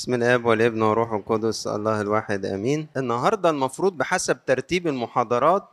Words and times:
بسم 0.00 0.14
الآب 0.14 0.44
والابن 0.44 0.82
والروح 0.82 1.12
القدس 1.12 1.66
الله 1.66 2.00
الواحد 2.00 2.46
آمين. 2.46 2.88
النهارده 2.96 3.50
المفروض 3.50 3.96
بحسب 3.96 4.44
ترتيب 4.46 4.86
المحاضرات 4.86 5.68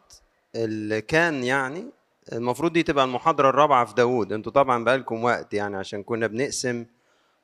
اللي 0.55 1.01
كان 1.01 1.43
يعني 1.43 1.85
المفروض 2.33 2.73
دي 2.73 2.83
تبقى 2.83 3.05
المحاضرة 3.05 3.49
الرابعة 3.49 3.85
في 3.85 3.93
داوود. 3.93 4.33
أنتوا 4.33 4.51
طبعا 4.51 4.83
بقالكم 4.83 5.23
وقت 5.23 5.53
يعني 5.53 5.77
عشان 5.77 6.03
كنا 6.03 6.27
بنقسم 6.27 6.85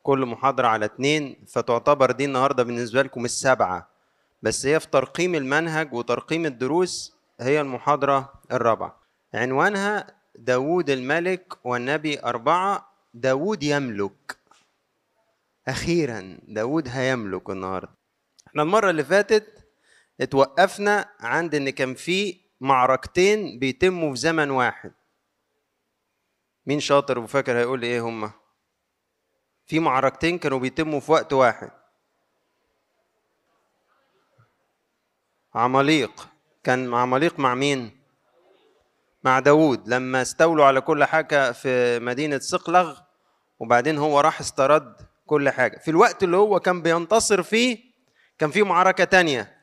كل 0.03 0.25
محاضرة 0.25 0.67
على 0.67 0.85
اتنين 0.85 1.35
فتعتبر 1.47 2.11
دي 2.11 2.25
النهارده 2.25 2.63
بالنسبة 2.63 3.01
لكم 3.01 3.25
السبعه 3.25 3.87
بس 4.41 4.65
هي 4.65 4.79
في 4.79 4.87
ترقيم 4.87 5.35
المنهج 5.35 5.93
وترقيم 5.93 6.45
الدروس 6.45 7.13
هي 7.39 7.61
المحاضرة 7.61 8.33
الرابعة. 8.51 8.95
عنوانها 9.33 10.07
داوود 10.35 10.89
الملك 10.89 11.53
والنبي 11.63 12.19
أربعة 12.23 12.93
داوود 13.13 13.63
يملك. 13.63 14.37
أخيرا 15.67 16.39
داود 16.47 16.87
هيملك 16.87 17.49
النهاردة. 17.49 17.95
إحنا 18.47 18.63
المرة 18.63 18.89
اللي 18.89 19.03
فاتت 19.03 19.67
اتوقفنا 20.21 21.09
عند 21.19 21.55
إن 21.55 21.69
كان 21.69 21.93
في 21.93 22.39
معركتين 22.61 23.59
بيتموا 23.59 24.09
في 24.13 24.19
زمن 24.19 24.49
واحد. 24.49 24.93
مين 26.65 26.79
شاطر 26.79 27.19
وفاكر 27.19 27.57
هيقول 27.57 27.79
لي 27.79 27.87
إيه 27.87 28.01
هما 28.01 28.31
في 29.65 29.79
معركتين 29.79 30.37
كانوا 30.37 30.59
بيتموا 30.59 30.99
في 30.99 31.11
وقت 31.11 31.33
واحد. 31.33 31.71
عماليق. 35.55 36.27
كان 36.63 36.93
عماليق 36.93 37.39
مع 37.39 37.55
مين؟ 37.55 37.99
مع 39.23 39.39
داوود. 39.39 39.87
لما 39.89 40.21
استولوا 40.21 40.65
على 40.65 40.81
كل 40.81 41.03
حاجة 41.03 41.51
في 41.51 41.99
مدينة 41.99 42.39
صقلغ 42.39 42.99
وبعدين 43.59 43.97
هو 43.97 44.19
راح 44.19 44.39
استرد 44.39 45.12
كل 45.33 45.49
حاجة. 45.49 45.77
في 45.77 45.91
الوقت 45.91 46.23
اللي 46.23 46.37
هو 46.37 46.59
كان 46.59 46.81
بينتصر 46.81 47.43
فيه 47.43 47.77
كان 48.37 48.51
في 48.51 48.63
معركة 48.63 49.03
تانية. 49.03 49.57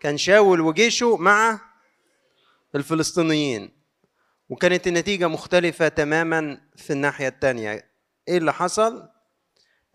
كان 0.00 0.16
شاول 0.16 0.60
وجيشه 0.60 1.16
مع 1.16 1.60
الفلسطينيين. 2.74 3.70
وكانت 4.48 4.86
النتيجة 4.86 5.28
مختلفة 5.28 5.88
تماما 5.88 6.60
في 6.76 6.92
الناحية 6.92 7.28
التانية. 7.28 7.90
إيه 8.28 8.38
اللي 8.38 8.52
حصل؟ 8.52 9.08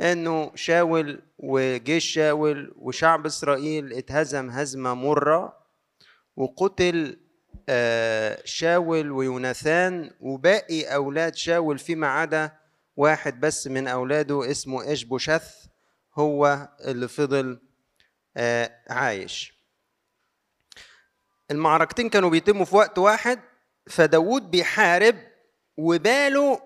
إنه 0.01 0.51
شاول 0.55 1.21
وجيش 1.37 2.05
شاول 2.05 2.73
وشعب 2.77 3.25
إسرائيل 3.25 3.93
اتهزم 3.93 4.49
هزمة 4.49 4.93
مرة 4.93 5.57
وقتل 6.35 7.19
شاول 8.45 9.11
ويوناثان 9.11 10.11
وباقي 10.19 10.83
أولاد 10.83 11.35
شاول 11.35 11.79
فيما 11.79 12.07
عدا 12.07 12.60
واحد 13.01 13.39
بس 13.39 13.67
من 13.67 13.87
أولاده 13.87 14.51
اسمه 14.51 14.91
اشبوشث 14.91 15.65
هو 16.15 16.69
اللي 16.85 17.07
فضل 17.07 17.59
عايش. 18.89 19.53
المعركتين 21.51 22.09
كانوا 22.09 22.29
بيتموا 22.29 22.65
في 22.65 22.75
وقت 22.75 22.97
واحد 22.97 23.39
فداود 23.87 24.51
بيحارب 24.51 25.15
وباله 25.77 26.61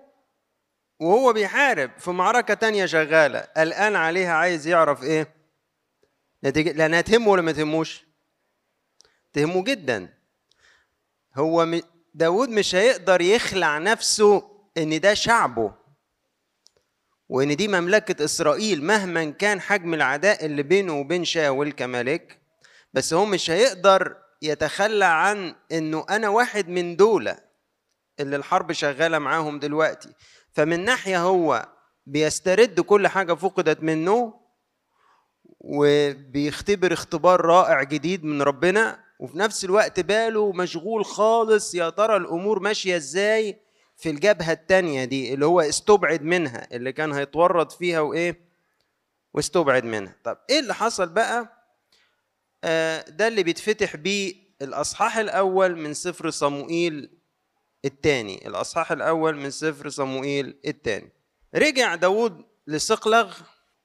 وهو 1.00 1.32
بيحارب 1.32 1.90
في 1.98 2.10
معركة 2.10 2.54
تانية 2.54 2.86
شغالة. 2.86 3.40
قلقان 3.40 3.96
عليها 3.96 4.32
عايز 4.32 4.66
يعرف 4.66 5.02
إيه؟ 5.02 5.34
نتيجة 6.44 6.72
لأنها 6.72 7.00
تهمه 7.00 7.28
ولا 7.28 7.42
ما 7.42 7.52
تهموش؟ 7.52 8.04
تهمه 9.32 9.64
جدا. 9.64 10.14
هو 11.36 11.80
داود 12.14 12.48
مش 12.48 12.74
هيقدر 12.74 13.20
يخلع 13.20 13.78
نفسه 13.78 14.50
إن 14.76 15.00
ده 15.00 15.14
شعبه. 15.14 15.85
وإن 17.28 17.56
دي 17.56 17.68
مملكة 17.68 18.24
إسرائيل 18.24 18.84
مهما 18.84 19.24
كان 19.24 19.60
حجم 19.60 19.94
العداء 19.94 20.44
اللي 20.46 20.62
بينه 20.62 21.00
وبين 21.00 21.24
شاول 21.24 21.72
كملك 21.72 22.40
بس 22.94 23.14
هو 23.14 23.24
مش 23.24 23.50
هيقدر 23.50 24.16
يتخلى 24.42 25.04
عن 25.04 25.54
إنه 25.72 26.06
أنا 26.10 26.28
واحد 26.28 26.68
من 26.68 26.96
دولة 26.96 27.38
اللي 28.20 28.36
الحرب 28.36 28.72
شغالة 28.72 29.18
معاهم 29.18 29.58
دلوقتي. 29.58 30.08
فمن 30.52 30.84
ناحية 30.84 31.22
هو 31.22 31.68
بيسترد 32.06 32.80
كل 32.80 33.08
حاجة 33.08 33.32
فقدت 33.32 33.82
منه 33.82 34.34
وبيختبر 35.60 36.92
اختبار 36.92 37.40
رائع 37.40 37.82
جديد 37.82 38.24
من 38.24 38.42
ربنا 38.42 39.04
وفي 39.20 39.38
نفس 39.38 39.64
الوقت 39.64 40.00
باله 40.00 40.52
مشغول 40.52 41.04
خالص 41.04 41.74
يا 41.74 41.90
ترى 41.90 42.16
الأمور 42.16 42.58
ماشية 42.60 42.96
إزاي؟ 42.96 43.60
في 43.96 44.10
الجبهة 44.10 44.52
التانية 44.52 45.04
دي 45.04 45.34
اللي 45.34 45.46
هو 45.46 45.60
استبعد 45.60 46.22
منها 46.22 46.68
اللي 46.76 46.92
كان 46.92 47.12
هيتورط 47.12 47.72
فيها 47.72 48.00
وإيه؟ 48.00 48.40
واستبعد 49.34 49.84
منها. 49.84 50.16
طب 50.24 50.38
إيه 50.50 50.58
اللي 50.60 50.74
حصل 50.74 51.08
بقى؟ 51.08 51.52
آه 52.64 53.04
ده 53.10 53.28
اللي 53.28 53.42
بيتفتح 53.42 53.96
بيه 53.96 54.34
الأصحاح 54.62 55.16
الأول 55.16 55.76
من 55.76 55.94
سفر 55.94 56.30
صموئيل 56.30 57.10
الثاني 57.84 58.46
الأصحاح 58.48 58.92
الأول 58.92 59.36
من 59.36 59.50
سفر 59.50 59.88
صموئيل 59.88 60.58
الثاني 60.66 61.12
رجع 61.54 61.94
داود 61.94 62.44
لصقلغ 62.66 63.36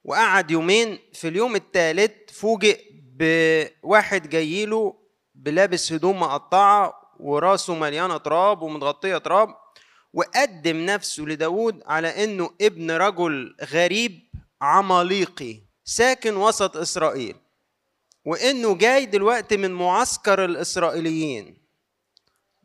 وقعد 0.04 0.52
يومين 0.52 1.00
في 1.14 1.28
اليوم 1.28 1.56
الثالث 1.56 2.12
فوجئ 2.32 2.82
بواحد 2.94 4.30
جاي 4.30 4.66
له 4.66 4.96
بلابس 5.36 5.94
هدوم 5.94 6.20
مقطعة 6.20 6.94
وراسه 7.20 7.76
مليانة 7.76 8.18
تراب 8.18 8.62
ومتغطية 8.62 9.18
تراب 9.18 9.56
وقدم 10.14 10.86
نفسه 10.86 11.24
لداود 11.24 11.84
على 11.86 12.24
إنه 12.24 12.50
ابن 12.62 12.92
رجل 12.92 13.56
غريب 13.64 14.20
عماليقي 14.62 15.62
ساكن 15.84 16.36
وسط 16.36 16.78
إسرائيل 16.78 17.36
وإنه 18.26 18.76
جاي 18.76 19.06
دلوقتي 19.06 19.58
من 19.58 19.72
معسكر 19.72 20.46
الإسرائيليين 20.46 21.58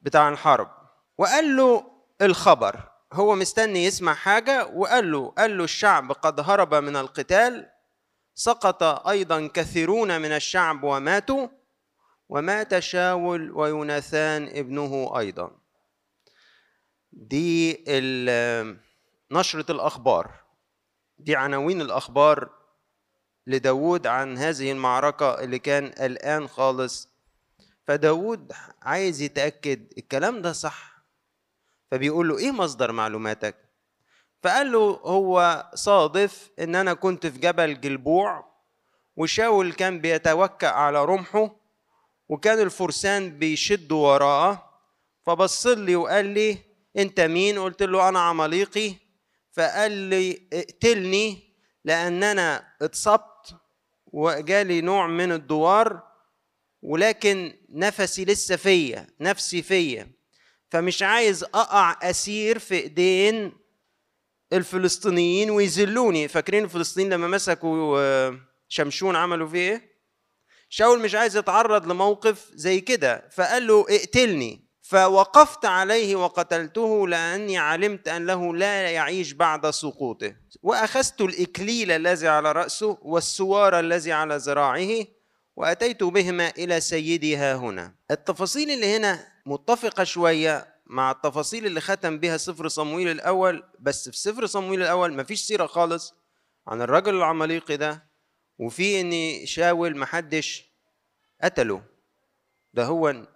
بتاع 0.02 0.28
الحرب. 0.28 0.70
وقال 1.18 1.56
له 1.56 1.84
الخبر 2.22 2.80
هو 3.12 3.34
مستني 3.34 3.84
يسمع 3.84 4.14
حاجة؟ 4.14 4.66
وقال 4.66 5.12
له 5.12 5.28
قال 5.38 5.58
له 5.58 5.64
الشعب 5.64 6.12
قد 6.12 6.40
هرب 6.40 6.74
من 6.74 6.96
القتال 6.96 7.70
سقط 8.34 8.82
أيضا 9.08 9.46
كثيرون 9.54 10.20
من 10.20 10.32
الشعب 10.32 10.84
وماتوا 10.84 11.48
ومات 12.28 12.78
شاول 12.78 13.50
ويوناثان 13.50 14.48
ابنه 14.48 15.18
أيضا. 15.18 15.50
دي 17.16 17.72
نشرة 19.30 19.72
الأخبار. 19.72 20.30
دي 21.18 21.36
عناوين 21.36 21.80
الأخبار 21.80 22.50
لداود 23.46 24.06
عن 24.06 24.38
هذه 24.38 24.72
المعركة 24.72 25.40
اللي 25.40 25.58
كان 25.58 25.88
قلقان 25.90 26.48
خالص. 26.48 27.08
فداود 27.86 28.52
عايز 28.82 29.20
يتأكد 29.22 29.92
الكلام 29.98 30.42
ده 30.42 30.52
صح. 30.52 30.96
فبيقول 31.90 32.28
له 32.28 32.38
إيه 32.38 32.50
مصدر 32.50 32.92
معلوماتك؟ 32.92 33.56
فقال 34.42 34.72
له 34.72 35.00
هو 35.04 35.66
صادف 35.74 36.50
إن 36.58 36.74
أنا 36.74 36.94
كنت 36.94 37.26
في 37.26 37.38
جبل 37.38 37.80
جلبوع 37.80 38.56
وشاول 39.16 39.72
كان 39.72 40.00
بيتوكأ 40.00 40.68
على 40.68 41.04
رمحه 41.04 41.56
وكان 42.28 42.60
الفرسان 42.60 43.38
بيشدوا 43.38 44.12
وراه 44.12 44.70
فبص 45.26 45.66
لي 45.66 45.96
وقال 45.96 46.26
لي 46.26 46.58
انت 46.96 47.20
مين؟ 47.20 47.58
قلت 47.58 47.82
له 47.82 48.08
أنا 48.08 48.20
عماليقي. 48.20 48.94
فقال 49.52 49.92
لي 49.92 50.48
اقتلني 50.52 51.54
لأن 51.84 52.22
أنا 52.22 52.68
اتصبت 52.82 53.56
وجالي 54.06 54.80
نوع 54.80 55.06
من 55.06 55.32
الدوار 55.32 56.02
ولكن 56.82 57.56
نفسي 57.68 58.24
لسه 58.24 58.56
فيا 58.56 59.06
نفسي 59.20 59.62
فيا. 59.62 60.12
فمش 60.70 61.02
عايز 61.02 61.44
اقع 61.44 61.98
اسير 62.02 62.58
في 62.58 62.74
ايدين 62.74 63.52
الفلسطينيين 64.52 65.50
ويذلوني. 65.50 66.28
فاكرين 66.28 66.64
الفلسطينيين 66.64 67.12
لما 67.12 67.28
مسكوا 67.28 68.36
شمشون 68.68 69.16
عملوا 69.16 69.48
فيه 69.48 69.58
إيه؟ 69.58 69.96
شاول 70.68 71.00
مش 71.00 71.14
عايز 71.14 71.36
يتعرض 71.36 71.86
لموقف 71.86 72.50
زي 72.54 72.80
كده. 72.80 73.28
فقال 73.32 73.66
له 73.66 73.86
اقتلني. 73.90 74.65
فوقفت 74.88 75.64
عليه 75.64 76.16
وقتلته 76.16 77.08
لأني 77.08 77.58
علمت 77.58 78.08
انه 78.08 78.54
لا 78.54 78.90
يعيش 78.90 79.32
بعد 79.32 79.70
سقوطه. 79.70 80.36
وأخذت 80.62 81.20
الإكليل 81.20 81.90
الذي 81.90 82.28
على 82.28 82.52
رأسه 82.52 82.98
والسوار 83.02 83.80
الذي 83.80 84.12
على 84.12 84.36
ذراعه 84.36 84.88
وأتيت 85.56 86.02
بهما 86.04 86.48
إلى 86.58 86.80
سيدي 86.80 87.36
ها 87.36 87.54
هنا. 87.54 87.94
التفاصيل 88.10 88.70
اللي 88.70 88.96
هنا 88.96 89.26
متفقة 89.46 90.04
شوية 90.04 90.74
مع 90.86 91.10
التفاصيل 91.10 91.66
اللي 91.66 91.80
ختم 91.80 92.18
بها 92.18 92.36
سفر 92.36 92.68
صمويل 92.68 93.08
الأول 93.08 93.62
بس 93.80 94.08
في 94.08 94.16
سفر 94.18 94.46
صمويل 94.46 94.82
الأول 94.82 95.12
مفيش 95.16 95.40
سيرة 95.40 95.66
خالص 95.66 96.14
عن 96.66 96.82
الرجل 96.82 97.14
العماليقي 97.14 97.76
ده 97.76 98.06
وفي 98.58 99.00
ان 99.00 99.46
شاول 99.46 99.96
محدش 99.98 100.72
قتله. 101.42 101.82
ده 102.74 102.84
هو 102.84 103.26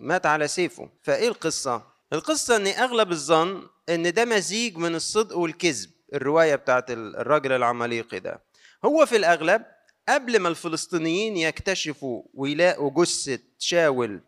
مات 0.00 0.26
على 0.26 0.48
سيفه. 0.48 0.88
فإيه 1.02 1.28
القصة؟ 1.28 1.82
القصة 2.12 2.56
إن 2.56 2.66
أغلب 2.66 3.10
الظن 3.10 3.68
إن 3.88 4.12
ده 4.12 4.24
مزيج 4.24 4.76
من 4.76 4.94
الصدق 4.94 5.36
والكذب 5.36 5.90
الرواية 6.14 6.54
بتاعت 6.54 6.90
الراجل 6.90 7.52
العماليقي 7.52 8.20
ده. 8.20 8.40
هو 8.84 9.06
في 9.06 9.16
الأغلب 9.16 9.62
قبل 10.08 10.38
ما 10.38 10.48
الفلسطينيين 10.48 11.36
يكتشفوا 11.36 12.22
ويلاقوا 12.34 13.04
جثة 13.04 13.38
شاول 13.58 14.20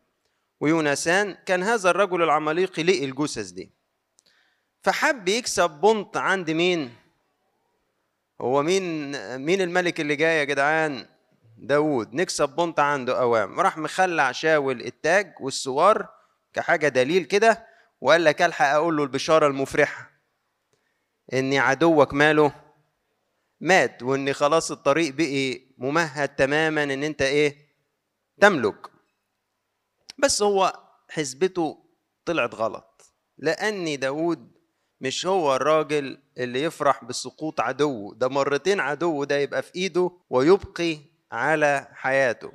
ويونسان 0.61 1.37
كان 1.47 1.63
هذا 1.63 1.91
الرجل 1.91 2.23
العماليقي 2.23 2.83
لقي 2.83 3.05
الجثث 3.05 3.51
دي. 3.51 3.71
فحب 4.83 5.29
يكسب 5.29 5.71
بنط 5.71 6.17
عند 6.17 6.51
مين؟ 6.51 6.95
هو 8.41 8.63
مين 8.63 9.13
مين 9.39 9.61
الملك 9.61 10.01
اللي 10.01 10.17
جاي 10.17 10.39
يا 10.39 10.45
جدعان؟ 10.45 11.07
داوود. 11.67 12.15
نكسب 12.15 12.49
بنط 12.49 12.81
عنده 12.81 13.21
أوام. 13.21 13.61
راح 13.61 13.79
مخلع 13.79 14.33
شاول 14.33 14.81
التاج 14.81 15.35
والسوار 15.41 16.09
كحاجة 16.53 16.89
دليل 16.89 17.25
كده 17.25 17.67
وقال 18.01 18.25
لك 18.25 18.43
ألحق 18.43 18.67
أقول 18.67 18.97
له 18.97 19.03
البشارة 19.03 19.47
المفرحة 19.47 20.11
ان 21.33 21.55
عدوك 21.55 22.15
ماله 22.15 22.53
مات 23.61 24.03
وإن 24.03 24.33
خلاص 24.33 24.71
الطريق 24.71 25.15
بقي 25.15 25.61
ممهد 25.79 26.29
تماما 26.29 26.83
إن 26.83 27.03
أنت 27.05 27.23
إيه؟ 27.23 27.57
تملك. 28.41 28.87
بس 30.19 30.43
هو 30.43 30.81
حسبته 31.11 31.85
طلعت 32.25 32.55
غلط 32.55 33.15
لأن 33.39 33.99
داود 33.99 34.53
مش 35.01 35.27
هو 35.27 35.57
الراجل 35.57 36.19
اللي 36.39 36.63
يفرح 36.63 37.05
بسقوط 37.05 37.61
عدوه. 37.61 38.15
ده 38.15 38.29
مرتين 38.29 38.81
عدوه 38.81 39.27
ده 39.27 39.37
يبقى 39.39 39.63
في 39.63 39.75
إيده 39.75 40.11
ويبقي 40.31 40.99
على 41.33 41.89
حياته. 41.95 42.53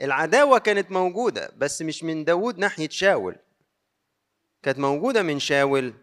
العداوة 0.00 0.58
كانت 0.58 0.90
موجودة 0.90 1.50
بس 1.56 1.82
مش 1.82 2.04
من 2.04 2.24
داود 2.24 2.58
ناحية 2.58 2.88
شاول. 2.88 3.36
كانت 4.62 4.78
موجودة 4.78 5.22
من 5.22 5.38
شاول 5.38 5.94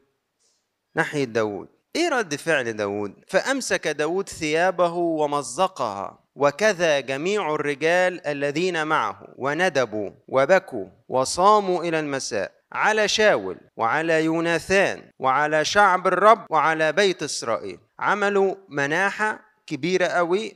ناحية 0.95 1.23
داود 1.23 1.67
إيه 1.95 2.09
رد 2.09 2.35
فعل 2.35 2.73
داود 2.73 3.13
فأمسك 3.27 3.87
داود 3.87 4.29
ثيابه 4.29 4.93
ومزقها 4.93 6.19
وكذا 6.35 6.99
جميع 6.99 7.55
الرجال 7.55 8.27
الذين 8.27 8.87
معه 8.87 9.27
وندبوا 9.37 10.09
وبكوا 10.27 10.85
وصاموا 11.09 11.83
إلى 11.83 11.99
المساء 11.99 12.51
على 12.71 13.07
شاول 13.07 13.57
وعلى 13.77 14.23
يوناثان 14.23 15.11
وعلى 15.19 15.65
شعب 15.65 16.07
الرب 16.07 16.45
وعلى 16.49 16.91
بيت 16.91 17.23
إسرائيل. 17.23 17.79
عملوا 17.99 18.55
مناحة 18.69 19.39
كبيرة 19.67 20.05
قوي 20.05 20.53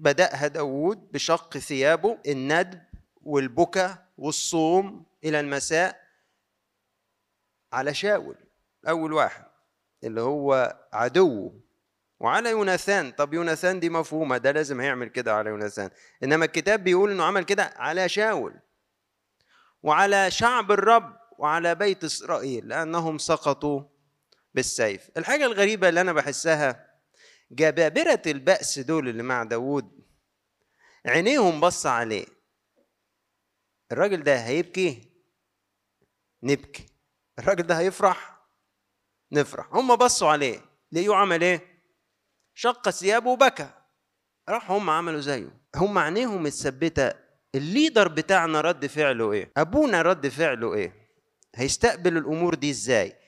بدأها 0.00 0.46
داود 0.46 1.12
بشق 1.12 1.58
ثيابه 1.58 2.18
الندب 2.26 2.80
والبكا 3.22 3.98
والصوم 4.18 5.04
إلى 5.24 5.40
المساء 5.40 6.00
على 7.72 7.94
شاول 7.94 8.36
أول 8.88 9.12
واحد 9.12 9.44
اللي 10.04 10.20
هو 10.20 10.76
عدوه 10.92 11.60
وعلى 12.20 12.50
يوناثان 12.50 13.12
طب 13.12 13.34
يوناثان 13.34 13.80
دي 13.80 13.90
مفهومة 13.90 14.36
ده 14.38 14.50
لازم 14.50 14.80
هيعمل 14.80 15.08
كده 15.08 15.34
على 15.34 15.50
يوناثان. 15.50 15.90
إنما 16.22 16.44
الكتاب 16.44 16.84
بيقول 16.84 17.10
إنه 17.10 17.24
عمل 17.24 17.44
كده 17.44 17.72
على 17.76 18.08
شاول. 18.08 18.54
وعلى 19.82 20.30
شعب 20.30 20.72
الرب 20.72 21.16
وعلى 21.38 21.74
بيت 21.74 22.04
إسرائيل 22.04 22.68
لأنهم 22.68 23.18
سقطوا 23.18 23.82
بالسيف. 24.54 25.10
الحاجة 25.16 25.46
الغريبة 25.46 25.88
اللي 25.88 26.00
أنا 26.00 26.12
بحسها 26.12 26.89
جبابرة 27.50 28.22
البأس 28.26 28.78
دول 28.78 29.08
اللي 29.08 29.22
مع 29.22 29.42
داوود. 29.42 30.00
عينيهم 31.06 31.60
بص 31.60 31.86
عليه. 31.86 32.26
الراجل 33.92 34.22
ده 34.22 34.36
هيبكي؟ 34.36 35.10
نبكي. 36.42 36.86
الراجل 37.38 37.62
ده 37.62 37.78
هيفرح؟ 37.78 38.40
نفرح. 39.32 39.68
هم 39.74 39.96
بصوا 39.96 40.28
عليه. 40.28 40.60
لقيوه 40.92 41.16
عمل 41.16 41.42
إيه؟ 41.42 41.82
شق 42.54 42.90
ثيابه 42.90 43.30
وبكى. 43.30 43.70
راح 44.48 44.70
هم 44.70 44.90
عملوا 44.90 45.20
زيه. 45.20 45.60
هم 45.76 45.98
عينيهم 45.98 46.42
متثبتة. 46.42 47.12
الليدر 47.54 48.08
بتاعنا 48.08 48.60
رد 48.60 48.86
فعله 48.86 49.32
إيه؟ 49.32 49.52
أبونا 49.56 50.02
رد 50.02 50.28
فعله 50.28 50.74
إيه؟ 50.74 51.10
هيستقبل 51.54 52.16
الأمور 52.16 52.54
دي 52.54 52.70
إزاي؟ 52.70 53.19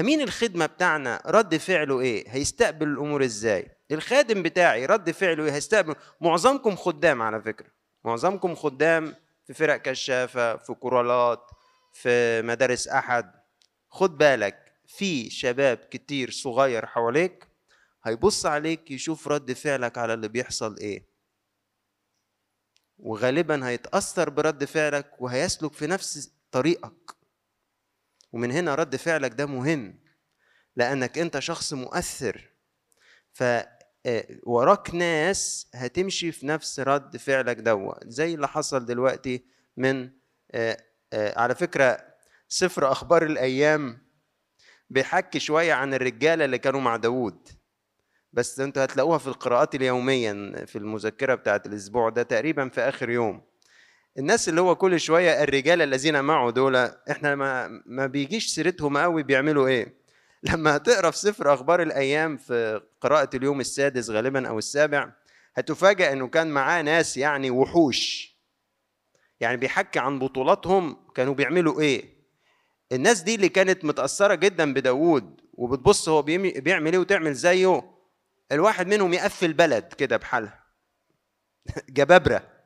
أمين 0.00 0.20
الخدمة 0.20 0.66
بتاعنا 0.66 1.22
رد 1.26 1.56
فعله 1.56 2.00
إيه؟ 2.00 2.28
هيستقبل 2.28 2.88
الأمور 2.88 3.24
إزاي؟ 3.24 3.76
الخادم 3.90 4.42
بتاعي 4.42 4.86
رد 4.86 5.10
فعله 5.10 5.44
إيه؟ 5.44 5.52
هيستقبل. 5.52 5.94
معظمكم 6.20 6.76
خدام 6.76 7.22
على 7.22 7.42
فكرة. 7.42 7.66
معظمكم 8.04 8.54
خدام 8.54 9.14
في 9.46 9.54
فرق 9.54 9.76
كشافة 9.76 10.56
في 10.56 10.74
كورالات 10.74 11.50
في 11.92 12.42
مدارس 12.42 12.88
أحد. 12.88 13.32
خد 13.88 14.18
بالك 14.18 14.72
في 14.86 15.30
شباب 15.30 15.76
كتير 15.76 16.30
صغير 16.30 16.86
حواليك 16.86 17.48
هيبص 18.04 18.46
عليك 18.46 18.90
يشوف 18.90 19.28
رد 19.28 19.52
فعلك 19.52 19.98
على 19.98 20.14
اللي 20.14 20.28
بيحصل 20.28 20.76
إيه. 20.78 21.08
وغالبا 22.98 23.68
هيتأثر 23.68 24.30
برد 24.30 24.64
فعلك 24.64 25.22
وهيسلك 25.22 25.72
في 25.72 25.86
نفس 25.86 26.32
طريقك. 26.50 27.07
ومن 28.32 28.50
هنا 28.52 28.74
رد 28.74 28.96
فعلك 28.96 29.32
ده 29.32 29.46
مهم 29.46 29.98
لأنك 30.76 31.18
أنت 31.18 31.38
شخص 31.38 31.72
مؤثر. 31.72 32.50
ف 33.32 33.44
وراك 34.42 34.94
ناس 34.94 35.66
هتمشي 35.74 36.32
في 36.32 36.46
نفس 36.46 36.80
رد 36.80 37.16
فعلك 37.16 37.56
دوا 37.56 37.94
زي 38.04 38.34
اللي 38.34 38.48
حصل 38.48 38.86
دلوقتي 38.86 39.44
من 39.76 40.10
على 41.14 41.54
فكرة 41.54 42.04
سفر 42.48 42.92
أخبار 42.92 43.26
الأيام 43.26 43.98
بيحكي 44.90 45.40
شوية 45.40 45.72
عن 45.72 45.94
الرجالة 45.94 46.44
اللي 46.44 46.58
كانوا 46.58 46.80
مع 46.80 46.96
داوود. 46.96 47.48
بس 48.32 48.60
أنتوا 48.60 48.84
هتلاقوها 48.84 49.18
في 49.18 49.26
القراءات 49.26 49.74
اليوميا 49.74 50.64
في 50.66 50.76
المذكرة 50.78 51.34
بتاعت 51.34 51.66
الأسبوع 51.66 52.08
ده 52.08 52.22
تقريبا 52.22 52.68
في 52.68 52.80
آخر 52.80 53.10
يوم. 53.10 53.42
الناس 54.18 54.48
اللي 54.48 54.60
هو 54.60 54.76
كل 54.76 55.00
شوية 55.00 55.42
الرجال 55.42 55.82
الذين 55.82 56.24
معه 56.24 56.50
دول 56.50 56.76
إحنا 57.10 57.34
ما 57.34 57.82
ما 57.86 58.06
بيجيش 58.06 58.46
سيرتهم 58.46 58.98
قوي 58.98 59.22
بيعملوا 59.22 59.68
إيه؟ 59.68 59.98
لما 60.52 60.76
هتقرأ 60.76 61.10
في 61.10 61.18
سفر 61.18 61.54
أخبار 61.54 61.82
الأيام 61.82 62.36
في 62.36 62.80
قراءة 63.00 63.36
اليوم 63.36 63.60
السادس 63.60 64.10
غالبا 64.10 64.48
أو 64.48 64.58
السابع 64.58 65.12
هتفاجأ 65.54 66.12
إنه 66.12 66.28
كان 66.28 66.50
معاه 66.50 66.82
ناس 66.82 67.16
يعني 67.16 67.50
وحوش. 67.50 68.34
يعني 69.40 69.56
بيحكي 69.56 69.98
عن 69.98 70.18
بطولاتهم 70.18 70.96
كانوا 71.14 71.34
بيعملوا 71.34 71.80
إيه؟ 71.80 72.18
الناس 72.92 73.20
دي 73.20 73.34
اللي 73.34 73.48
كانت 73.48 73.84
متأثرة 73.84 74.34
جدا 74.34 74.74
بداوود 74.74 75.40
وبتبص 75.52 76.08
هو 76.08 76.22
بيعمل 76.22 76.92
إيه 76.92 76.98
وتعمل 76.98 77.34
زيه؟ 77.34 77.82
الواحد 78.52 78.86
منهم 78.86 79.14
يقفل 79.14 79.52
بلد 79.52 79.92
كده 79.92 80.16
بحالها. 80.16 80.64
جبابرة. 81.88 82.57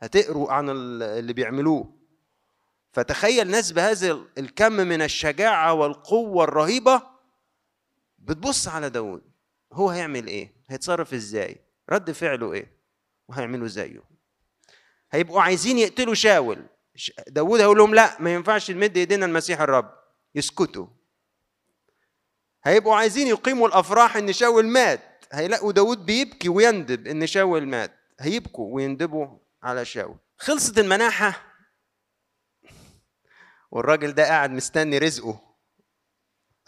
هتقروا 0.00 0.52
عن 0.52 0.70
اللي 1.02 1.32
بيعملوه. 1.32 1.98
فتخيل 2.92 3.50
ناس 3.50 3.72
بهذا 3.72 4.18
الكم 4.38 4.72
من 4.72 5.02
الشجاعة 5.02 5.74
والقوة 5.74 6.44
الرهيبة 6.44 7.02
بتبص 8.18 8.68
على 8.68 8.90
داود 8.90 9.22
هو 9.72 9.90
هيعمل 9.90 10.26
إيه؟ 10.26 10.52
هيتصرف 10.68 11.14
إزاي؟ 11.14 11.56
رد 11.90 12.10
فعله 12.10 12.52
إيه؟ 12.52 12.72
وهيعملوا 13.28 13.68
زيه. 13.68 14.02
هيبقوا 15.10 15.40
عايزين 15.40 15.78
يقتلوا 15.78 16.14
شاول. 16.14 16.66
داود 17.28 17.60
هيقول 17.60 17.78
لهم 17.78 17.94
لا 17.94 18.22
ما 18.22 18.34
ينفعش 18.34 18.70
نمد 18.70 18.96
إيدينا 18.96 19.26
المسيح 19.26 19.60
الرب. 19.60 19.90
يسكتوا. 20.34 20.86
هيبقوا 22.64 22.94
عايزين 22.94 23.26
يقيموا 23.26 23.68
الأفراح 23.68 24.16
إن 24.16 24.32
شاول 24.32 24.66
مات. 24.66 25.24
هيلاقوا 25.32 25.72
داود 25.72 26.06
بيبكي 26.06 26.48
ويندب 26.48 27.06
إن 27.06 27.26
شاول 27.26 27.66
مات. 27.66 27.92
هيبكوا 28.20 28.74
ويندبوا 28.74 29.38
على 29.62 29.84
شاول. 29.84 30.18
خلصت 30.36 30.78
المناحة. 30.78 31.54
والراجل 33.70 34.12
ده 34.12 34.24
قاعد 34.24 34.50
مستني 34.50 34.98
رزقه. 34.98 35.56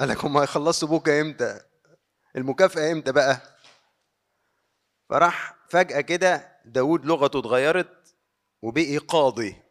قال 0.01 0.09
لك 0.09 0.25
هم 0.25 0.37
هيخلصوا 0.37 0.89
بكرة 0.89 1.21
إمتى؟ 1.21 1.61
المكافأة 2.37 2.93
إمتى 2.93 3.13
بقى؟ 3.13 3.41
فراح 5.09 5.57
فجأة 5.69 6.01
كده 6.01 6.61
داود 6.65 7.05
لغته 7.07 7.39
اتغيرت 7.39 8.17
وبقي 8.63 8.99
قاضي. 8.99 9.63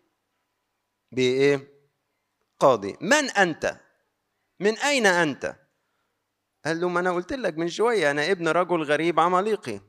بقي 1.12 1.24
إيه؟ 1.24 1.68
قاضي. 2.60 2.98
من 3.02 3.30
أنت؟ 3.30 3.80
من 4.60 4.78
أين 4.78 5.06
أنت؟ 5.06 5.56
قال 6.66 6.82
له 6.82 6.90
ما 6.90 7.00
أنا 7.00 7.12
قلت 7.12 7.34
لك 7.34 7.58
من 7.58 7.70
شوية 7.70 8.12
أنا 8.12 8.32
ابن 8.32 8.48
رجل 8.48 8.84
غريب 8.84 9.20
عماليقي 9.20 9.82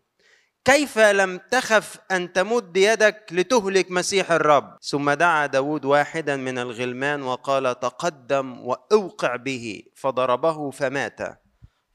كيف 0.65 0.99
لم 0.99 1.41
تخف 1.51 1.99
أن 2.11 2.33
تمد 2.33 2.77
يدك 2.77 3.27
لتهلك 3.33 3.91
مسيح 3.91 4.33
الرب؟ 4.33 4.79
ثم 4.83 5.11
دعا 5.11 5.47
داود 5.47 5.85
واحدا 5.85 6.37
من 6.37 6.59
الغلمان 6.59 7.23
وقال 7.23 7.81
تقدم 7.81 8.67
وأوقع 8.67 9.37
به 9.37 9.83
فضربه 9.97 10.71
فمات. 10.71 11.19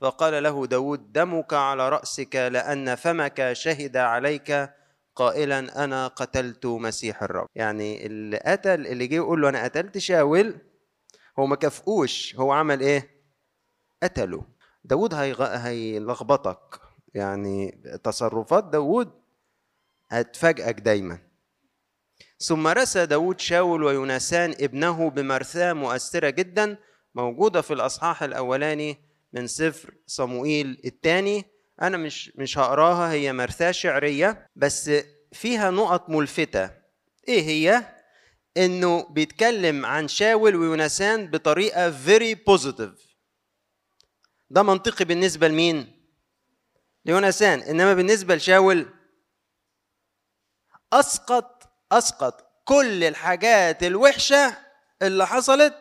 فقال 0.01 0.43
له 0.43 0.67
داود 0.67 1.11
دمك 1.13 1.53
على 1.53 1.89
رأسك 1.89 2.35
لأن 2.35 2.95
فمك 2.95 3.53
شهد 3.53 3.97
عليك. 3.97 4.69
قائلا 5.15 5.83
أنا 5.83 6.07
قتلت 6.07 6.65
مسيح 6.65 7.23
الرب. 7.23 7.47
يعني 7.55 8.05
اللي 8.05 8.37
قتل 8.37 8.87
اللي 8.87 9.07
جه 9.07 9.15
يقول 9.15 9.41
له 9.41 9.49
أنا 9.49 9.63
قتلت 9.63 9.97
شاول 9.97 10.55
هو 11.39 11.45
ما 11.45 11.55
كافئوش 11.55 12.35
هو 12.35 12.51
عمل 12.51 12.81
إيه؟ 12.81 13.09
قتله. 14.03 14.43
داود. 14.83 15.13
هيلخبطك. 15.13 16.84
يعني 17.15 17.71
تصرفات 18.03 18.63
داود 18.63 19.11
هتفاجئك 20.09 20.79
دايما 20.79 21.19
ثم 22.39 22.67
رسى 22.67 23.05
داود 23.05 23.39
شاول 23.39 23.83
ويونسان 23.83 24.51
ابنه 24.59 25.09
بمرثاة 25.09 25.73
مؤثرة 25.73 26.29
جدا 26.29 26.77
موجودة 27.15 27.61
في 27.61 27.73
الأصحاح 27.73 28.23
الأولاني 28.23 28.97
من 29.33 29.47
سفر 29.47 29.93
صموئيل 30.05 30.81
الثاني 30.85 31.43
أنا 31.81 31.97
مش 31.97 32.31
مش 32.35 32.57
هقراها 32.57 33.11
هي 33.11 33.33
مرثاة 33.33 33.71
شعرية 33.71 34.47
بس 34.55 34.91
فيها 35.31 35.71
نقط 35.71 36.09
ملفتة 36.09 36.71
إيه 37.27 37.41
هي؟ 37.41 37.95
إنه 38.57 39.07
بيتكلم 39.09 39.85
عن 39.85 40.07
شاول 40.07 40.55
ويونسان 40.55 41.27
بطريقة 41.31 41.91
very 42.05 42.35
positive 42.35 42.99
ده 44.49 44.63
منطقي 44.63 45.05
بالنسبة 45.05 45.47
لمين؟ 45.47 45.94
ليونسان 47.05 47.59
إنما 47.59 47.93
بالنسبة 47.93 48.35
لشاول 48.35 48.85
أسقط 50.93 51.69
أسقط 51.91 52.61
كل 52.65 53.03
الحاجات 53.03 53.83
الوحشة 53.83 54.57
اللي 55.01 55.27
حصلت 55.27 55.73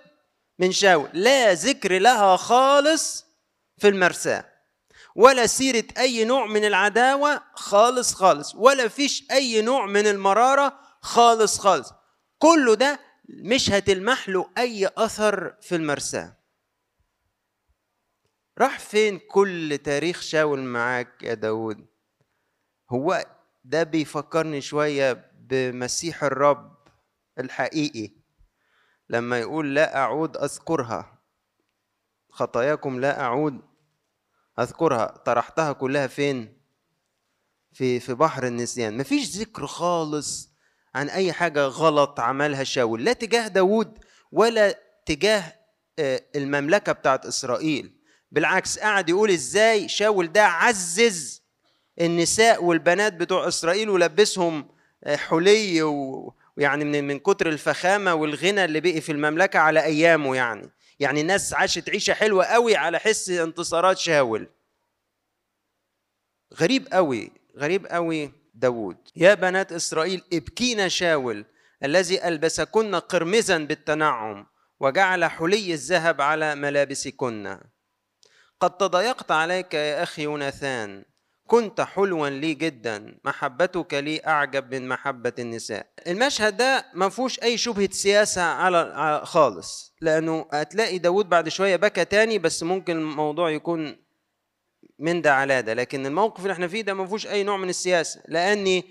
من 0.58 0.72
شاول. 0.72 1.08
لا 1.12 1.52
ذكر 1.52 1.98
لها 1.98 2.36
خالص 2.36 3.26
في 3.78 3.88
المرساة 3.88 4.44
ولا 5.16 5.46
سيرة 5.46 5.84
أي 5.98 6.24
نوع 6.24 6.46
من 6.46 6.64
العداوة 6.64 7.42
خالص 7.54 8.14
خالص 8.14 8.54
ولا 8.54 8.88
فيش 8.88 9.24
أي 9.30 9.62
نوع 9.62 9.86
من 9.86 10.06
المرارة 10.06 10.78
خالص 11.00 11.58
خالص. 11.58 11.92
كله 12.38 12.74
ده 12.74 13.00
مش 13.28 13.70
هتلمح 13.70 14.28
له 14.28 14.50
أي 14.58 14.90
أثر 14.96 15.54
في 15.60 15.74
المرساة 15.76 16.36
راح 18.58 18.78
فين 18.78 19.18
كل 19.18 19.78
تاريخ 19.84 20.20
شاول 20.20 20.60
معاك 20.60 21.22
يا 21.22 21.34
داود 21.34 21.86
هو 22.90 23.26
ده 23.64 23.82
بيفكرني 23.82 24.60
شوية 24.60 25.30
بمسيح 25.38 26.24
الرب 26.24 26.76
الحقيقي 27.38 28.10
لما 29.08 29.38
يقول 29.38 29.74
لا 29.74 29.96
أعود 29.96 30.36
أذكرها. 30.36 31.18
خطاياكم 32.30 33.00
لا 33.00 33.20
أعود 33.20 33.60
أذكرها. 34.58 35.06
طرحتها 35.06 35.72
كلها 35.72 36.06
فين؟ 36.06 36.60
في 37.72 38.00
في 38.00 38.14
بحر 38.14 38.46
النسيان. 38.46 38.96
مفيش 38.96 39.36
ذكر 39.36 39.66
خالص 39.66 40.54
عن 40.94 41.08
أي 41.08 41.32
حاجة 41.32 41.64
غلط 41.66 42.20
عملها 42.20 42.64
شاول 42.64 43.04
لا 43.04 43.12
تجاه 43.12 43.48
داود 43.48 43.98
ولا 44.32 44.78
تجاه 45.06 45.52
المملكة 46.36 46.92
بتاعت 46.92 47.26
إسرائيل. 47.26 48.03
بالعكس 48.34 48.78
قعد 48.78 49.08
يقول 49.08 49.30
إزاي 49.30 49.88
شاول 49.88 50.32
ده 50.32 50.44
عزز 50.46 51.42
النساء 52.00 52.64
والبنات 52.64 53.12
بتوع 53.12 53.48
إسرائيل 53.48 53.90
ولبسهم 53.90 54.68
حلي 55.06 55.82
ويعني 55.82 56.84
من 56.84 57.04
من 57.04 57.18
كتر 57.18 57.48
الفخامة 57.48 58.14
والغنى 58.14 58.64
اللي 58.64 58.80
بقي 58.80 59.00
في 59.00 59.12
المملكة 59.12 59.58
على 59.58 59.84
أيامه 59.84 60.36
يعني. 60.36 60.70
يعني 61.00 61.20
الناس 61.20 61.54
عاشت 61.54 61.90
عيشة 61.90 62.14
حلوة 62.14 62.44
قوي 62.44 62.76
على 62.76 62.98
حس 62.98 63.30
انتصارات 63.30 63.98
شاول. 63.98 64.48
غريب 66.60 66.88
قوي 66.92 67.32
غريب 67.58 67.86
قوي 67.86 68.32
داود 68.54 68.96
يا 69.16 69.34
بنات 69.34 69.72
إسرائيل 69.72 70.22
ابكينا 70.32 70.88
شاول 70.88 71.44
الذي 71.84 72.28
ألبسكن 72.28 72.94
قرمزا 72.94 73.58
بالتنعم 73.58 74.46
وجعل 74.80 75.24
حلي 75.24 75.72
الذهب 75.72 76.20
على 76.20 76.54
ملابسكن. 76.54 77.58
قد 78.64 78.76
تضايقت 78.76 79.30
عليك 79.30 79.74
يا 79.74 80.02
أخي 80.02 80.22
يوناثان. 80.22 81.04
كنت 81.46 81.80
حلوا 81.80 82.28
لي 82.28 82.54
جدا. 82.54 83.18
محبتك 83.24 83.94
لي 83.94 84.20
أعجب 84.26 84.74
من 84.74 84.88
محبة 84.88 85.32
النساء. 85.38 85.86
المشهد 86.06 86.56
ده 86.56 86.86
ما 86.94 87.08
فيهوش 87.08 87.40
أي 87.42 87.56
شبهة 87.58 87.88
سياسة 87.92 88.42
على 88.42 89.20
خالص 89.24 89.94
لأنه 90.00 90.46
هتلاقي 90.52 90.98
داود 90.98 91.28
بعد 91.28 91.48
شوية 91.48 91.76
بكى 91.76 92.04
تاني 92.04 92.38
بس 92.38 92.62
ممكن 92.62 92.96
الموضوع 92.96 93.50
يكون 93.50 93.96
من 94.98 95.22
ده 95.22 95.34
على 95.34 95.62
ده. 95.62 95.74
لكن 95.74 96.06
الموقف 96.06 96.40
اللي 96.42 96.52
إحنا 96.52 96.68
فيه 96.68 96.82
ده 96.82 96.94
ما 96.94 97.06
فيهوش 97.06 97.26
أي 97.26 97.42
نوع 97.42 97.56
من 97.56 97.68
السياسة 97.68 98.22
لأني 98.28 98.84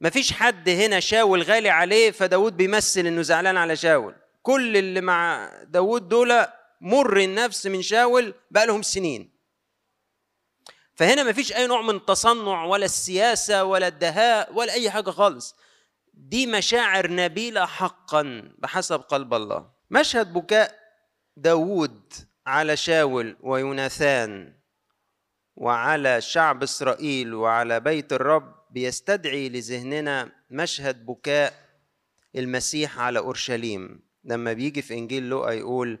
ما 0.00 0.10
فيش 0.10 0.32
حد 0.32 0.68
هنا 0.68 1.00
شاول 1.00 1.42
غالي 1.42 1.68
عليه 1.70 2.10
فداود 2.10 2.56
بيمثل 2.56 3.00
إنه 3.06 3.22
زعلان 3.22 3.56
على 3.56 3.76
شاول. 3.76 4.14
كل 4.42 4.76
اللي 4.76 5.00
مع 5.00 5.50
داود 5.66 6.08
دول 6.08 6.46
مر 6.80 7.16
النفس 7.20 7.66
من 7.66 7.82
شاول 7.82 8.34
بقى 8.50 8.66
لهم 8.66 8.82
سنين. 8.82 9.30
فهنا 10.94 11.22
ما 11.22 11.32
فيش 11.32 11.52
أي 11.52 11.66
نوع 11.66 11.82
من 11.82 11.94
التصنع 11.96 12.64
ولا 12.64 12.84
السياسة 12.84 13.64
ولا 13.64 13.88
الدهاء 13.88 14.54
ولا 14.54 14.72
أي 14.72 14.90
حاجة 14.90 15.10
خالص. 15.10 15.56
دي 16.14 16.46
مشاعر 16.46 17.10
نبيلة 17.12 17.66
حقا 17.66 18.52
بحسب 18.58 19.00
قلب 19.00 19.34
الله. 19.34 19.70
مشهد 19.90 20.32
بكاء 20.32 20.78
داوود 21.36 22.12
على 22.46 22.76
شاول 22.76 23.36
ويوناثان 23.40 24.54
وعلى 25.56 26.20
شعب 26.20 26.62
إسرائيل 26.62 27.34
وعلى 27.34 27.80
بيت 27.80 28.12
الرب 28.12 28.54
بيستدعي 28.70 29.48
لذهننا 29.48 30.32
مشهد 30.50 31.06
بكاء 31.06 31.54
المسيح 32.36 32.98
على 32.98 33.18
أورشليم. 33.18 34.00
لما 34.24 34.52
بيجي 34.52 34.82
في 34.82 34.94
إنجيل 34.94 35.28
لوقا 35.28 35.52
يقول 35.52 35.98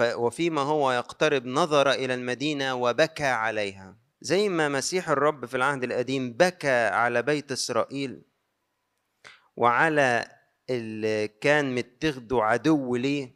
وفيما 0.00 0.60
هو 0.60 0.92
يقترب 0.92 1.46
نظر 1.46 1.90
إلى 1.90 2.14
المدينة 2.14 2.74
وبكى 2.74 3.24
عليها. 3.24 3.96
زي 4.20 4.48
ما 4.48 4.68
مسيح 4.68 5.08
الرب 5.08 5.46
في 5.46 5.56
العهد 5.56 5.84
القديم 5.84 6.32
بكى 6.32 6.86
على 6.86 7.22
بيت 7.22 7.52
إسرائيل 7.52 8.22
وعلى 9.56 10.28
اللي 10.70 11.28
كان 11.28 11.74
متخذه 11.74 12.42
عدو 12.42 12.96
ليه. 12.96 13.34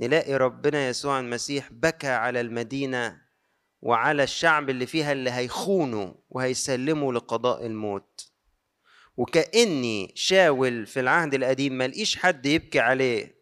نلاقي 0.00 0.34
ربنا 0.34 0.88
يسوع 0.88 1.20
المسيح 1.20 1.72
بكى 1.72 2.08
على 2.08 2.40
المدينة 2.40 3.20
وعلى 3.82 4.22
الشعب 4.22 4.70
اللي 4.70 4.86
فيها 4.86 5.12
اللي 5.12 5.30
هيخونوا 5.30 6.14
وهيسلموا 6.30 7.12
لقضاء 7.12 7.66
الموت. 7.66 8.32
وكأني 9.16 10.12
شاول 10.14 10.86
في 10.86 11.00
العهد 11.00 11.34
القديم 11.34 11.72
ما 11.72 11.84
حد 12.16 12.46
يبكي 12.46 12.80
عليه. 12.80 13.37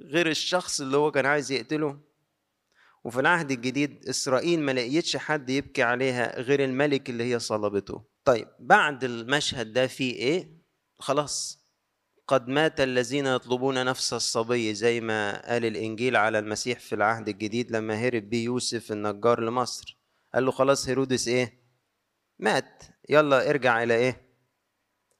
غير 0.00 0.30
الشخص 0.30 0.80
اللي 0.80 0.96
هو 0.96 1.10
كان 1.10 1.26
عايز 1.26 1.52
يقتله. 1.52 2.00
وفي 3.04 3.20
العهد 3.20 3.50
الجديد 3.50 4.08
إسرائيل 4.08 4.60
ما 4.60 4.72
لقيتش 4.72 5.16
حد 5.16 5.50
يبكي 5.50 5.82
عليها 5.82 6.40
غير 6.40 6.64
الملك 6.64 7.10
اللي 7.10 7.24
هي 7.24 7.38
صلبته 7.38 8.04
طيب 8.24 8.48
بعد 8.58 9.04
المشهد 9.04 9.72
ده 9.72 9.86
في 9.86 10.10
إيه؟ 10.10 10.48
خلاص. 10.98 11.64
قد 12.26 12.48
مات 12.48 12.80
الذين 12.80 13.26
يطلبون 13.26 13.84
نفس 13.84 14.12
الصبي 14.12 14.74
زي 14.74 15.00
ما 15.00 15.48
قال 15.50 15.64
الإنجيل 15.64 16.16
على 16.16 16.38
المسيح 16.38 16.78
في 16.78 16.94
العهد 16.94 17.28
الجديد 17.28 17.70
لما 17.70 17.94
هرب 17.94 18.30
بيه 18.30 18.44
يوسف 18.44 18.92
النجار 18.92 19.40
لمصر. 19.40 19.98
قال 20.34 20.44
له 20.44 20.50
خلاص 20.50 20.88
هيرودس 20.88 21.28
إيه؟ 21.28 21.62
مات. 22.38 22.82
يلا 23.08 23.50
ارجع 23.50 23.82
إلى 23.82 23.94
إيه؟ 23.94 24.28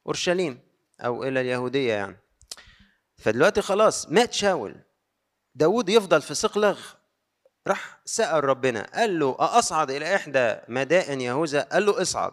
أورشليم 0.07 0.61
أو 1.01 1.25
إلى 1.25 1.41
اليهودية 1.41 1.93
يعني. 1.93 2.24
فدلوقتي 3.25 3.63
خلاص 3.63 4.11
مات 4.11 4.33
شاول. 4.33 4.75
داود 5.55 5.89
يفضل 5.89 6.23
في 6.23 6.35
صقلغ 6.35 6.79
راح 7.69 8.01
سأل 8.05 8.45
ربنا 8.45 8.87
قال 8.95 9.19
له 9.19 9.37
أصعد 9.39 9.91
إلى 9.91 10.15
إحدى 10.15 10.57
مدائن 10.69 11.21
يهوذا؟ 11.21 11.61
قال 11.61 11.87
له 11.87 12.03
أصعد. 12.03 12.33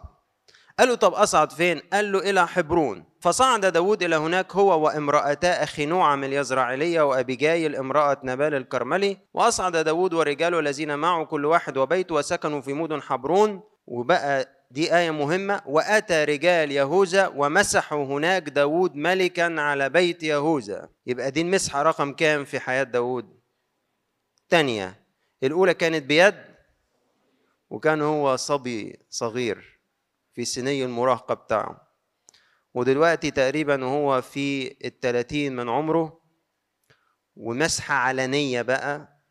قال 0.78 0.88
له 0.88 0.94
طب 0.94 1.14
أصعد 1.14 1.52
فين؟ 1.52 1.82
قال 1.92 2.12
له 2.12 2.18
إلى 2.18 2.46
حبرون. 2.46 3.04
فصعد 3.20 3.66
داود 3.66 4.02
إلى 4.02 4.16
هناك 4.16 4.52
هو 4.56 4.84
وامرأتا 4.84 5.62
أخي 5.62 5.86
نوعم 5.86 6.24
اليزرعيلية 6.24 7.02
وأبيجايل 7.02 7.76
امرأة 7.76 8.18
نبال 8.24 8.54
الكرملي. 8.54 9.18
وأصعد 9.34 9.76
داود 9.76 10.14
ورجاله 10.14 10.58
الذين 10.58 10.98
معه 10.98 11.24
كل 11.24 11.44
واحد 11.44 11.76
وبيته 11.76 12.14
وسكنوا 12.14 12.60
في 12.60 12.72
مدن 12.72 13.02
حبرون. 13.02 13.62
وبقى 13.86 14.48
دي 14.72 14.96
آية 14.96 15.10
مهمة. 15.10 15.62
وأتى 15.66 16.24
رجال 16.24 16.72
يهوذا 16.72 17.26
ومسحوا 17.26 18.04
هناك 18.04 18.48
داود 18.48 18.94
ملكا 18.94 19.60
على 19.60 19.88
بيت 19.88 20.22
يهوذا. 20.22 20.88
يبقى 21.06 21.30
دي 21.30 21.40
المسحة 21.40 21.82
رقم 21.82 22.12
كام 22.12 22.44
في 22.44 22.60
حياة 22.60 22.82
داود؟ 22.82 23.40
تانية. 24.48 25.02
الأولى 25.42 25.74
كانت 25.74 26.04
بيد 26.04 26.34
وكان 27.70 28.02
هو 28.02 28.36
صبي 28.36 28.98
صغير 29.10 29.80
في 30.32 30.44
سني 30.44 30.84
المراهقة 30.84 31.34
بتاعه. 31.34 31.88
ودلوقتي 32.74 33.30
تقريبا 33.30 33.84
هو 33.84 34.22
في 34.22 34.76
التلاتين 34.86 35.56
من 35.56 35.68
عمره. 35.68 36.20
ومسحة 37.36 37.94
علنية 37.94 38.62
بقى 38.62 39.22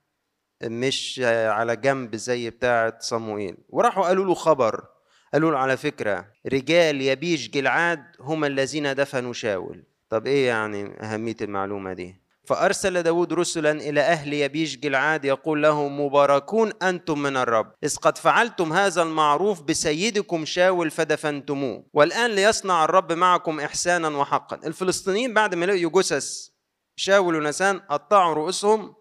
مش 0.63 1.21
على 1.25 1.75
جنب 1.75 2.15
زي 2.15 2.49
بتاعة 2.49 2.99
صموئيل. 2.99 3.57
وراحوا 3.69 4.07
قالوا 4.07 4.25
له 4.25 4.33
خبر. 4.33 4.90
قالوا 5.33 5.51
له 5.51 5.57
على 5.57 5.77
فكرة 5.77 6.25
رجال 6.53 7.01
يبيش 7.01 7.49
جلعاد 7.49 8.03
هم 8.19 8.45
الذين 8.45 8.95
دفنوا 8.95 9.33
شاول. 9.33 9.83
طب 10.09 10.27
إيه 10.27 10.47
يعني 10.47 11.03
أهمية 11.03 11.35
المعلومة 11.41 11.93
دي؟ 11.93 12.21
فأرسل 12.45 13.03
داود 13.03 13.33
رسلا 13.33 13.71
إلى 13.71 14.01
أهل 14.01 14.33
يبيش 14.33 14.77
جلعاد 14.77 15.25
يقول 15.25 15.63
لهم 15.63 16.05
مباركون 16.05 16.71
أنتم 16.83 17.19
من 17.19 17.37
الرب. 17.37 17.73
إذ 17.83 17.97
قد 17.97 18.17
فعلتم 18.17 18.73
هذا 18.73 19.01
المعروف 19.01 19.61
بسيدكم 19.61 20.45
شاول 20.45 20.91
فدفنتموه. 20.91 21.85
والآن 21.93 22.31
ليصنع 22.31 22.85
الرب 22.85 23.11
معكم 23.11 23.59
إحسانا 23.59 24.07
وحقا. 24.07 24.55
الفلسطينيين 24.67 25.33
بعد 25.33 25.55
ما 25.55 25.65
لقوا 25.65 26.01
جثث 26.01 26.49
شاول 26.95 27.35
ونسان 27.35 27.79
قطعوا 27.79 28.33
رؤوسهم 28.33 28.95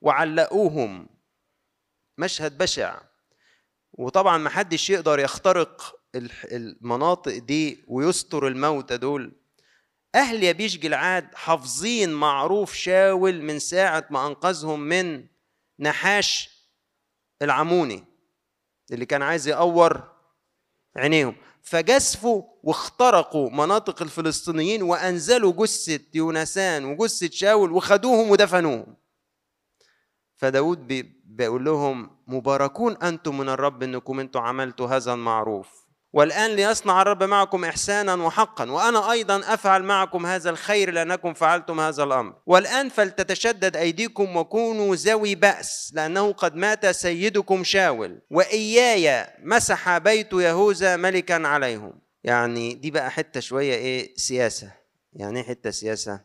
وعلقوهم. 0.00 1.08
مشهد 2.18 2.58
بشع. 2.58 3.00
وطبعا 3.98 4.38
ما 4.38 4.50
حدش 4.50 4.90
يقدر 4.90 5.18
يخترق 5.18 6.00
المناطق 6.44 7.38
دي 7.38 7.84
ويستر 7.88 8.46
الموتى 8.46 8.96
دول. 8.96 9.32
أهل 10.14 10.44
يبيش 10.44 10.78
جلعاد 10.78 11.34
حافظين 11.34 12.12
معروف 12.12 12.74
شاول 12.74 13.42
من 13.42 13.58
ساعة 13.58 14.06
ما 14.10 14.26
أنقذهم 14.26 14.80
من 14.80 15.26
نحاش 15.78 16.50
العموني 17.42 18.04
اللي 18.92 19.06
كان 19.06 19.22
عايز 19.22 19.48
يقور 19.48 20.12
عينيهم. 20.96 21.36
فجسفوا 21.62 22.42
واخترقوا 22.62 23.50
مناطق 23.50 24.02
الفلسطينيين 24.02 24.82
وأنزلوا 24.82 25.52
جثة 25.52 26.04
يونسان 26.14 26.84
وجثة 26.84 27.30
شاول 27.30 27.72
وخدوهم 27.72 28.30
ودفنوهم. 28.30 28.96
فداود 30.36 30.86
بيقول 31.28 31.64
لهم 31.64 32.10
مباركون 32.26 32.96
أنتم 32.96 33.38
من 33.38 33.48
الرب 33.48 33.82
أنكم 33.82 34.20
أنتم 34.20 34.40
عملتوا 34.40 34.86
هذا 34.86 35.12
المعروف. 35.12 35.86
والآن 36.12 36.50
ليصنع 36.50 37.02
الرب 37.02 37.22
معكم 37.22 37.64
إحسانا 37.64 38.14
وحقا 38.14 38.70
وأنا 38.70 39.10
أيضا 39.12 39.38
أفعل 39.54 39.82
معكم 39.82 40.26
هذا 40.26 40.50
الخير 40.50 40.90
لأنكم 40.90 41.34
فعلتم 41.34 41.80
هذا 41.80 42.02
الأمر. 42.02 42.34
والآن 42.46 42.88
فلتتشدد 42.88 43.76
أيديكم 43.76 44.36
وكونوا 44.36 44.96
ذوي 44.96 45.34
بأس 45.34 45.90
لأنه 45.94 46.32
قد 46.32 46.54
مات 46.56 46.86
سيدكم 46.86 47.64
شاول 47.64 48.20
وإياي 48.30 49.26
مسح 49.42 49.98
بيت 49.98 50.32
يهوذا 50.32 50.96
ملكا 50.96 51.46
عليهم. 51.46 51.92
يعني 52.24 52.74
دي 52.74 52.90
بقى 52.90 53.10
حتة 53.10 53.40
شوية 53.40 53.74
إيه 53.74 54.14
سياسة. 54.16 54.72
يعني 55.12 55.40
إيه 55.40 55.46
حتة 55.46 55.70
سياسة؟ 55.70 56.20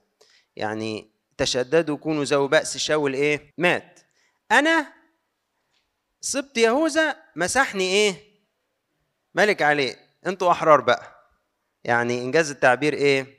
يعني 0.56 1.12
تشددوا 1.38 1.98
كونوا 1.98 2.24
ذوي 2.24 2.48
بأس. 2.48 2.78
شاول 2.78 3.14
إيه؟ 3.14 3.54
مات. 3.58 3.91
أنا 4.52 4.94
سبط 6.22 6.58
يهوذا 6.58 7.18
مسحني 7.36 7.84
إيه؟ 7.84 8.16
ملك 9.36 9.62
عليه 9.62 9.96
أنتوا 10.26 10.52
أحرار 10.52 10.82
بقى. 10.82 11.30
يعني 11.84 12.22
إنجاز 12.22 12.52
التعبير 12.52 12.94
إيه؟ 12.94 13.38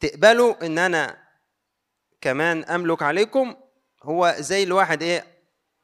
تقبلوا 0.00 0.66
إن 0.66 0.78
أنا 0.78 1.28
كمان 2.20 2.64
أملك 2.64 3.02
عليكم. 3.02 3.56
هو 4.02 4.34
زي 4.38 4.62
الواحد 4.62 5.02
إيه؟ 5.02 5.26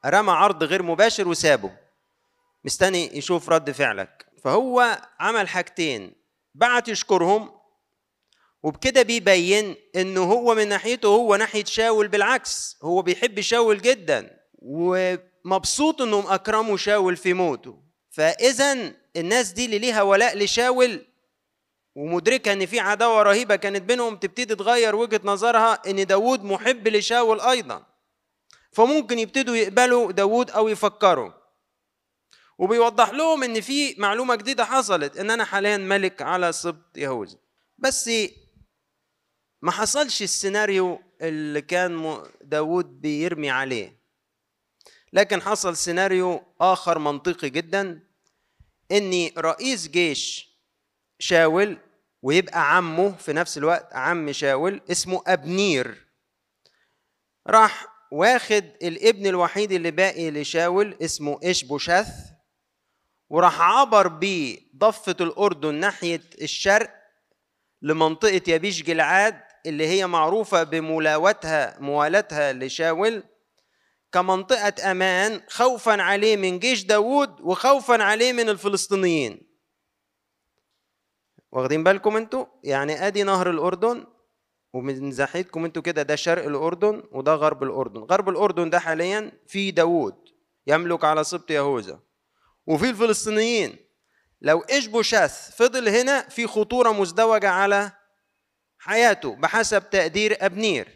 رمى 0.07 0.33
عرض 0.33 0.65
غير 0.65 0.83
مباشر 0.83 1.29
وسابه. 1.29 1.77
مستني 2.65 3.19
يشوف 3.19 3.49
رد 3.49 3.71
فعلك. 3.71 4.27
فهو 4.43 4.99
عمل 5.21 5.49
حاجتين. 5.49 6.15
بعت 6.55 6.89
يشكرهم. 6.89 7.61
وبكده 8.65 9.03
بيبين 9.03 9.77
انه 9.97 10.23
هو 10.23 10.55
من 10.55 10.69
ناحيته 10.69 11.09
هو 11.09 11.37
ناحية 11.37 11.65
شاول 11.65 12.09
بالعكس 12.09 12.77
هو 12.83 13.03
بيحب 13.03 13.41
شاول 13.41 13.83
جدا 13.83 14.41
ومبسوط 14.59 16.03
إنهم 16.03 16.27
أكرموا 16.27 16.77
شاول 16.77 17.17
في 17.17 17.33
موته. 17.33 17.79
فاذا 18.11 18.93
الناس 19.17 19.51
دي 19.53 19.65
اللي 19.65 19.79
ليها 19.79 20.03
ولاء 20.03 20.39
لشاول 20.39 21.07
ومدركة 21.95 22.53
إن 22.53 22.67
في 22.67 22.81
عداوة 22.81 23.23
رهيبة 23.23 23.57
كانت 23.57 23.83
بينهم 23.83 24.17
تبتدي 24.17 24.55
تغير 24.55 24.97
وجهة 24.97 25.21
نظرها 25.25 25.83
إن 25.87 26.07
داوود 26.07 26.45
محب 26.45 26.89
لشاول 26.89 27.41
أيضا. 27.41 27.87
فممكن 28.73 29.19
يبتدوا 29.19 29.57
يقبلوا 29.57 30.13
داوود 30.13 30.51
أو 30.51 30.69
يفكروا. 30.69 31.31
وبيوضح 32.59 33.11
لهم 33.11 33.43
إن 33.43 33.61
في 33.61 33.95
معلومة 33.99 34.35
جديدة 34.35 34.65
حصلت 34.65 35.17
إن 35.17 35.31
أنا 35.31 35.45
حاليا 35.45 35.77
ملك 35.77 36.23
على 36.23 36.53
سبط 36.53 36.97
يهوذا. 36.97 37.37
بس 37.79 38.11
ما 39.65 39.73
حصلش 39.73 40.23
السيناريو 40.23 41.01
اللي 41.21 41.63
كان 41.63 42.23
داوود 42.41 43.01
بيرمي 43.01 43.51
عليه. 43.51 43.97
لكن 45.13 45.43
حصل 45.43 45.77
سيناريو 45.77 46.43
آخر 46.61 46.99
منطقي 46.99 47.51
جدا 47.51 48.01
إن 48.93 49.31
رئيس 49.39 49.89
جيش 49.89 50.49
شاول 51.19 51.79
ويبقى 52.23 52.77
عمه 52.77 53.17
في 53.17 53.33
نفس 53.33 53.59
الوقت 53.59 53.95
عم 53.95 54.33
شاول 54.33 54.81
اسمه 54.91 55.23
أبنير. 55.27 56.07
راح 57.47 57.87
واخد 58.11 58.65
الابن 58.83 59.27
الوحيد 59.27 59.73
اللي 59.73 59.91
باقي 59.91 60.31
لشاول 60.31 60.97
اسمه 61.03 61.41
إشبوشاث 61.43 62.09
وراح 63.31 63.61
عبر 63.61 64.09
بيه 64.09 64.59
ضفة 64.77 65.17
الأردن 65.21 65.75
ناحية 65.75 66.23
الشرق 66.43 66.95
لمنطقة 67.83 68.43
يبيش 68.49 68.83
جلعاد 68.83 69.44
اللي 69.67 69.87
هي 69.87 70.07
معروفة 70.07 70.63
بملاوتها 70.63 71.77
موالاتها 71.81 72.53
لشاول 72.53 73.23
كمنطقة 74.13 74.91
أمان 74.91 75.41
خوفا 75.49 76.03
عليه 76.03 76.37
من 76.37 76.59
جيش 76.59 76.85
داوود 76.85 77.41
وخوفا 77.41 78.03
عليه 78.03 78.33
من 78.33 78.49
الفلسطينيين. 78.49 79.49
واخدين 81.53 81.85
بالكم 81.85 82.17
أنتوا؟ 82.17 82.47
يعني 82.65 83.07
أدي 83.07 83.23
نهر 83.23 83.51
الأردن 83.51 84.07
ومن 84.73 85.15
ناحيتكم 85.17 85.65
أنتوا 85.65 85.83
كده 85.83 86.03
ده 86.03 86.17
شرق 86.17 86.45
الأردن 86.45 87.03
وده 87.13 87.35
غرب 87.35 87.63
الأردن. 87.63 88.01
غرب 88.01 88.29
الأردن 88.29 88.71
ده 88.71 88.79
حاليا 88.79 89.33
في 89.47 89.71
داوود 89.71 90.15
يملك 90.67 91.05
على 91.05 91.25
سبط 91.25 91.51
يهوذا. 91.51 92.01
وفي 92.67 92.91
الفلسطينيين 92.91 93.77
لو 94.41 94.61
اشبوشاث 94.61 95.57
فضل 95.57 95.89
هنا 95.89 96.29
في 96.29 96.47
خطورة 96.47 96.93
مزدوجة 96.93 97.51
على 97.51 97.93
حياته 98.85 99.35
بحسب 99.37 99.91
تقدير 99.91 100.37
أبنير. 100.41 100.89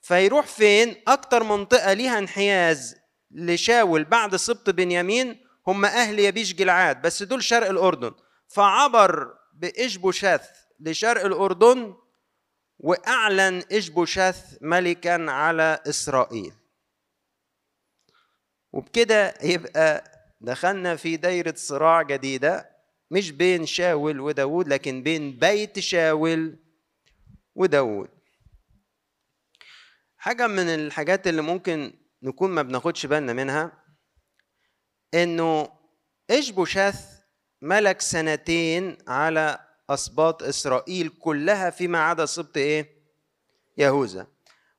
فيروح 0.00 0.46
فين؟ 0.46 0.96
أكتر 1.08 1.42
منطقة 1.42 1.92
ليها 1.92 2.18
انحياز 2.18 2.96
لشاول 3.30 4.04
بعد 4.04 4.36
سبط 4.36 4.70
بنيامين 4.70 5.40
هم 5.66 5.84
أهل 5.84 6.18
يبيش 6.18 6.54
جلعاد 6.54 7.02
بس 7.02 7.22
دول 7.22 7.44
شرق 7.44 7.68
الأردن. 7.68 8.12
فعبر 8.48 9.34
بإشبوشاث 9.54 10.48
لشرق 10.80 11.24
الأردن 11.24 11.94
وأعلن 12.78 13.62
إشبوشاث 13.72 14.56
ملكا 14.60 15.30
على 15.30 15.80
إسرائيل. 15.86 16.52
وبكده 18.72 19.34
يبقى 19.42 20.04
دخلنا 20.40 20.96
في 20.96 21.16
دايرة 21.16 21.54
صراع 21.56 22.02
جديدة 22.02 22.70
مش 23.10 23.30
بين 23.30 23.66
شاول 23.66 24.20
وداود 24.20 24.68
لكن 24.68 25.02
بين 25.02 25.38
بيت 25.38 25.78
شاول 25.78 26.58
وداود 27.54 28.08
حاجة 30.16 30.46
من 30.46 30.68
الحاجات 30.68 31.26
اللي 31.26 31.42
ممكن 31.42 31.92
نكون 32.22 32.50
ما 32.50 32.62
بناخدش 32.62 33.06
بالنا 33.06 33.32
منها 33.32 33.84
إنه 35.14 35.68
إشبوشاث 36.30 37.20
ملك 37.62 38.00
سنتين 38.00 38.98
على 39.08 39.58
أسباط 39.90 40.42
إسرائيل 40.42 41.08
كلها 41.08 41.70
فيما 41.70 41.98
عدا 41.98 42.26
سبط 42.26 42.56
إيه؟ 42.56 43.02
يهوذا. 43.78 44.26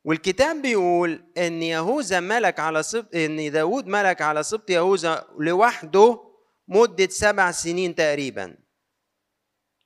والكتاب 0.03 0.62
بيقول 0.62 1.31
إن 1.38 1.63
يهوذا 1.63 2.19
ملك 2.19 2.59
على 2.59 2.83
سبط 2.83 3.15
إن 3.15 3.51
داود 3.51 3.88
ملك 3.88 4.21
على 4.21 4.43
سبط 4.43 4.69
يهوذا 4.69 5.27
لوحده 5.39 6.19
مدة 6.67 7.07
سبع 7.07 7.51
سنين 7.51 7.95
تقريبا 7.95 8.57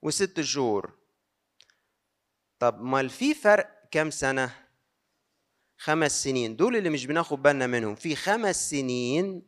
وست 0.02 0.42
شهور. 0.42 0.97
طب 2.60 2.82
ما 2.82 3.08
في 3.08 3.34
فرق 3.34 3.70
كام 3.92 4.10
سنة؟ 4.12 4.52
خمس 5.78 6.24
سنين. 6.24 6.56
دول 6.56 6.76
اللي 6.76 6.90
مش 6.90 7.06
بناخد 7.06 7.42
بالنا 7.42 7.68
منهم. 7.68 7.96
في 7.96 8.16
خمس 8.16 8.70
سنين 8.70 9.42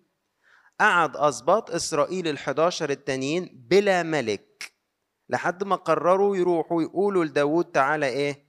قعد 0.80 1.18
أسباط 1.18 1.72
إسرائيل 1.72 2.38
ال11 2.38 2.82
التانيين 2.82 3.66
بلا 3.70 4.04
ملك. 4.04 4.74
لحد 5.30 5.64
ما 5.64 5.76
قرروا 5.76 6.38
يروحوا 6.38 6.82
يقولوا 6.82 7.26
لداود 7.26 7.66
تعالى 7.66 8.06
إيه؟ 8.08 8.46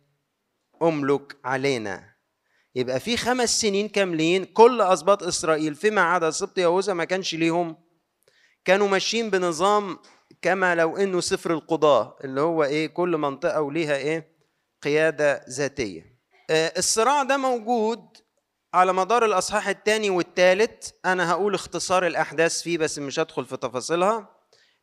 أملك 0.83 1.37
علينا. 1.45 2.11
يبقى 2.75 3.01
في 3.01 3.17
خمس 3.17 3.61
سنين 3.61 3.89
كاملين 3.89 4.45
كل 4.45 4.81
أسباط 4.81 5.23
إسرائيل 5.23 5.75
فيما 5.75 6.01
عدا 6.01 6.31
سبط 6.31 6.59
يهوذا 6.59 6.95
ما 6.95 7.05
كانش 7.05 7.35
ليهم. 7.35 7.77
كانوا 8.65 8.89
ماشيين 8.89 9.31
بنظام 9.31 9.99
كما 10.43 10.75
لو 10.75 10.97
إنه 10.97 11.21
سفر 11.21 11.51
القضاة 11.53 12.17
اللي 12.25 12.41
هو 12.41 12.65
إيه؟ 12.65 12.87
كل 12.87 13.17
منطقة 13.17 13.61
وليها 13.63 13.97
إيه؟ 13.97 14.40
قيادة 14.83 15.45
ذاتية. 15.49 16.21
آه، 16.51 16.73
الصراع 16.79 17.23
ده 17.23 17.37
موجود 17.37 18.17
على 18.75 18.93
مدار 18.93 19.25
الأصحاح 19.25 19.69
الثاني 19.69 20.11
والثالث. 20.11 20.91
أنا 21.05 21.31
هقول 21.31 21.55
اختصار 21.55 22.07
الأحداث 22.07 22.63
فيه 22.63 22.79
بس 22.79 22.99
مش 22.99 23.19
هدخل 23.19 23.47
في 23.47 23.57
تفاصيلها. 23.57 24.37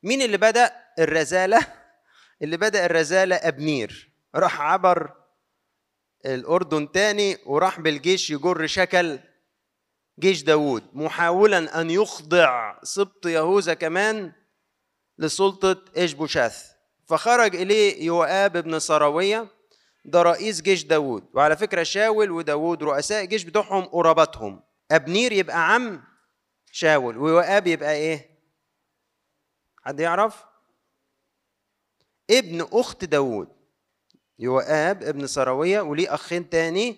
مين 0.04 0.22
اللي 0.22 0.38
بدأ؟ 0.38 0.72
الرزالة. 1.00 1.68
اللي 2.42 2.58
بدأ 2.58 2.86
الرزالة 2.86 3.36
أبنير. 3.36 4.12
راح 4.36 4.62
عبر 4.62 5.12
الأردن 6.26 6.92
تاني 6.92 7.38
وراح 7.46 7.80
بالجيش 7.80 8.30
يجر 8.30 8.68
شكل 8.68 9.20
جيش 10.20 10.44
داوود 10.44 10.84
محاولا 10.94 11.82
أن 11.82 11.90
يخضع 11.90 12.80
سبط 12.84 13.26
يهوذا 13.26 13.74
كمان 13.74 14.32
لسلطة 15.18 15.82
إشبوشاث 15.98 16.72
فخرج 17.06 17.56
إليه 17.56 18.06
يوآب 18.06 18.58
بن 18.58 18.80
سراوية. 18.80 19.57
ده 20.08 20.22
رئيس 20.22 20.62
جيش 20.62 20.84
داوود. 20.84 21.30
وعلى 21.34 21.58
فكرة 21.58 21.84
شاول 21.84 22.32
وداوود 22.32 22.84
رؤساء 22.84 23.24
الجيش 23.24 23.44
بتوعهم 23.44 23.86
قراباتهم. 23.86 24.64
أبنير 24.92 25.32
يبقى 25.32 25.74
عم 25.74 26.04
شاول 26.72 27.18
ويوآب 27.18 27.68
يبقى 27.68 27.94
إيه؟ 27.94 28.30
حد 29.82 30.00
يعرف؟ 30.00 30.46
ابن 32.30 32.68
أخت 32.72 33.06
داوود. 33.06 33.50
يوآب 34.40 35.04
ابن 35.04 35.28
سراوية 35.28 35.82
وليه 35.82 36.14
أخين 36.14 36.50
تاني 36.50 36.98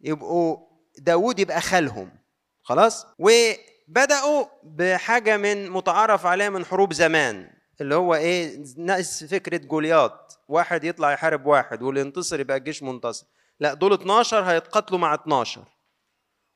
يبقوا 0.00 0.56
داوود 0.98 1.38
يبقى 1.38 1.60
خالهم. 1.60 2.18
خلاص؟ 2.62 3.06
وبدأوا 3.18 4.46
بحاجة 4.62 5.36
من 5.36 5.70
متعارف 5.70 6.26
عليها 6.26 6.50
من 6.50 6.64
حروب 6.64 6.92
زمان. 6.92 7.61
اللي 7.80 7.94
هو 7.94 8.14
إيه 8.14 8.64
ناقص 8.76 9.24
فكرة 9.24 9.56
جولياط. 9.56 10.38
واحد 10.48 10.84
يطلع 10.84 11.12
يحارب 11.12 11.46
واحد 11.46 11.82
واللي 11.82 12.00
ينتصر 12.00 12.40
يبقى 12.40 12.56
الجيش 12.56 12.82
منتصر. 12.82 13.26
لا 13.60 13.74
دول 13.74 13.92
12 13.92 14.42
هيتقاتلوا 14.44 14.98
مع 14.98 15.14
12 15.14 15.64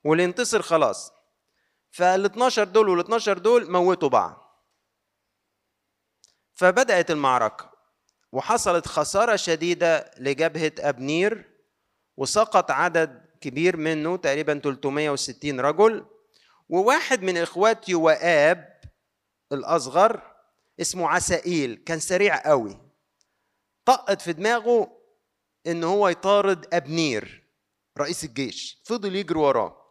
واللي 0.04 0.24
ينتصر 0.24 0.62
خلاص. 0.62 1.12
فال 1.90 2.24
12 2.24 2.64
دول 2.64 2.88
وال 2.88 3.00
12 3.00 3.38
دول 3.38 3.70
موتوا 3.70 4.08
بعض. 4.08 4.46
فبدأت 6.54 7.10
المعركة 7.10 7.70
وحصلت 8.32 8.88
خسارة 8.88 9.36
شديدة 9.36 10.10
لجبهة 10.18 10.72
أبنير 10.80 11.50
وسقط 12.16 12.70
عدد 12.70 13.26
كبير 13.40 13.76
منه 13.76 14.16
تقريبا 14.16 14.58
360 14.58 15.60
رجل 15.60 16.06
وواحد 16.68 17.22
من 17.22 17.36
إخوات 17.36 17.88
يوآب 17.88 18.80
الأصغر 19.52 20.35
اسمه 20.80 21.08
عسائيل 21.08 21.82
كان 21.86 22.00
سريع 22.00 22.42
قوي. 22.46 22.80
طقت 23.84 24.22
في 24.22 24.32
دماغه 24.32 24.96
إن 25.66 25.84
هو 25.84 26.08
يطارد 26.08 26.74
أبنير 26.74 27.46
رئيس 27.98 28.24
الجيش. 28.24 28.82
فضل 28.84 29.16
يجري 29.16 29.38
وراه. 29.38 29.82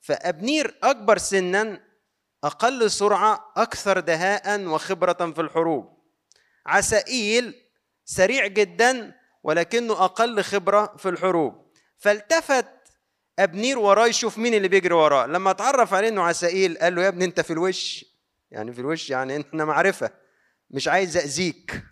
فأبنير 0.00 0.78
أكبر 0.82 1.18
سنا 1.18 1.80
أقل 2.44 2.90
سرعة 2.90 3.52
أكثر 3.56 4.00
دهاء 4.00 4.60
وخبرة 4.66 5.32
في 5.32 5.40
الحروب. 5.40 5.98
عسائيل 6.66 7.54
سريع 8.04 8.46
جدا 8.46 9.14
ولكنه 9.42 10.04
أقل 10.04 10.42
خبرة 10.42 10.96
في 10.96 11.08
الحروب. 11.08 11.72
فالتفت 11.98 12.66
أبنير 13.38 13.78
وراه 13.78 14.06
يشوف 14.06 14.38
مين 14.38 14.54
اللي 14.54 14.68
بيجري 14.68 14.94
وراه. 14.94 15.26
لما 15.26 15.50
اتعرف 15.50 15.94
عليه 15.94 16.08
إنه 16.08 16.22
عسائيل 16.22 16.78
قال 16.78 16.94
له 16.94 17.02
يا 17.02 17.08
ابني 17.08 17.24
أنت 17.24 17.40
في 17.40 17.52
الوش. 17.52 18.04
يعني 18.50 18.72
في 18.72 18.80
الوش 18.80 19.10
يعني 19.10 19.40
إحنا 19.40 19.64
معرفة 19.64 20.10
مش 20.70 20.88
عايز 20.88 21.16
اذيك 21.16 21.82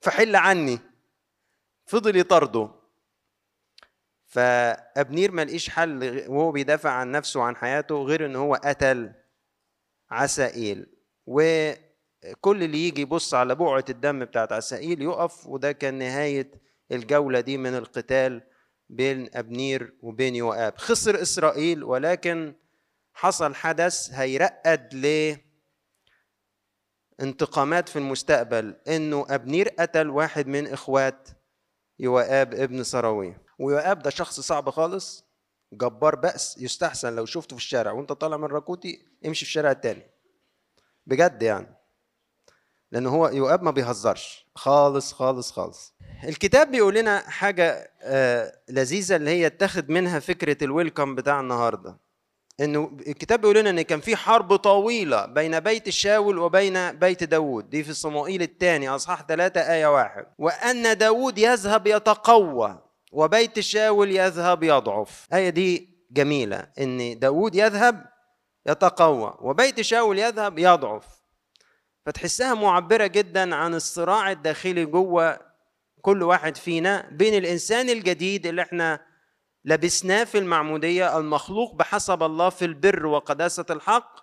فحل 0.00 0.36
عني. 0.36 0.78
فضل 1.86 2.16
يطارده 2.16 2.70
فابنير 4.26 5.30
ما 5.32 5.44
لقيش 5.44 5.70
حل 5.70 6.24
وهو 6.28 6.52
بيدافع 6.52 6.90
عن 6.90 7.10
نفسه 7.10 7.40
وعن 7.40 7.56
حياته 7.56 8.02
غير 8.02 8.26
إن 8.26 8.36
هو 8.36 8.54
قتل 8.54 9.12
عسائيل 10.10 10.86
وكل 11.26 12.62
اللي 12.62 12.88
يجي 12.88 13.00
يبص 13.02 13.34
على 13.34 13.54
بقعة 13.54 13.84
الدم 13.90 14.24
بتاعت 14.24 14.52
عسائيل 14.52 15.02
يقف 15.02 15.46
وده 15.46 15.72
كان 15.72 15.94
نهاية 15.94 16.50
الجولة 16.92 17.40
دي 17.40 17.58
من 17.58 17.74
القتال 17.74 18.42
بين 18.88 19.30
ابنير 19.34 19.94
وبين 20.00 20.34
يوآب. 20.36 20.78
خسر 20.78 21.22
إسرائيل 21.22 21.84
ولكن 21.84 22.54
حصل 23.14 23.54
حدث 23.54 24.10
هيرقد 24.12 24.94
ل 24.94 25.36
انتقامات 27.20 27.88
في 27.88 27.98
المستقبل 27.98 28.76
إنه 28.88 29.26
أبنير 29.28 29.68
قتل 29.68 30.10
واحد 30.10 30.46
من 30.46 30.66
إخوات 30.66 31.28
يوآب 31.98 32.54
ابن 32.54 32.82
سراوية 32.82 33.42
ويوآب 33.58 34.02
ده 34.02 34.10
شخص 34.10 34.40
صعب 34.40 34.70
خالص 34.70 35.24
جبار 35.72 36.14
بأس 36.14 36.58
يستحسن 36.58 37.16
لو 37.16 37.26
شفته 37.26 37.56
في 37.56 37.62
الشارع 37.62 37.92
وأنت 37.92 38.12
طالع 38.12 38.36
من 38.36 38.44
راكوتي 38.44 39.06
امشي 39.26 39.44
في 39.44 39.50
الشارع 39.50 39.70
التاني. 39.70 40.02
بجد 41.06 41.42
يعني. 41.42 41.76
لأن 42.92 43.06
هو 43.06 43.28
يوآب 43.28 43.62
ما 43.62 43.70
بيهزرش. 43.70 44.46
خالص 44.54 45.12
خالص 45.12 45.52
خالص. 45.52 45.94
الكتاب 46.24 46.70
بيقول 46.70 46.94
لنا 46.94 47.18
حاجة 47.30 47.90
آه 48.02 48.58
لذيذة 48.68 49.16
اللي 49.16 49.30
هي 49.30 49.46
اتخذ 49.46 49.92
منها 49.92 50.18
فكرة 50.20 50.64
الويلكم 50.64 51.14
بتاع 51.14 51.40
النهارده. 51.40 51.96
إنه 52.60 52.96
الكتاب 53.06 53.40
بيقول 53.40 53.56
لنا 53.56 53.70
إن 53.70 53.82
كان 53.82 54.00
في 54.00 54.16
حرب 54.16 54.56
طويلة 54.56 55.26
بين 55.26 55.60
بيت 55.60 55.88
شاول 55.90 56.38
وبين 56.38 56.92
بيت 56.92 57.24
داوود. 57.24 57.70
دي 57.70 57.84
في 57.84 57.92
صموئيل 57.92 58.42
الثاني 58.42 58.88
أصحاح 58.88 59.22
3 59.22 59.60
آية 59.60 59.86
واحد. 59.86 60.26
وأن 60.38 60.98
داوود 60.98 61.38
يذهب 61.38 61.86
يتقوى 61.86 62.82
وبيت 63.12 63.60
شاول 63.60 64.10
يذهب 64.10 64.62
يضعف. 64.62 65.28
آية 65.32 65.48
دي 65.48 65.88
جميلة 66.10 66.66
إن 66.80 67.18
داوود 67.18 67.54
يذهب 67.54 68.04
يتقوى 68.66 69.34
وبيت 69.40 69.80
شاول 69.80 70.18
يذهب 70.18 70.58
يضعف. 70.58 71.06
فتحسها 72.06 72.54
معبرة 72.54 73.06
جدا 73.06 73.54
عن 73.54 73.74
الصراع 73.74 74.30
الداخلي 74.30 74.84
جوه 74.84 75.38
كل 76.00 76.22
واحد 76.22 76.56
فينا 76.56 77.08
بين 77.12 77.34
الإنسان 77.34 77.90
الجديد 77.90 78.46
اللي 78.46 78.62
إحنا 78.62 79.11
لبسناه 79.64 80.24
في 80.24 80.38
المعمودية 80.38 81.18
المخلوق 81.18 81.74
بحسب 81.74 82.22
الله 82.22 82.48
في 82.48 82.64
البر 82.64 83.06
وقداسة 83.06 83.66
الحق 83.70 84.20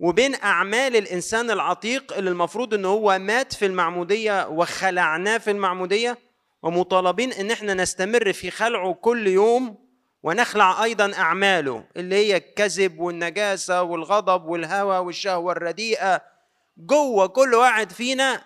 وبين 0.00 0.34
أعمال 0.34 0.96
الإنسان 0.96 1.50
العتيق 1.50 2.16
اللي 2.16 2.30
المفروض 2.30 2.74
إن 2.74 2.84
هو 2.84 3.18
مات 3.18 3.52
في 3.52 3.66
المعمودية 3.66 4.48
وخلعناه 4.48 5.38
في 5.38 5.50
المعمودية 5.50 6.18
ومطالبين 6.62 7.32
إن 7.32 7.50
إحنا 7.50 7.74
نستمر 7.74 8.32
في 8.32 8.50
خلعه 8.50 8.92
كل 8.94 9.26
يوم 9.26 9.84
ونخلع 10.22 10.84
أيضا 10.84 11.12
أعماله 11.18 11.84
اللي 11.96 12.14
هي 12.14 12.36
الكذب 12.36 12.98
والنجاسة 13.00 13.82
والغضب 13.82 14.44
والهوى 14.44 14.98
والشهوة 14.98 15.52
الرديئة 15.52 16.22
جوه 16.76 17.26
كل 17.26 17.54
واحد 17.54 17.92
فينا 17.92 18.42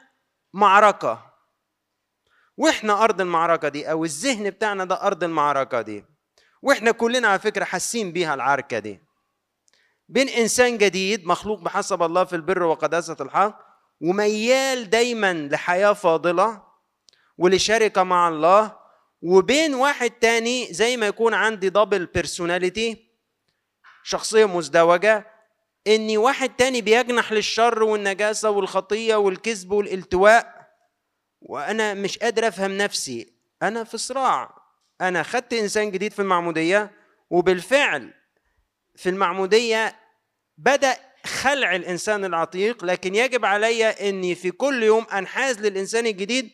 معركة. 0.52 1.27
وإحنا 2.58 3.04
أرض 3.04 3.20
المعركة 3.20 3.68
دي 3.68 3.90
أو 3.90 4.04
الذهن 4.04 4.50
بتاعنا 4.50 4.84
ده 4.84 5.02
أرض 5.02 5.24
المعركة 5.24 5.80
دي. 5.82 6.04
وإحنا 6.62 6.90
كلنا 6.90 7.28
على 7.28 7.38
فكرة 7.38 7.64
حاسين 7.64 8.12
بيها 8.12 8.34
العركة 8.34 8.78
دي. 8.78 9.00
بين 10.08 10.28
إنسان 10.28 10.78
جديد 10.78 11.26
مخلوق 11.26 11.60
بحسب 11.60 12.02
الله 12.02 12.24
في 12.24 12.36
البر 12.36 12.62
وقداسة 12.62 13.16
الحق 13.20 13.60
وميال 14.00 14.90
دايما 14.90 15.32
لحياة 15.32 15.92
فاضلة 15.92 16.62
ولشركة 17.38 18.02
مع 18.02 18.28
الله 18.28 18.76
وبين 19.22 19.74
واحد 19.74 20.10
تاني 20.10 20.72
زي 20.72 20.96
ما 20.96 21.06
يكون 21.06 21.34
عندي 21.34 21.68
double 21.68 22.06
personality 22.06 23.08
شخصية 24.02 24.44
مزدوجة 24.44 25.26
إني 25.86 26.18
واحد 26.18 26.56
تاني 26.56 26.80
بيجنح 26.82 27.32
للشر 27.32 27.82
والنجاسة 27.82 28.50
والخطية 28.50 29.16
والكذب 29.16 29.72
والالتواء. 29.72 30.57
وأنا 31.40 31.94
مش 31.94 32.18
قادر 32.18 32.48
أفهم 32.48 32.76
نفسي. 32.76 33.32
أنا 33.62 33.84
في 33.84 33.98
صراع. 33.98 34.54
أنا 35.00 35.22
خدت 35.22 35.52
إنسان 35.52 35.90
جديد 35.90 36.12
في 36.12 36.22
المعمودية 36.22 36.90
وبالفعل 37.30 38.14
في 38.96 39.08
المعمودية 39.08 39.96
بدأ 40.58 40.96
خلع 41.26 41.76
الإنسان 41.76 42.24
العتيق 42.24 42.84
لكن 42.84 43.14
يجب 43.14 43.44
علي 43.44 43.84
إني 43.84 44.34
في 44.34 44.50
كل 44.50 44.82
يوم 44.82 45.06
أنحاز 45.12 45.60
للإنسان 45.60 46.06
الجديد 46.06 46.50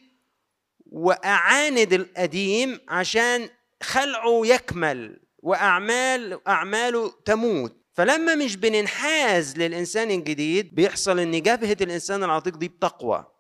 وأعاند 0.87 1.93
القديم 1.93 2.81
عشان 2.89 3.49
خلعه 3.83 4.41
يكمل 4.45 5.21
وأعمال 5.39 6.49
أعماله 6.49 7.13
تموت. 7.25 7.77
فلما 7.93 8.35
مش 8.35 8.57
بننحاز 8.57 9.59
للإنسان 9.59 10.11
الجديد 10.11 10.75
بيحصل 10.75 11.19
إن 11.19 11.43
جبهة 11.43 11.77
الإنسان 11.81 12.25
العتيق 12.25 12.57
دي 12.57 12.69
بتقوى. 12.69 13.34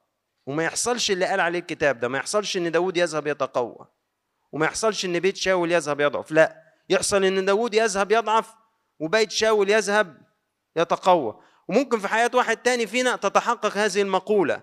وما 0.46 0.64
يحصلش 0.64 1.10
اللي 1.10 1.26
قال 1.26 1.40
عليه 1.40 1.58
الكتاب 1.58 2.00
ده 2.00 2.08
ما 2.08 2.18
يحصلش 2.18 2.56
إن 2.56 2.72
داود 2.72 2.96
يذهب 2.96 3.26
يتقوى 3.26 3.86
وما 4.52 4.66
يحصلش 4.66 5.04
إن 5.04 5.20
بيت 5.20 5.36
شاول 5.36 5.72
يذهب 5.72 6.00
يضعف 6.00 6.30
لا 6.32 6.62
يحصل 6.88 7.24
إن 7.24 7.44
داود 7.44 7.74
يذهب 7.74 8.12
يضعف 8.12 8.54
وبيت 9.00 9.30
شاول 9.30 9.70
يذهب 9.70 10.16
يتقوى. 10.76 11.40
وممكن 11.68 11.98
في 11.98 12.08
حياة 12.08 12.30
واحد 12.34 12.56
تاني 12.56 12.86
فينا 12.86 13.16
تتحقق 13.16 13.76
هذه 13.76 14.02
المقولة 14.02 14.62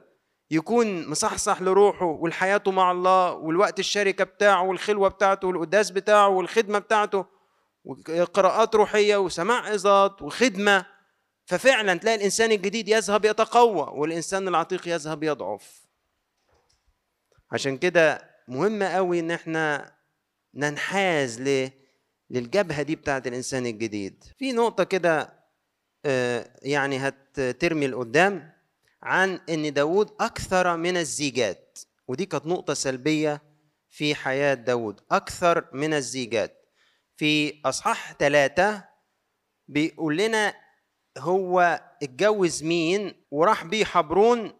يكون 0.51 1.09
مصحصح 1.09 1.61
لروحه 1.61 2.05
والحياته 2.05 2.71
مع 2.71 2.91
الله 2.91 3.31
والوقت 3.31 3.79
الشركة 3.79 4.23
بتاعه 4.23 4.63
والخلوة 4.63 5.09
بتاعته 5.09 5.47
والقداس 5.47 5.91
بتاعه 5.91 6.27
والخدمة 6.27 6.79
بتاعته 6.79 7.25
وقراءات 7.85 8.75
روحية 8.75 9.17
وسماع 9.17 9.65
عظات 9.65 10.21
وخدمة 10.21 10.85
ففعلا 11.51 11.93
تلاقي 11.99 12.15
الإنسان 12.15 12.51
الجديد 12.51 12.87
يذهب 12.87 13.25
يتقوى 13.25 13.99
والإنسان 13.99 14.47
العتيق 14.47 14.87
يذهب 14.87 15.23
يضعف. 15.23 15.81
عشان 17.51 17.77
كده 17.77 18.29
مهم 18.47 18.83
قوي 18.83 19.19
إن 19.19 19.31
إحنا 19.31 19.95
ننحاز 20.53 21.41
ل 21.41 21.71
للجبهة 22.29 22.81
دي 22.81 22.95
بتاعت 22.95 23.27
الإنسان 23.27 23.65
الجديد. 23.65 24.23
في 24.37 24.51
نقطة 24.51 24.83
كده 24.83 25.33
آه، 26.05 26.49
يعني 26.61 26.97
هترمي 26.97 27.87
لقدام 27.87 28.53
عن 29.03 29.39
إن 29.49 29.73
داود 29.73 30.11
أكثر 30.19 30.77
من 30.77 30.97
الزيجات. 30.97 31.79
ودي 32.07 32.25
كانت 32.25 32.45
نقطة 32.47 32.73
سلبية 32.73 33.41
في 33.89 34.15
حياة 34.15 34.53
داود 34.53 35.01
أكثر 35.11 35.65
من 35.73 35.93
الزيجات. 35.93 36.65
في 37.17 37.61
أصحاح 37.65 38.13
ثلاثة 38.19 38.83
بيقول 39.67 40.17
لنا 40.17 40.60
هو 41.17 41.81
اتجوز 42.03 42.63
مين 42.63 43.13
وراح 43.31 43.63
بيه 43.63 43.85
حبرون 43.85 44.51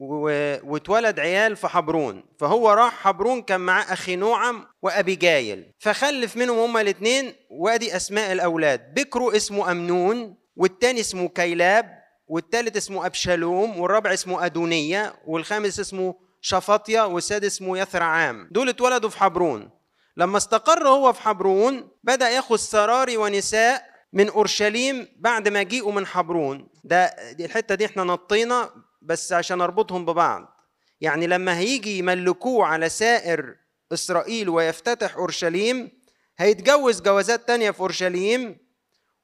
واتولد 0.00 1.20
عيال 1.20 1.56
في 1.56 1.68
حبرون. 1.68 2.24
فهو 2.38 2.70
راح 2.70 2.94
حبرون 2.94 3.42
كان 3.42 3.60
معاه 3.60 3.92
أخي 3.92 4.16
نوعم 4.16 4.66
وأبي 4.82 5.14
جايل. 5.14 5.72
فخلف 5.78 6.36
منهم 6.36 6.58
هما 6.58 6.80
الاثنين 6.80 7.34
وأدي 7.50 7.96
أسماء 7.96 8.32
الأولاد. 8.32 8.94
بكرو 8.94 9.30
اسمه 9.30 9.70
أمنون 9.70 10.36
والتاني 10.56 11.00
اسمه 11.00 11.28
كيلاب 11.28 12.00
والتالت 12.28 12.76
اسمه 12.76 13.06
أبشالوم 13.06 13.80
والرابع 13.80 14.12
اسمه 14.12 14.46
أدونية 14.46 15.14
والخامس 15.26 15.80
اسمه 15.80 16.14
شفاطيا 16.40 17.02
والسادس 17.02 17.46
اسمه 17.46 17.78
يثرعام. 17.78 18.48
دول 18.50 18.68
اتولدوا 18.68 19.10
في 19.10 19.18
حبرون. 19.18 19.70
لما 20.16 20.36
استقر 20.36 20.88
هو 20.88 21.12
في 21.12 21.22
حبرون 21.22 21.88
بدأ 22.04 22.30
ياخذ 22.30 22.56
سراري 22.56 23.16
ونساء 23.16 23.89
من 24.12 24.28
أورشليم 24.28 25.08
بعد 25.16 25.48
ما 25.48 25.62
جيئوا 25.62 25.92
من 25.92 26.06
حبرون. 26.06 26.68
ده 26.84 27.32
دي 27.32 27.44
الحتة 27.44 27.74
دي 27.74 27.86
إحنا 27.86 28.04
نطينا 28.04 28.70
بس 29.02 29.32
عشان 29.32 29.60
أربطهم 29.60 30.04
ببعض. 30.04 30.56
يعني 31.00 31.26
لما 31.26 31.58
هيجي 31.58 31.98
يملكوه 31.98 32.66
على 32.66 32.88
سائر 32.88 33.56
إسرائيل 33.92 34.48
ويفتتح 34.48 35.16
أورشليم 35.16 36.00
هيتجوز 36.38 37.00
جوازات 37.00 37.48
تانية 37.48 37.70
في 37.70 37.80
أورشليم 37.80 38.58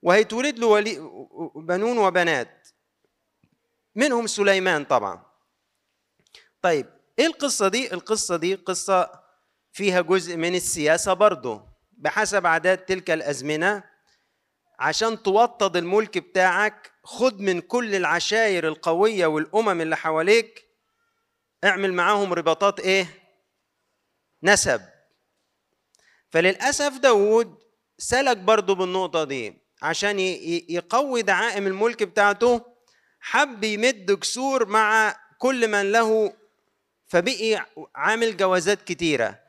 وهيتولد 0.03 0.59
له 0.59 0.67
ولي 0.67 0.95
بنون 1.57 1.99
وبنات. 1.99 2.69
منهم 3.95 4.27
سليمان 4.27 4.85
طبعا. 4.85 5.27
طيب 6.63 6.87
إيه 7.19 7.27
القصة 7.27 7.69
دي؟ 7.69 7.93
القصة 7.93 8.37
دي 8.37 8.55
قصة 8.55 9.11
فيها 9.73 10.01
جزء 10.01 10.37
من 10.37 10.55
السياسة 10.55 11.13
برضه 11.13 11.63
بحسب 11.93 12.47
عادات 12.47 12.89
تلك 12.89 13.11
الأزمنة. 13.11 13.96
عشان 14.79 15.23
توطد 15.23 15.77
الملك 15.77 16.19
بتاعك 16.19 16.93
خد 17.05 17.41
من 17.41 17.61
كل 17.61 17.95
العشاير 17.95 18.69
القوية 18.69 19.27
والأمم 19.27 19.81
اللي 19.81 19.97
حواليك 19.97 20.65
اعمل 21.65 21.93
معاهم 21.93 22.33
رباطات 22.33 22.81
إيه؟ 22.81 23.07
نسب. 24.43 24.81
فللأسف 26.31 26.99
داود 26.99 27.59
سلك 27.99 28.37
برضه 28.37 28.75
بالنقطة 28.75 29.25
دي 29.25 29.55
عشان 29.83 30.19
يقوي 30.69 31.23
دعائم 31.23 31.67
الملك 31.67 32.03
بتاعته 32.03 32.61
حب 33.21 33.65
يمد 33.65 34.13
كسور 34.13 34.67
مع 34.67 35.17
كل 35.39 35.69
من 35.69 35.93
له 35.93 36.33
فبقي 37.07 37.67
عامل 37.95 38.37
جوازات 38.37 38.83
كتيرة. 38.83 39.46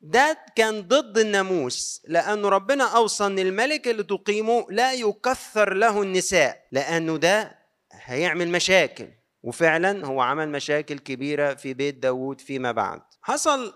ده 0.00 0.38
كان 0.56 0.80
ضد 0.80 1.18
الناموس 1.18 2.02
لأنه 2.08 2.48
ربنا 2.48 2.84
أوصى 2.84 3.26
أن 3.26 3.38
الملك 3.38 3.88
اللي 3.88 4.02
تقيمه 4.02 4.66
لا 4.70 4.92
يكثر 4.92 5.74
له 5.74 6.02
النساء 6.02 6.66
لأنه 6.72 7.16
ده 7.16 7.58
هيعمل 7.92 8.48
مشاكل. 8.48 9.08
وفعلا 9.42 10.06
هو 10.06 10.20
عمل 10.20 10.48
مشاكل 10.48 10.98
كبيرة 10.98 11.54
في 11.54 11.74
بيت 11.74 11.94
داود 11.94 12.40
فيما 12.40 12.72
بعد. 12.72 13.02
حصل 13.22 13.74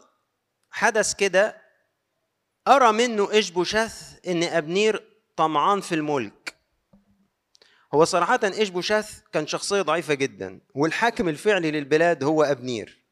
حدث 0.70 1.14
كده 1.14 1.62
أرى 2.68 2.92
منه 2.92 3.38
إشبوشث 3.38 4.18
إن 4.26 4.42
أبنير 4.42 5.04
طمعان 5.36 5.80
في 5.80 5.94
الملك. 5.94 6.54
هو 7.94 8.04
صراحة 8.04 8.40
إشبوشث 8.44 9.20
كان 9.32 9.46
شخصية 9.46 9.82
ضعيفة 9.82 10.14
جدا 10.14 10.60
والحاكم 10.74 11.28
الفعلي 11.28 11.70
للبلاد 11.70 12.24
هو 12.24 12.42
أبنير. 12.42 13.04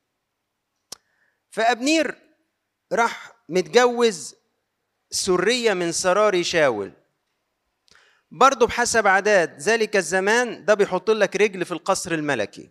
فأبنير 1.51 2.22
راح 2.93 3.33
متجوز 3.49 4.35
سرية 5.11 5.75
من 5.75 5.93
سراري 5.93 6.45
شاول. 6.45 6.93
برضه 8.31 8.67
بحسب 8.67 9.07
عادات 9.07 9.61
ذلك 9.61 9.97
الزمان 9.97 10.65
ده 10.65 10.75
بيحط 10.75 11.11
لك 11.11 11.37
رجل 11.37 11.65
في 11.65 11.73
القصر 11.73 12.13
الملكي. 12.13 12.71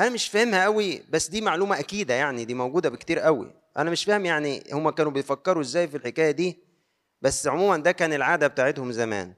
أنا 0.00 0.08
مش 0.10 0.28
فاهمها 0.28 0.64
قوي 0.64 1.02
بس 1.10 1.28
دي 1.28 1.40
معلومة 1.40 1.78
أكيدة 1.78 2.14
يعني 2.14 2.44
دي 2.44 2.54
موجودة 2.54 2.88
بكتير 2.88 3.18
قوي 3.18 3.54
أنا 3.76 3.90
مش 3.90 4.04
فاهم 4.04 4.26
يعني 4.26 4.64
هما 4.72 4.90
كانوا 4.90 5.12
بيفكروا 5.12 5.62
إزاي 5.62 5.88
في 5.88 5.96
الحكاية 5.96 6.30
دي 6.30 6.58
بس 7.22 7.46
عموما 7.46 7.76
ده 7.76 7.92
كان 7.92 8.12
العادة 8.12 8.46
بتاعتهم 8.46 8.92
زمان 8.92 9.34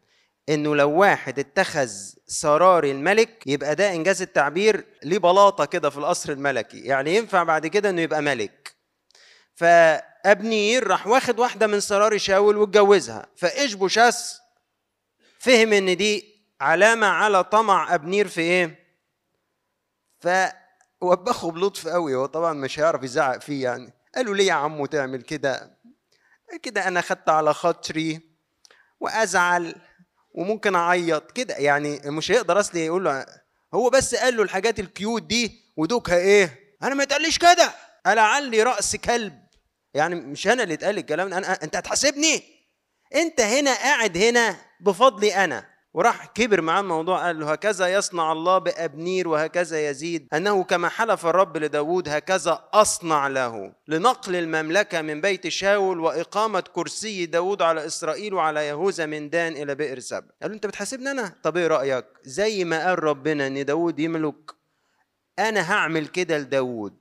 إنه 0.48 0.76
لو 0.76 0.90
واحد 0.90 1.38
اتخذ 1.38 1.90
سراري 2.26 2.90
الملك 2.90 3.46
يبقى 3.46 3.74
ده 3.74 3.94
إنجاز 3.94 4.22
التعبير 4.22 4.84
ليه 5.02 5.18
بلاطه 5.18 5.64
كده 5.64 5.90
في 5.90 5.98
القصر 5.98 6.32
الملكي. 6.32 6.80
يعني 6.80 7.16
ينفع 7.16 7.42
بعد 7.42 7.66
كده 7.66 7.90
إنه 7.90 8.00
يبقى 8.02 8.22
ملك. 8.22 8.79
فابنير 9.61 10.87
راح 10.87 11.07
واخد 11.07 11.38
واحدة 11.38 11.66
من 11.66 11.81
سراري 11.81 12.18
شاول 12.18 12.57
واتجوزها. 12.57 13.27
فاشبوشاس 13.37 14.40
فهم 15.38 15.73
إن 15.73 15.96
دي 15.96 16.42
علامة 16.61 17.07
على 17.07 17.44
طمع 17.44 17.94
أبنير 17.94 18.29
في 18.29 18.40
إيه؟ 18.40 18.79
فوبخه 20.20 21.51
بلطف 21.51 21.88
قوي 21.88 22.14
هو 22.14 22.27
طبعا 22.27 22.53
مش 22.53 22.81
هيعرف 22.81 23.03
يزعق 23.03 23.40
فيه 23.40 23.64
يعني. 23.64 23.92
قالوا 24.14 24.35
ليه 24.35 24.46
يا 24.46 24.53
عمو 24.53 24.87
تعمل 24.87 25.23
كده؟ 25.23 25.79
كده 26.62 26.88
أنا 26.88 27.01
خدت 27.01 27.29
على 27.29 27.55
خاطري 27.55 28.20
وأزعل 29.01 29.75
وممكن 30.35 30.75
أعيط 30.75 31.31
كده. 31.31 31.55
يعني 31.55 32.01
مش 32.05 32.31
هيقدر 32.31 32.61
أصلي 32.61 32.87
يقول 32.87 33.05
له 33.05 33.27
هو 33.75 33.90
بس 33.90 34.14
قال 34.14 34.37
له 34.37 34.42
الحاجات 34.42 34.81
الكيوت 34.81 35.23
دي 35.23 35.73
ودوكها 35.77 36.16
إيه؟ 36.16 36.77
أنا 36.83 36.94
ما 36.94 37.05
تقليش 37.05 37.38
كده. 37.38 37.73
ألعلي 38.07 38.62
رأس 38.62 38.96
كلب. 38.96 39.39
يعني 39.94 40.14
مش 40.14 40.48
أنا 40.48 40.62
اللي 40.62 40.74
اتقال 40.74 40.98
الكلام 40.98 41.35
أنا 41.35 41.53
أنت 41.53 41.76
هتحاسبني. 41.76 42.42
أنت 43.14 43.40
هنا 43.40 43.74
قاعد 43.74 44.16
هنا 44.16 44.57
بفضلي 44.81 45.35
أنا. 45.35 45.70
وراح 45.94 46.26
كبر 46.26 46.61
معاه 46.61 46.81
الموضوع 46.81 47.26
قال 47.26 47.40
له 47.40 47.53
هكذا 47.53 47.88
يصنع 47.88 48.33
الله 48.33 48.59
بأبنير 48.59 49.29
وهكذا 49.29 49.88
يزيد 49.88 50.29
أنه 50.35 50.64
كما 50.64 50.88
حلف 50.88 51.26
الرب 51.26 51.57
لداود 51.57 52.09
هكذا 52.09 52.68
أصنع 52.72 53.29
له. 53.29 53.74
لنقل 53.88 54.37
المملكة 54.37 55.03
من 55.03 55.20
بيت 55.20 55.48
شاول 55.48 56.00
وإقامة 56.00 56.61
كرسي 56.61 57.26
داود 57.26 57.62
على 57.62 57.87
إسرائيل 57.87 58.35
وعلى 58.35 58.68
يهوذا 58.68 59.07
من 59.07 59.31
دان 59.31 59.53
إلى 59.53 59.74
بئر 59.74 59.98
سبع. 59.98 60.29
قال 60.42 60.50
له 60.50 60.57
أنت 60.57 60.66
بتحاسبني 60.66 61.11
أنا؟ 61.11 61.35
طب 61.42 61.57
إيه 61.57 61.66
رأيك؟ 61.66 62.07
زي 62.22 62.64
ما 62.64 62.87
قال 62.87 63.05
ربنا 63.05 63.46
أن 63.46 63.64
داود 63.64 63.98
يملك 63.98 64.50
أنا 65.38 65.72
هعمل 65.72 66.07
كده 66.07 66.38
لداود. 66.38 66.98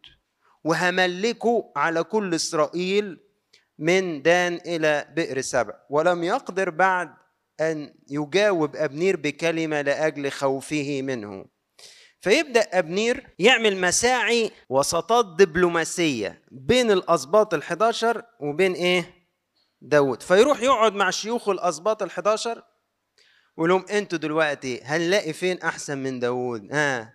وهملكه 0.64 1.72
على 1.76 2.04
كل 2.04 2.36
إسرائيل 2.36 3.20
من 3.80 4.22
دان 4.22 4.60
إلى 4.66 5.08
بئر 5.16 5.42
سبع. 5.42 5.74
ولم 5.90 6.24
يقدر 6.24 6.70
بعد 6.70 7.10
أن 7.62 7.94
يجاوب 8.10 8.76
أبنير 8.76 9.18
بكلمة 9.18 9.82
لأجل 9.82 10.32
خوفه 10.32 11.02
منه. 11.02 11.46
فيبدأ 12.22 12.62
أبنير 12.62 13.28
يعمل 13.40 13.78
مساعي 13.82 14.52
وسطات 14.70 15.26
دبلوماسية 15.26 16.42
بين 16.52 16.92
الأسباط 16.92 17.54
الحداشر 17.54 18.24
وبين 18.40 18.74
إيه؟ 18.74 19.14
داود. 19.82 20.22
فيروح 20.24 20.62
يقعد 20.62 20.94
مع 20.94 21.10
شيوخ 21.10 21.50
الأسباط 21.50 22.04
الحداشر 22.04 22.64
ويقول 23.58 23.70
لهم 23.70 23.86
أنتوا 23.92 24.18
دلوقتي 24.20 24.82
هنلاقي 24.84 25.34
فين 25.34 25.62
أحسن 25.62 25.98
من 25.98 26.20
داوود 26.20 26.74
ها 26.74 27.14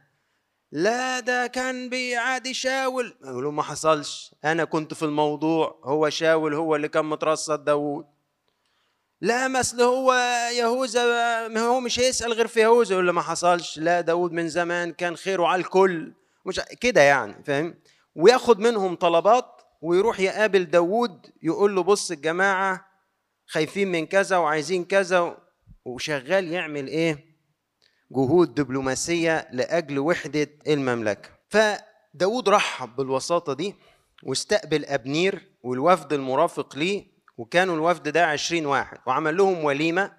لا 0.75 1.21
ده 1.21 1.47
كان 1.47 1.89
بيعادي 1.89 2.55
شاول. 2.55 3.15
يقولوا 3.25 3.53
ما 3.53 3.63
حصلش. 3.63 4.35
أنا 4.45 4.65
كنت 4.65 4.95
في 4.95 5.05
الموضوع. 5.05 5.81
هو 5.85 6.11
شاول 6.11 6.55
هو 6.55 6.77
اللي 6.77 6.89
كان 6.89 7.05
مترصد 7.05 7.65
داوود. 7.65 8.07
لا 9.21 9.49
مثل 9.49 9.83
هو 9.83 10.15
يهوذا 10.59 11.59
هو 11.59 11.81
مش 11.81 12.01
هيسأل 12.01 12.33
غير 12.33 12.47
في 12.47 12.61
يهوذا 12.61 12.93
يقول 12.93 13.11
ما 13.11 13.23
حصلش. 13.23 13.79
لا 13.79 14.01
داوود 14.01 14.33
من 14.33 14.49
زمان 14.49 14.93
كان 14.93 15.17
خيره 15.17 15.47
على 15.47 15.61
الكل. 15.61 16.13
مش 16.47 16.61
كده 16.81 17.01
يعني 17.01 17.45
فاهم؟ 17.45 17.75
وياخد 18.15 18.59
منهم 18.59 18.95
طلبات 18.95 19.63
ويروح 19.83 20.21
يقابل 20.21 20.65
داوود 20.65 21.27
يقول 21.43 21.75
له 21.75 21.83
بص 21.83 22.11
الجماعة 22.11 22.87
خايفين 23.47 23.93
من 23.93 24.07
كذا 24.07 24.37
وعايزين 24.37 24.85
كذا 24.85 25.37
وشغال 25.85 26.53
يعمل 26.53 26.87
إيه؟ 26.87 27.34
جهود 28.15 28.55
دبلوماسية 28.55 29.49
لأجل 29.53 29.99
وحدة 29.99 30.49
المملكة. 30.67 31.29
فداود 31.49 32.49
رحب 32.49 32.97
بالوساطة 32.97 33.53
دي 33.53 33.75
واستقبل 34.23 34.85
أبنير 34.85 35.49
والوفد 35.63 36.13
المرافق 36.13 36.77
ليه 36.77 37.07
وكانوا 37.39 37.75
الوفد 37.75 38.09
ده 38.09 38.27
عشرين 38.27 38.67
واحد. 38.67 38.99
وعمل 39.07 39.37
لهم 39.37 39.65
وليمة 39.65 40.13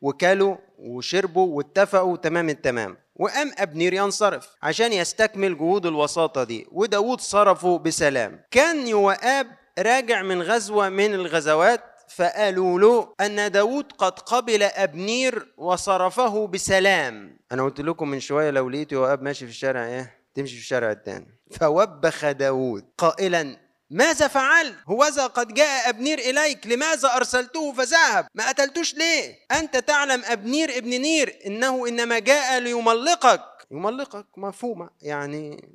وكلوا 0.00 0.56
وشربوا 0.78 1.56
واتفقوا 1.56 2.16
تمام 2.16 2.48
التمام. 2.48 2.96
وقام 3.16 3.52
أبنير 3.58 3.92
ينصرف 3.92 4.56
عشان 4.62 4.92
يستكمل 4.92 5.58
جهود 5.58 5.86
الوساطة 5.86 6.44
دي 6.44 6.66
وداود 6.72 7.20
صرفه 7.20 7.78
بسلام. 7.78 8.40
كان 8.50 8.88
يوآب 8.88 9.46
راجع 9.78 10.22
من 10.22 10.42
غزوة 10.42 10.88
من 10.88 11.14
الغزوات 11.14 11.80
فقالوا 12.16 12.80
له 12.80 13.14
أن 13.20 13.50
داود 13.50 13.92
قد 13.92 14.18
قبل 14.18 14.62
أبنير 14.62 15.54
وصرفه 15.56 16.46
بسلام. 16.46 17.38
أنا 17.52 17.62
قلت 17.62 17.80
لكم 17.80 18.08
من 18.08 18.20
شوية 18.20 18.50
لو 18.50 18.68
لقيت 18.68 18.92
يوآب 18.92 19.22
ماشي 19.22 19.44
في 19.44 19.50
الشارع 19.50 19.86
إيه 19.86 20.18
تمشي 20.34 20.54
في 20.54 20.60
الشارع 20.60 20.90
التاني. 20.90 21.40
فوبخ 21.60 22.30
داود 22.30 22.84
قائلا 22.98 23.56
ماذا 23.90 24.28
فعلت؟ 24.28 24.76
هوذا 24.86 25.26
قد 25.26 25.54
جاء 25.54 25.88
أبنير 25.88 26.18
إليك 26.18 26.66
لماذا 26.66 27.16
أرسلته 27.16 27.72
فذهب؟ 27.72 28.26
ما 28.34 28.48
قتلتوش 28.48 28.94
ليه؟ 28.94 29.38
أنت 29.52 29.76
تعلم 29.76 30.22
أبنير 30.24 30.78
ابن 30.78 30.88
نير 30.88 31.38
إنه 31.46 31.88
إنما 31.88 32.18
جاء 32.18 32.58
ليملقك. 32.58 33.42
يملقك 33.70 34.26
مفهومة 34.36 34.90
يعني 35.02 35.68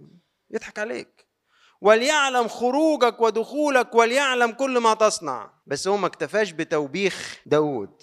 يضحك 0.52 0.80
عليك. 0.80 1.27
وليعلم 1.82 2.48
خروجك 2.48 3.22
ودخولك 3.22 3.96
وليعلم 3.96 4.52
كل 4.52 4.78
ما 4.78 4.94
تصنع. 4.94 5.50
بس 5.68 5.88
هو 5.88 5.98
ما 5.98 6.08
اكتفاش 6.08 6.52
بتوبيخ 6.52 7.42
داود 7.46 8.02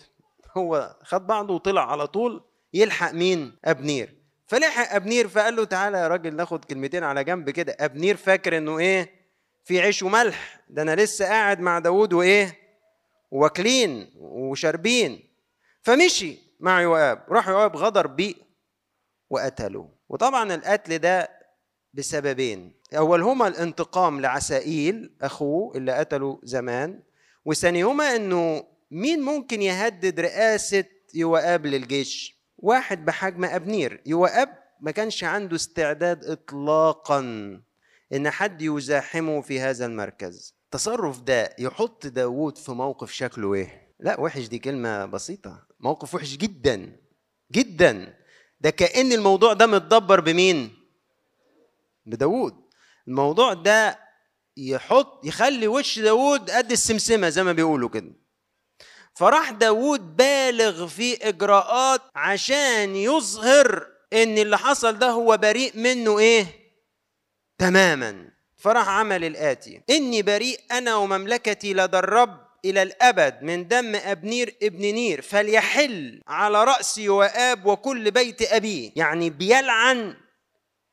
هو 0.56 0.96
خد 1.02 1.26
بعضه 1.26 1.54
وطلع 1.54 1.90
على 1.92 2.06
طول 2.06 2.44
يلحق 2.74 3.12
مين؟ 3.12 3.56
أبنير. 3.64 4.14
فلحق 4.46 4.94
أبنير 4.94 5.28
فقال 5.28 5.56
له 5.56 5.64
تعالى 5.64 5.98
يا 5.98 6.08
راجل 6.08 6.36
ناخد 6.36 6.64
كلمتين 6.64 7.04
على 7.04 7.24
جنب 7.24 7.50
كده. 7.50 7.76
أبنير 7.80 8.16
فاكر 8.16 8.56
إنه 8.58 8.78
إيه؟ 8.78 9.10
في 9.64 9.80
عيش 9.80 10.02
وملح. 10.02 10.60
ده 10.70 10.82
أنا 10.82 10.96
لسه 10.96 11.24
قاعد 11.24 11.60
مع 11.60 11.78
داوود 11.78 12.12
وإيه؟ 12.12 12.58
واكلين 13.30 14.10
وشاربين. 14.16 15.30
فمشي 15.82 16.38
مع 16.60 16.80
يوآب. 16.80 17.24
راح 17.28 17.48
يوآب 17.48 17.76
غدر 17.76 18.06
بيه 18.06 18.34
وقتله. 19.30 19.88
وطبعا 20.08 20.54
القتل 20.54 20.98
ده 20.98 21.30
بسببين. 21.94 22.80
اولهما 22.96 23.48
الانتقام 23.48 24.20
لعسائيل 24.20 25.10
اخوه 25.22 25.76
اللي 25.76 25.92
قتله 25.92 26.40
زمان 26.42 27.00
وثانيهما 27.44 28.16
إنه 28.16 28.64
مين 28.90 29.20
ممكن 29.22 29.62
يهدد 29.62 30.20
رئاسة 30.20 30.84
يوآب 31.14 31.66
للجيش؟ 31.66 32.34
واحد 32.58 33.04
بحجم 33.04 33.44
ابنير 33.44 34.00
يوآب 34.06 34.58
ما 34.80 34.90
كانش 34.90 35.24
عنده 35.24 35.56
استعداد 35.56 36.24
اطلاقا 36.24 37.20
إن 38.12 38.30
حد 38.30 38.62
يزاحمه 38.62 39.40
في 39.40 39.60
هذا 39.60 39.86
المركز. 39.86 40.54
التصرف 40.64 41.20
ده 41.20 41.54
يحط 41.58 42.06
داوود 42.06 42.58
في 42.58 42.72
موقف 42.72 43.12
شكله 43.12 43.54
إيه؟ 43.54 43.94
لا 44.00 44.20
وحش 44.20 44.48
دي 44.48 44.58
كلمة 44.58 45.06
بسيطة. 45.06 45.62
موقف 45.80 46.14
وحش 46.14 46.36
جدا 46.36 46.96
جدا. 47.52 48.14
ده 48.60 48.70
كأن 48.70 49.12
الموضوع 49.12 49.52
ده 49.52 49.66
متدبر 49.66 50.20
بمين؟ 50.20 50.70
بداوود. 52.06 52.63
الموضوع 53.08 53.52
ده 53.52 53.98
يحط 54.56 55.24
يخلي 55.24 55.68
وش 55.68 55.98
داوود 55.98 56.50
قد 56.50 56.72
السمسمة 56.72 57.28
زي 57.28 57.42
ما 57.42 57.52
بيقولوا 57.52 57.88
كده. 57.88 58.12
فراح 59.14 59.50
داوود 59.50 60.16
بالغ 60.16 60.86
في 60.86 61.28
إجراءات 61.28 62.00
عشان 62.14 62.96
يظهر 62.96 63.86
إن 64.12 64.38
اللي 64.38 64.58
حصل 64.58 64.98
ده 64.98 65.10
هو 65.10 65.36
بريء 65.36 65.72
منه 65.78 66.18
إيه؟ 66.18 66.46
تماما. 67.58 68.28
فراح 68.56 68.88
عمل 68.88 69.24
الآتي. 69.24 69.80
إني 69.90 70.22
بريء 70.22 70.60
أنا 70.72 70.96
ومملكتي 70.96 71.74
لدى 71.74 71.98
الرب 71.98 72.44
إلى 72.64 72.82
الأبد 72.82 73.38
من 73.42 73.68
دم 73.68 73.94
أبنير 73.94 74.54
ابن 74.62 74.80
نير 74.80 75.22
فليحل 75.22 76.22
على 76.26 76.64
رأس 76.64 76.98
يوآب 76.98 77.66
وكل 77.66 78.10
بيت 78.10 78.42
أبيه. 78.52 78.90
يعني 78.96 79.30
بيلعن 79.30 80.16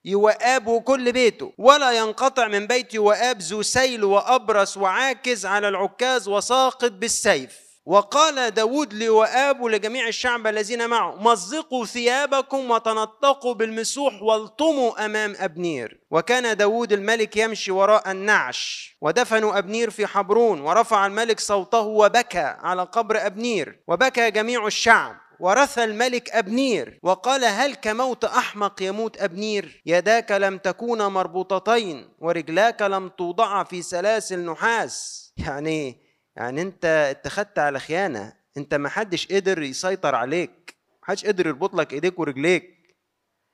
يوآب 0.05 0.67
وكل 0.67 1.11
بيته 1.11 1.53
ولا 1.57 1.91
ينقطع 1.91 2.47
من 2.47 2.67
بيت 2.67 2.93
يوآب 2.93 3.41
ذو 3.41 3.61
سيل 3.61 4.03
وأبرص 4.03 4.77
وعاكز 4.77 5.45
على 5.45 5.67
العكاز 5.67 6.27
وساقط 6.27 6.91
بالسيف. 6.91 7.71
وقال 7.85 8.51
داود 8.53 8.93
ليوآب 8.93 9.61
ولجميع 9.61 10.07
الشعب 10.07 10.47
الذين 10.47 10.89
معه 10.89 11.15
مزقوا 11.15 11.85
ثيابكم 11.85 12.71
وتنطقوا 12.71 13.53
بالمسوح 13.53 14.21
والطموا 14.21 15.05
أمام 15.05 15.35
أبنير. 15.39 15.99
وكان 16.11 16.57
داود 16.57 16.93
الملك 16.93 17.37
يمشي 17.37 17.71
وراء 17.71 18.11
النعش 18.11 18.91
ودفنوا 19.01 19.57
أبنير 19.57 19.89
في 19.89 20.07
حبرون 20.07 20.61
ورفع 20.61 21.05
الملك 21.05 21.39
صوته 21.39 21.79
وبكى 21.79 22.55
على 22.59 22.83
قبر 22.83 23.25
أبنير 23.25 23.79
وبكى 23.87 24.31
جميع 24.31 24.67
الشعب. 24.67 25.20
ورثى 25.41 25.83
الملك 25.83 26.29
أبنير 26.29 26.99
وقال 27.03 27.45
هل 27.45 27.75
كموت 27.75 28.25
أحمق 28.25 28.81
يموت 28.81 29.21
أبنير؟ 29.21 29.81
يداك 29.85 30.31
لم 30.31 30.57
تكونا 30.57 31.09
مربوطتين 31.09 32.09
ورجلاك 32.19 32.81
لم 32.81 33.09
توضعا 33.09 33.63
في 33.63 33.81
سلاسل 33.81 34.45
نحاس 34.45 35.33
يعني 35.37 35.97
يعني 36.35 36.61
أنت 36.61 36.85
اتخذت 36.85 37.59
على 37.59 37.79
خيانة 37.79 38.33
أنت 38.57 38.73
ما 38.73 38.89
حدش 38.89 39.27
قدر 39.27 39.61
يسيطر 39.61 40.15
عليك 40.15 40.75
ما 41.01 41.07
حدش 41.07 41.25
قدر 41.25 41.47
يربط 41.47 41.75
لك 41.75 41.93
إيديك 41.93 42.19
ورجليك. 42.19 42.70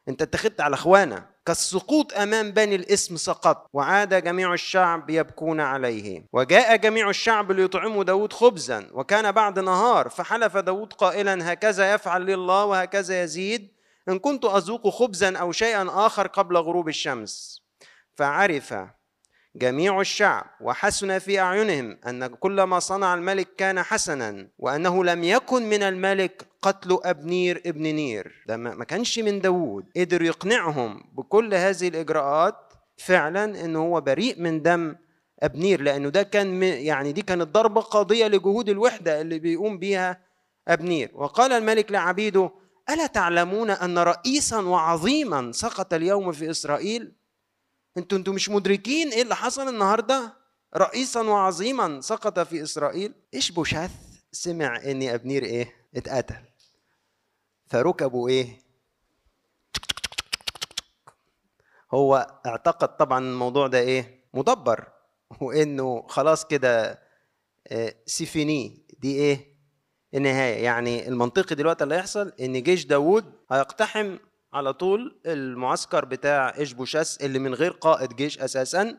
انت 0.09 0.21
اتخذت 0.21 0.61
على 0.61 0.73
اخوانه 0.73 1.25
كالسقوط 1.45 2.13
امام 2.13 2.51
بني 2.51 2.75
الاسم 2.75 3.17
سقط. 3.17 3.69
وعاد 3.73 4.23
جميع 4.23 4.53
الشعب 4.53 5.09
يبكون 5.09 5.59
عليه. 5.59 6.25
وجاء 6.33 6.75
جميع 6.75 7.09
الشعب 7.09 7.51
ليطعموا 7.51 8.03
داود 8.03 8.33
خبزا. 8.33 8.89
وكان 8.93 9.31
بعد 9.31 9.59
نهار 9.59 10.09
فحلف 10.09 10.57
داود 10.57 10.93
قائلا 10.93 11.53
هكذا 11.53 11.93
يفعل 11.93 12.25
لله 12.25 12.65
وهكذا 12.65 13.23
يزيد. 13.23 13.71
إن 14.09 14.19
كنت 14.19 14.45
أذوق 14.45 14.89
خبزا 14.89 15.37
أو 15.37 15.51
شيئا 15.51 15.87
آخر 15.89 16.27
قبل 16.27 16.57
غروب 16.57 16.89
الشمس. 16.89 17.61
فعرف 18.15 18.75
جميع 19.55 20.01
الشعب 20.01 20.45
وحسن 20.61 21.19
في 21.19 21.39
أعينهم 21.39 21.99
أن 22.07 22.27
كل 22.27 22.61
ما 22.61 22.79
صنع 22.79 23.13
الملك 23.13 23.55
كان 23.55 23.83
حسنا 23.83 24.47
وأنه 24.57 25.03
لم 25.03 25.23
يكن 25.23 25.69
من 25.69 25.83
الملك 25.83 26.46
قتل 26.61 26.99
ابنير 27.03 27.61
ابن 27.65 27.81
نير. 27.81 28.43
ده 28.47 28.57
ما 28.57 28.83
كانش 28.83 29.19
من 29.19 29.41
داوود. 29.41 29.85
قدر 29.97 30.21
يقنعهم 30.21 31.03
بكل 31.13 31.53
هذه 31.53 31.87
الإجراءات 31.87 32.55
فعلا 32.97 33.65
انه 33.65 33.79
هو 33.79 34.01
بريء 34.01 34.41
من 34.41 34.61
دم 34.61 34.95
ابنير 35.39 35.81
لأنه 35.81 36.09
ده 36.09 36.23
كان 36.23 36.63
يعني 36.63 37.11
دي 37.11 37.21
كانت 37.21 37.47
ضربة 37.47 37.81
قاضية 37.81 38.27
لجهود 38.27 38.69
الوحدة 38.69 39.21
اللي 39.21 39.39
بيقوم 39.39 39.79
بيها 39.79 40.21
ابنير 40.67 41.11
وقال 41.13 41.51
الملك 41.51 41.91
لعبيده 41.91 42.51
ألا 42.89 43.07
تعلمون 43.07 43.69
أن 43.69 43.97
رئيسا 43.99 44.59
وعظيما 44.59 45.51
سقط 45.51 45.93
اليوم 45.93 46.31
في 46.31 46.51
إسرائيل؟ 46.51 47.11
أنتوا 47.97 48.17
أنتوا 48.17 48.33
مش 48.33 48.49
مدركين 48.49 49.09
إيه 49.09 49.21
اللي 49.21 49.35
حصل 49.35 49.67
النهارده؟ 49.67 50.33
رئيسا 50.77 51.21
وعظيما 51.21 52.01
سقط 52.01 52.39
في 52.39 52.63
إسرائيل؟ 52.63 53.13
إيش 53.33 53.51
بوشاث؟ 53.51 53.91
سمع 54.31 54.81
إن 54.85 55.03
ابنير 55.03 55.43
إيه؟ 55.43 55.73
اتقتل. 55.95 56.46
فركبوا 57.69 58.29
إيه؟ 58.29 58.59
هو 61.93 62.39
اعتقد 62.45 62.97
طبعا 62.97 63.19
الموضوع 63.19 63.67
ده 63.67 63.79
إيه؟ 63.79 64.23
مدبر 64.33 64.87
وإنه 65.41 66.07
خلاص 66.07 66.45
كده 66.45 66.99
آه، 67.67 67.95
سيفيني 68.05 68.85
دي 68.99 69.15
إيه؟ 69.15 69.57
النهاية. 70.13 70.63
يعني 70.63 71.07
المنطقي 71.07 71.55
دلوقتي 71.55 71.83
اللي 71.83 71.95
هيحصل 71.95 72.33
إن 72.39 72.63
جيش 72.63 72.85
داوود 72.85 73.33
هيقتحم 73.51 74.17
على 74.53 74.73
طول 74.73 75.19
المعسكر 75.25 76.05
بتاع 76.05 76.49
إشبوشاس 76.49 77.17
اللي 77.17 77.39
من 77.39 77.53
غير 77.53 77.71
قائد 77.71 78.15
جيش 78.15 78.39
أساسا 78.39 78.97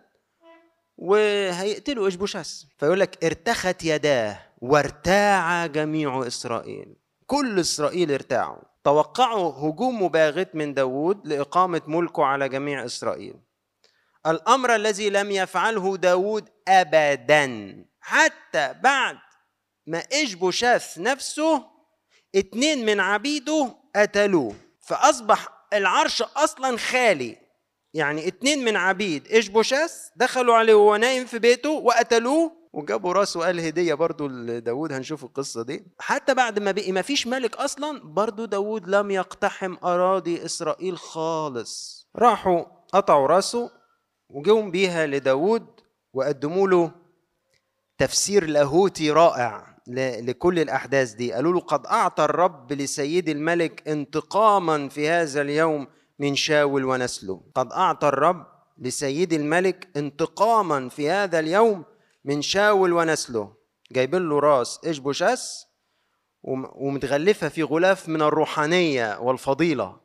وهيقتلوا 0.96 2.08
إشبوشاس. 2.08 2.66
فيقول 2.78 3.00
لك 3.00 3.24
ارتخت 3.24 3.84
يداه 3.84 4.40
وارتاع 4.58 5.66
جميع 5.66 6.26
إسرائيل. 6.26 6.96
كل 7.28 7.60
إسرائيل 7.60 8.12
ارتاعوا. 8.12 8.62
توقعوا 8.84 9.52
هجوم 9.52 10.02
مباغت 10.02 10.54
من 10.54 10.74
داود 10.74 11.26
لإقامة 11.26 11.82
ملكه 11.86 12.24
على 12.24 12.48
جميع 12.48 12.84
إسرائيل. 12.84 13.34
الأمر 14.26 14.74
الذي 14.74 15.10
لم 15.10 15.30
يفعله 15.30 15.96
داود 15.96 16.48
أبدا. 16.68 17.74
حتى 18.00 18.74
بعد 18.82 19.18
ما 19.86 19.98
إشبوشاث 19.98 20.98
نفسه 20.98 21.64
اتنين 22.34 22.86
من 22.86 23.00
عبيده 23.00 23.76
قتلوه. 23.96 24.54
فأصبح 24.80 25.48
العرش 25.72 26.22
أصلا 26.22 26.78
خالي. 26.78 27.36
يعني 27.94 28.28
اتنين 28.28 28.64
من 28.64 28.76
عبيد 28.76 29.28
إشبوشاس 29.32 30.10
دخلوا 30.16 30.54
عليه 30.54 30.74
وهو 30.74 30.96
نايم 30.96 31.26
في 31.26 31.38
بيته 31.38 31.70
وقتلوه. 31.70 32.57
وجابوا 32.72 33.12
راسه 33.12 33.40
قال 33.40 33.60
هدية 33.60 33.94
برضو 33.94 34.28
لداود 34.28 34.92
هنشوف 34.92 35.24
القصة 35.24 35.62
دي. 35.62 35.86
حتى 35.98 36.34
بعد 36.34 36.58
ما 36.58 36.70
بقي 36.70 36.92
ما 36.92 37.02
فيش 37.02 37.26
ملك 37.26 37.56
أصلا 37.56 38.00
برضو 38.04 38.44
داود 38.44 38.88
لم 38.88 39.10
يقتحم 39.10 39.76
أراضي 39.84 40.44
إسرائيل 40.44 40.98
خالص. 40.98 42.06
راحوا 42.16 42.64
قطعوا 42.92 43.26
رأسه 43.26 43.70
وجوهم 44.30 44.70
بيها 44.70 45.06
لداود 45.06 45.66
وقدموا 46.14 46.68
له 46.68 46.90
تفسير 47.98 48.46
لاهوتي 48.46 49.10
رائع 49.10 49.76
لكل 50.20 50.58
الأحداث 50.58 51.12
دي. 51.12 51.32
قالوا 51.32 51.52
له 51.52 51.60
قد 51.60 51.86
أعطى 51.86 52.24
الرب 52.24 52.72
لسيد 52.72 53.28
الملك 53.28 53.88
انتقاما 53.88 54.88
في 54.88 55.08
هذا 55.08 55.40
اليوم 55.40 55.86
من 56.18 56.34
شاول 56.34 56.84
ونسله 56.84 57.40
قد 57.54 57.72
أعطى 57.72 58.08
الرب 58.08 58.46
لسيد 58.78 59.32
الملك 59.32 59.88
انتقاما 59.96 60.88
في 60.88 61.10
هذا 61.10 61.38
اليوم 61.38 61.84
من 62.24 62.42
شاول 62.42 62.92
ونسله. 62.92 63.56
جايبين 63.92 64.28
له 64.28 64.38
راس 64.38 64.80
إشبوشاس 64.84 65.66
ومتغلفة 66.74 67.48
في 67.48 67.62
غلاف 67.62 68.08
من 68.08 68.22
الروحانية 68.22 69.18
والفضيلة 69.18 70.00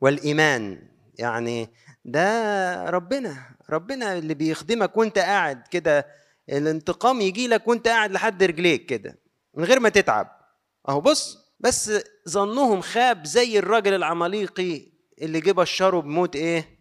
والإيمان. 0.00 0.88
يعني 1.18 1.68
ده 2.04 2.90
ربنا 2.90 3.56
ربنا 3.70 4.18
اللي 4.18 4.34
بيخدمك 4.34 4.96
وانت 4.96 5.18
قاعد 5.18 5.66
كده. 5.70 6.06
الانتقام 6.48 7.20
يجي 7.20 7.48
لك 7.48 7.68
وانت 7.68 7.88
قاعد 7.88 8.12
لحد 8.12 8.42
رجليك 8.42 8.86
كده 8.86 9.18
من 9.54 9.64
غير 9.64 9.80
ما 9.80 9.88
تتعب. 9.88 10.40
أهو 10.88 11.00
بص 11.00 11.38
بس 11.60 11.92
ظنهم 12.28 12.80
خاب 12.80 13.26
زي 13.26 13.58
الراجل 13.58 13.94
العماليقي 13.94 14.92
اللي 15.22 15.40
جه 15.40 15.52
بشره 15.52 16.00
بموت 16.00 16.36
إيه؟ 16.36 16.78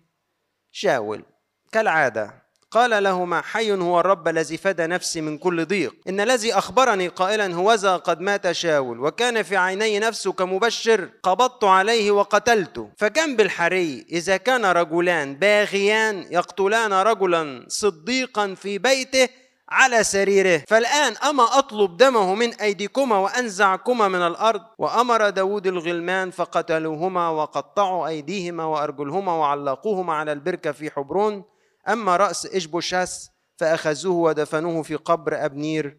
شاول. 0.72 1.26
كالعادة. 1.72 2.45
قال 2.76 3.04
لهما 3.04 3.42
حي 3.42 3.72
هو 3.72 4.00
الرب 4.00 4.28
الذي 4.28 4.58
فدى 4.58 4.88
نفسي 4.88 5.22
من 5.22 5.38
كل 5.38 5.66
ضيق. 5.66 5.96
إن 6.10 6.20
الذي 6.20 6.54
أخبرني 6.54 7.08
قائلا 7.08 7.56
هوذا 7.56 7.98
قد 7.98 8.22
مات 8.22 8.52
شاول 8.52 9.00
وكان 9.00 9.44
في 9.44 9.58
عيني 9.58 10.00
نفسه 10.00 10.32
كمبشر 10.32 11.10
قبضت 11.24 11.64
عليه 11.64 12.12
وقتلته. 12.12 12.90
فكم 12.98 13.36
بالحري 13.36 14.06
إذا 14.12 14.38
كان 14.38 14.66
رجلان 14.66 15.36
باغيان 15.36 16.26
يقتلان 16.32 16.94
رجلا 16.94 17.66
صديقا 17.68 18.54
في 18.54 18.78
بيته 18.78 19.30
على 19.70 20.04
سريره. 20.04 20.64
فالآن 20.68 21.14
أما 21.30 21.60
أطلب 21.60 21.98
دمه 21.98 22.36
من 22.36 22.54
أيديكما 22.54 23.18
وأنزعكما 23.18 24.08
من 24.08 24.22
الأرض؟ 24.22 24.62
وأمر 24.78 25.30
داود 25.30 25.68
الغلمان 25.68 26.32
فقتلوهما 26.32 27.30
وقطعوا 27.30 28.08
أيديهما 28.08 28.66
وأرجلهما 28.66 29.34
وعلقوهما 29.34 30.14
على 30.14 30.32
البركة 30.32 30.72
في 30.72 30.92
حبرون. 30.92 31.55
أما 31.88 32.18
رأس 32.18 32.46
إشبوشاس 32.46 33.30
فأخذوه 33.58 34.16
ودفنوه 34.16 34.84
في 34.84 34.96
قبر 34.96 35.46
أبنير 35.46 35.98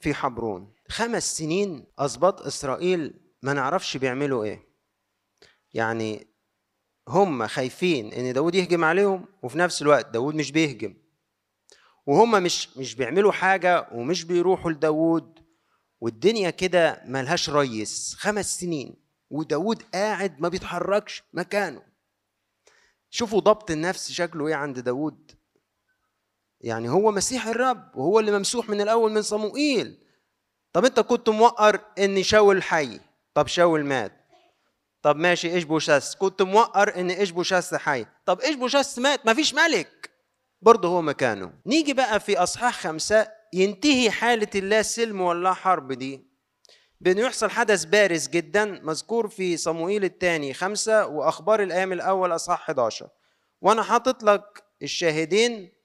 في 0.00 0.14
حبرون. 0.14 0.72
خمس 0.88 1.36
سنين 1.36 1.86
أسباط 1.98 2.40
إسرائيل 2.40 3.20
ما 3.42 3.52
نعرفش 3.52 3.96
بيعملوا 3.96 4.44
إيه. 4.44 4.68
يعني 5.74 6.26
هم 7.08 7.46
خايفين 7.46 8.12
إن 8.12 8.32
داود 8.32 8.54
يهجم 8.54 8.84
عليهم 8.84 9.26
وفي 9.42 9.58
نفس 9.58 9.82
الوقت 9.82 10.06
داود 10.10 10.34
مش 10.34 10.52
بيهجم. 10.52 10.94
وهم 12.06 12.42
مش 12.42 12.76
مش 12.76 12.94
بيعملوا 12.94 13.32
حاجة 13.32 13.88
ومش 13.92 14.24
بيروحوا 14.24 14.70
لداود 14.70 15.38
والدنيا 16.00 16.50
كده 16.50 17.02
ملهاش 17.06 17.50
ريس. 17.50 18.14
خمس 18.18 18.60
سنين 18.60 18.96
وداود 19.30 19.82
قاعد 19.94 20.40
ما 20.40 20.48
بيتحركش 20.48 21.22
مكانه. 21.32 21.82
شوفوا 23.10 23.40
ضبط 23.40 23.70
النفس 23.70 24.12
شكله 24.12 24.46
إيه 24.46 24.54
عند 24.54 24.78
داود 24.78 25.32
يعني 26.60 26.88
هو 26.88 27.10
مسيح 27.10 27.46
الرب 27.46 27.96
وهو 27.96 28.20
اللي 28.20 28.38
ممسوح 28.38 28.68
من 28.68 28.80
الأول 28.80 29.12
من 29.12 29.22
صموئيل. 29.22 29.98
طب 30.72 30.84
أنت 30.84 31.00
كنت 31.00 31.28
موقر 31.28 31.80
إن 31.98 32.22
شاول 32.22 32.62
حي؟ 32.62 33.00
طب 33.34 33.46
شاول 33.46 33.84
مات. 33.84 34.12
طب 35.02 35.16
ماشي 35.16 35.54
إيشبوشث؟ 35.54 36.16
كنت 36.16 36.42
موقر 36.42 37.00
إن 37.00 37.10
إيشبوشث 37.10 37.74
حي؟ 37.74 38.06
طب 38.26 38.40
إيشبوشث 38.40 38.98
مات؟ 38.98 39.26
مفيش 39.26 39.54
ملك. 39.54 40.10
برضه 40.62 40.88
هو 40.88 41.02
مكانه. 41.02 41.52
نيجي 41.66 41.92
بقى 41.92 42.20
في 42.20 42.38
أصحاح 42.38 42.80
خمسة 42.80 43.28
ينتهي 43.52 44.10
حالة 44.10 44.50
اللا 44.54 44.82
سلم 44.82 45.20
ولا 45.20 45.52
حرب 45.52 45.92
دي. 45.92 46.27
بأنه 47.00 47.20
يحصل 47.20 47.50
حدث 47.50 47.84
بارز 47.84 48.28
جدا 48.28 48.64
مذكور 48.64 49.28
في 49.28 49.56
صموئيل 49.56 50.04
الثاني 50.04 50.54
خمسة 50.54 51.06
وأخبار 51.06 51.62
الأيام 51.62 51.92
الأول 51.92 52.34
أصحاح 52.34 52.60
11 52.60 53.08
وأنا 53.62 53.82
حاطط 53.82 54.22
لك 54.22 54.62
الشاهدين 54.82 55.78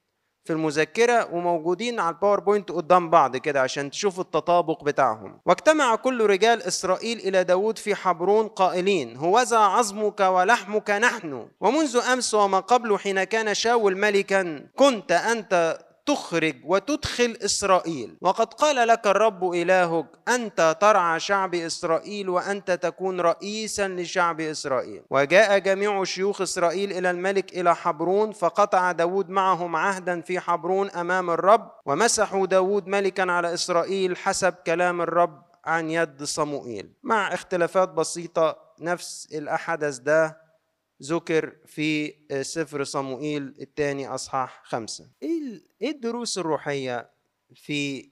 في 0.46 0.54
المذكرة 0.54 1.34
وموجودين 1.34 2.00
على 2.00 2.16
PowerPoint 2.16 2.72
قدام 2.72 3.10
بعض 3.10 3.38
كده 3.38 3.62
عشان 3.62 3.92
تشوفوا 3.92 4.24
التطابق 4.24 4.84
بتاعهم. 4.84 5.40
واجتمع 5.46 5.96
كل 5.96 6.26
رجال 6.26 6.64
إسرائيل 6.64 7.20
إلى 7.20 7.44
داود 7.44 7.78
في 7.78 7.96
حبرون 7.96 8.48
قائلين 8.48 9.18
هوذا 9.18 9.58
عظمك 9.58 10.20
ولحمك 10.20 10.90
نحن. 10.90 11.48
ومنذ 11.60 11.98
أمس 11.98 12.34
وما 12.34 12.60
قبل 12.60 13.00
حين 13.00 13.24
كان 13.24 13.54
شاول 13.54 13.98
ملكا 13.98 14.70
كنت 14.76 15.12
أنت 15.12 15.80
تخرج 16.06 16.56
وتدخل 16.66 17.38
إسرائيل. 17.46 18.18
وقد 18.22 18.54
قال 18.54 18.88
لك 18.88 19.08
الرب 19.08 19.52
إلهك 19.54 20.06
أنت 20.28 20.78
ترعى 20.82 21.20
شعب 21.20 21.56
إسرائيل 21.56 22.30
وأنت 22.30 22.72
تكون 22.72 23.22
رئيسا 23.22 23.88
لشعب 23.88 24.42
إسرائيل. 24.42 25.04
وجاء 25.10 25.58
جميع 25.58 26.04
شيوخ 26.04 26.42
إسرائيل 26.42 26.92
إلى 26.92 27.12
الملك 27.12 27.54
إلى 27.58 27.76
حبرون 27.76 28.32
فقطع 28.32 28.92
داود 28.92 29.30
معهم 29.30 29.76
عهدا 29.76 30.22
في 30.22 30.40
حبرون 30.40 30.90
أمام 30.90 31.30
الرب 31.30 31.72
ومسحوا 31.86 32.46
داود 32.46 32.88
ملكا 32.88 33.32
على 33.32 33.54
إسرائيل 33.54 34.18
حسب 34.18 34.54
كلام 34.54 35.02
الرب 35.02 35.44
عن 35.66 35.90
يد 35.90 36.24
صموئيل. 36.24 36.94
مع 37.04 37.34
اختلافات 37.34 37.90
بسيطة 37.90 38.58
نفس 38.82 39.28
الأحدث 39.34 39.98
ده 39.98 40.43
ذكر 41.04 41.56
في 41.66 42.14
سفر 42.42 42.84
صموئيل 42.84 43.56
الثاني 43.62 44.08
أصحاح 44.08 44.62
خمسة. 44.64 45.10
إيه 45.24 45.62
إيه 45.82 45.92
الدروس 45.92 46.38
الروحية 46.38 47.10
في 47.56 48.10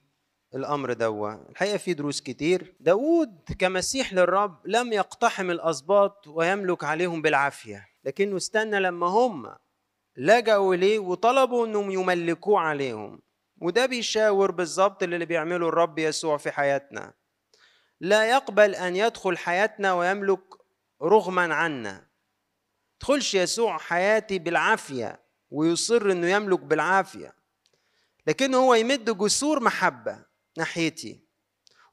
الأمر 0.55 0.93
دوا 0.93 1.49
الحقيقة 1.49 1.77
في 1.77 1.93
دروس 1.93 2.21
كتير. 2.21 2.75
داود 2.79 3.39
كمسيح 3.59 4.13
للرب 4.13 4.67
لم 4.67 4.93
يقتحم 4.93 5.51
الأسباط 5.51 6.27
ويملك 6.27 6.83
عليهم 6.83 7.21
بالعافية 7.21 7.87
لكنه 8.03 8.37
استنى 8.37 8.79
لما 8.79 9.07
هم 9.07 9.55
لجأوا 10.17 10.75
إليه 10.75 10.99
وطلبوا 10.99 11.67
إنهم 11.67 11.91
يملكوه 11.91 12.59
عليهم. 12.59 13.21
وده 13.61 13.85
بيشاور 13.85 14.51
بالظبط 14.51 15.03
اللي 15.03 15.25
بيعمله 15.25 15.67
الرب 15.69 15.99
يسوع 15.99 16.37
في 16.37 16.51
حياتنا. 16.51 17.13
لا 17.99 18.29
يقبل 18.29 18.75
أن 18.75 18.95
يدخل 18.95 19.37
حياتنا 19.37 19.93
ويملك 19.93 20.43
رغما 21.01 21.53
عنا. 21.53 22.10
تدخلش 23.01 23.35
يسوع 23.35 23.77
حياتي 23.77 24.39
بالعافية 24.39 25.19
ويصر 25.51 26.11
إنه 26.11 26.27
يملك 26.27 26.59
بالعافية. 26.59 27.33
لكنه 28.27 28.57
هو 28.57 28.73
يمد 28.73 29.17
جسور 29.17 29.59
محبة 29.59 30.19
ناحيتي. 30.57 31.19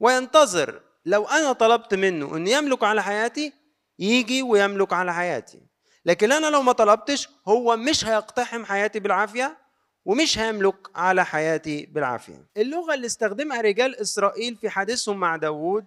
وينتظر 0.00 0.82
لو 1.06 1.24
أنا 1.24 1.52
طلبت 1.52 1.94
منه 1.94 2.36
إنه 2.36 2.50
يملك 2.50 2.84
على 2.84 3.02
حياتي 3.02 3.52
يجي 3.98 4.42
ويملك 4.42 4.92
على 4.92 5.14
حياتي. 5.14 5.61
لكن 6.04 6.32
أنا 6.32 6.46
لو 6.46 6.62
ما 6.62 6.72
طلبتش 6.72 7.28
هو 7.48 7.76
مش 7.76 8.04
هيقتحم 8.04 8.64
حياتي 8.64 9.00
بالعافية 9.00 9.59
ومش 10.04 10.38
هيملك 10.38 10.76
على 10.94 11.24
حياتي 11.24 11.86
بالعافية. 11.86 12.46
اللغة 12.56 12.94
اللي 12.94 13.06
استخدمها 13.06 13.61
رجال 13.61 13.96
إسرائيل 14.00 14.56
في 14.56 14.70
حديثهم 14.70 15.20
مع 15.20 15.36
داوود 15.36 15.84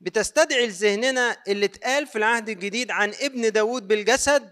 بتستدعي 0.00 0.66
لذهننا 0.66 1.36
اللي 1.48 1.66
اتقال 1.66 2.06
في 2.06 2.18
العهد 2.18 2.48
الجديد 2.48 2.90
عن 2.90 3.12
ابن 3.20 3.52
داود 3.52 3.88
بالجسد 3.88 4.50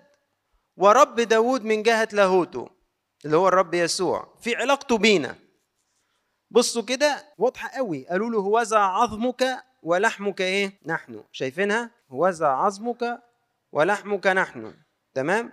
ورب 0.77 1.21
داود 1.21 1.65
من 1.65 1.83
جهة 1.83 2.09
لاهوته 2.13 2.69
اللي 3.25 3.37
هو 3.37 3.49
الرب 3.49 3.75
يسوع 3.75 4.35
في 4.41 4.57
علاقته 4.57 4.99
بينا. 4.99 5.39
بصوا 6.51 6.83
كده 6.83 7.25
واضحة 7.39 7.69
قوي. 7.69 8.07
قالوا 8.07 8.31
له 8.31 8.39
هوذا 8.39 8.79
عظمك 8.79 9.65
ولحمك 9.83 10.41
إيه؟ 10.41 10.81
نحن. 10.87 11.25
شايفينها؟ 11.33 11.91
هوذا 12.11 12.47
عظمك 12.47 13.23
ولحمك 13.73 14.27
نحن. 14.27 14.75
تمام؟ 15.15 15.53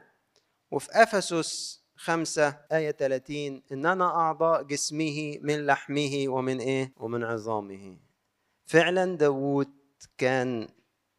وفي 0.71 0.89
أفسس 0.91 1.79
خمسة 1.95 2.57
آية 2.71 2.91
30 2.91 3.63
إننا 3.71 4.05
أعضاء 4.05 4.63
جسمه 4.63 5.37
من 5.41 5.65
لحمه 5.65 6.25
ومن 6.27 6.59
إيه؟ 6.59 6.93
ومن 6.97 7.23
عظامه. 7.23 7.97
فعلا 8.65 9.17
داوود 9.17 9.78
كان 10.17 10.67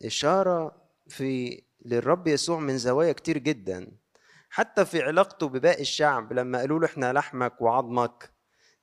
إشارة 0.04 0.82
في 1.08 1.62
للرب 1.84 2.28
يسوع 2.28 2.58
من 2.58 2.78
زوايا 2.78 3.12
كتير 3.12 3.38
جدا. 3.38 3.92
حتى 4.50 4.84
في 4.84 5.02
علاقته 5.02 5.48
بباقي 5.48 5.80
الشعب 5.82 6.32
لما 6.32 6.58
قالوا 6.58 6.78
له 6.80 6.86
إحنا 6.86 7.12
لحمك 7.12 7.60
وعظمك 7.60 8.32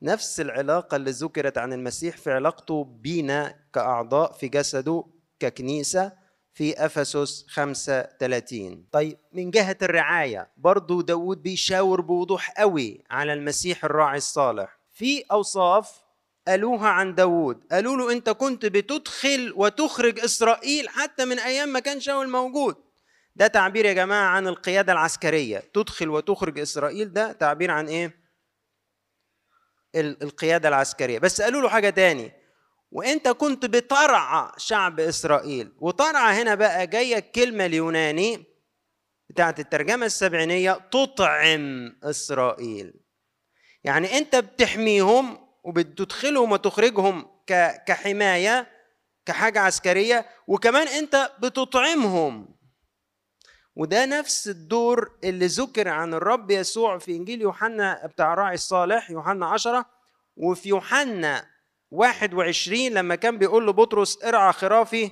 نفس 0.02 0.40
العلاقة 0.40 0.96
اللي 0.96 1.12
ذكرت 1.12 1.58
عن 1.58 1.74
المسيح 1.74 2.18
في 2.18 2.32
علاقته 2.32 2.84
بينا 2.84 3.56
كأعضاء 3.74 4.32
في 4.32 4.48
جسده 4.48 5.04
ككنيسة 5.40 6.12
في 6.54 6.86
أفسس 6.86 7.46
35 7.50 8.88
طيب 8.92 9.18
من 9.34 9.52
جهة 9.52 9.78
الرعاية 9.82 10.52
برضو 10.58 11.02
داود 11.02 11.44
بيشاور 11.44 12.02
بوضوح 12.02 12.52
قوي 12.52 13.04
على 13.10 13.34
المسيح 13.34 13.86
الراعي 13.86 14.18
الصالح. 14.18 14.80
في 14.92 15.24
أوصاف 15.32 16.04
قالوها 16.48 16.88
عن 16.88 17.16
داوود. 17.16 17.64
قالوا 17.72 17.98
له 17.98 18.12
أنت 18.12 18.30
كنت 18.30 18.66
بتدخل 18.66 19.54
وتخرج 19.56 20.20
إسرائيل 20.20 20.90
حتى 20.90 21.26
من 21.26 21.40
أيام 21.40 21.70
ما 21.70 21.80
كان 21.80 22.00
شاول 22.00 22.30
موجود. 22.30 22.76
ده 23.36 23.48
تعبير 23.48 23.86
يا 23.86 23.94
جماعة 23.94 24.28
عن 24.28 24.48
القيادة 24.48 24.94
العسكرية. 24.94 25.60
تدخل 25.74 26.10
وتخرج 26.10 26.60
إسرائيل 26.60 27.14
ده 27.14 27.32
تعبير 27.32 27.72
عن 27.72 27.88
إيه؟ 27.88 28.28
القيادة 29.96 30.70
العسكرية. 30.70 31.20
بس 31.20 31.42
قالوا 31.42 31.62
له 31.62 31.70
حاجة 31.70 31.90
تاني. 31.90 32.32
وأنت 32.92 33.28
كنت 33.28 33.66
بترعى 33.66 34.52
شعب 34.58 35.00
إسرائيل. 35.00 35.72
وترعى 35.80 36.42
هنا 36.42 36.56
بقى 36.56 36.88
جاية 36.88 37.18
الكلمة 37.18 37.66
اليوناني 37.66 38.46
بتاعت 39.30 39.60
الترجمة 39.60 40.06
السبعينية 40.06 40.72
تطعم 40.92 41.96
إسرائيل. 42.04 42.94
يعني 43.84 44.18
أنت 44.18 44.36
بتحميهم 44.36 45.47
وبتدخلهم 45.68 46.52
وتخرجهم 46.52 47.28
كحماية 47.88 48.68
كحاجة 49.26 49.60
عسكرية 49.60 50.26
وكمان 50.48 50.88
انت 50.88 51.32
بتطعمهم. 51.40 52.58
وده 53.76 54.06
نفس 54.06 54.48
الدور 54.48 55.12
اللي 55.24 55.46
ذكر 55.46 55.88
عن 55.88 56.14
الرب 56.14 56.52
يسوع 56.52 56.98
في 56.98 57.12
إنجيل 57.16 57.42
يوحنا 57.42 58.06
بتاع 58.06 58.34
الراعي 58.34 58.54
الصالح 58.54 59.12
يوحنا 59.12 59.46
عشرة 59.46 59.86
وفي 60.38 60.70
يوحنا 60.70 61.46
21 61.92 62.90
لما 62.90 63.16
كان 63.16 63.38
بيقول 63.38 63.66
له 63.66 63.74
بطرس 63.74 64.24
ارعى 64.24 64.54
خرافي 64.54 65.12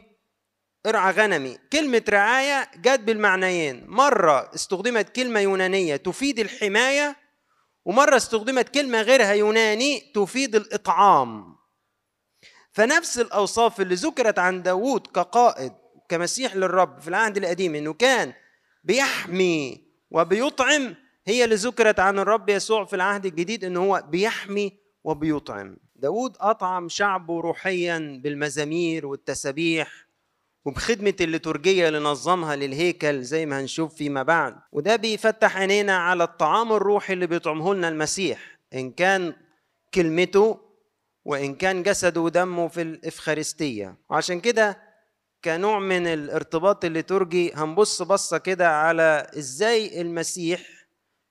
ارعى 0.86 1.12
غنمي. 1.14 1.58
كلمة 1.74 2.04
رعاية 2.10 2.72
جت 2.76 3.00
بالمعنيين. 3.00 3.86
مرة 3.88 4.52
استخدمت 4.56 5.10
كلمة 5.16 5.40
يونانية 5.40 5.96
تفيد 5.96 6.40
الحماية 6.40 7.25
ومرة 7.86 8.16
استخدمت 8.16 8.70
كلمة 8.70 9.02
غيرها 9.02 9.34
يوناني 9.34 10.00
تفيد 10.16 10.56
الإطعام. 10.56 11.56
فنفس 12.72 13.20
الأوصاف 13.20 13.82
اللي 13.82 13.96
ذكرت 13.96 14.40
عن 14.40 14.64
داوود 14.64 15.08
كقائد 15.08 15.74
كمسيح 16.10 16.56
للرب 16.56 17.00
في 17.00 17.08
العهد 17.08 17.38
القديم 17.38 17.76
إنه 17.76 17.94
كان 17.94 18.34
بيحمي 18.84 19.86
وبيطعم. 20.12 20.96
هي 21.28 21.44
اللي 21.44 21.56
ذكرت 21.56 22.00
عن 22.00 22.20
الرب 22.20 22.50
يسوع 22.50 22.86
في 22.86 22.96
العهد 22.96 23.26
الجديد 23.26 23.64
إنه 23.64 23.84
هو 23.84 24.04
بيحمي 24.10 24.78
وبيطعم. 25.04 25.78
داود 25.96 26.38
أطعم 26.40 26.90
شعبه 26.90 27.40
روحيا 27.40 28.20
بالمزامير 28.24 29.06
والتسابيح 29.06 30.05
وبخدمة 30.66 31.14
الليتورجية 31.22 31.88
اللي 31.88 32.00
نظمها 32.00 32.56
للهيكل 32.56 33.24
زي 33.24 33.46
ما 33.46 33.60
هنشوف 33.60 33.96
فيما 33.96 34.24
بعد. 34.24 34.56
وده 34.72 34.96
بيفتح 34.96 35.58
عينينا 35.58 35.98
على 35.98 36.24
الطعام 36.24 36.74
الروحي 36.74 37.14
اللي 37.14 37.28
بيطعمه 37.28 37.74
لنا 37.74 37.88
المسيح. 37.90 38.60
إن 38.74 38.92
كان 38.92 39.34
كلمته 39.94 40.60
وإن 41.26 41.56
كان 41.56 41.84
جسده 41.84 42.22
ودمه 42.22 42.68
في 42.68 42.82
الإفخارستية. 42.82 43.98
وعشان 44.10 44.40
كده 44.42 44.78
كنوع 45.44 45.80
من 45.80 46.08
الارتباط 46.08 46.86
الليتورجي 46.86 47.54
هنبص 47.54 48.02
بصة 48.02 48.38
كده 48.38 48.70
على 48.80 49.28
إزاي 49.38 50.02
المسيح 50.02 50.62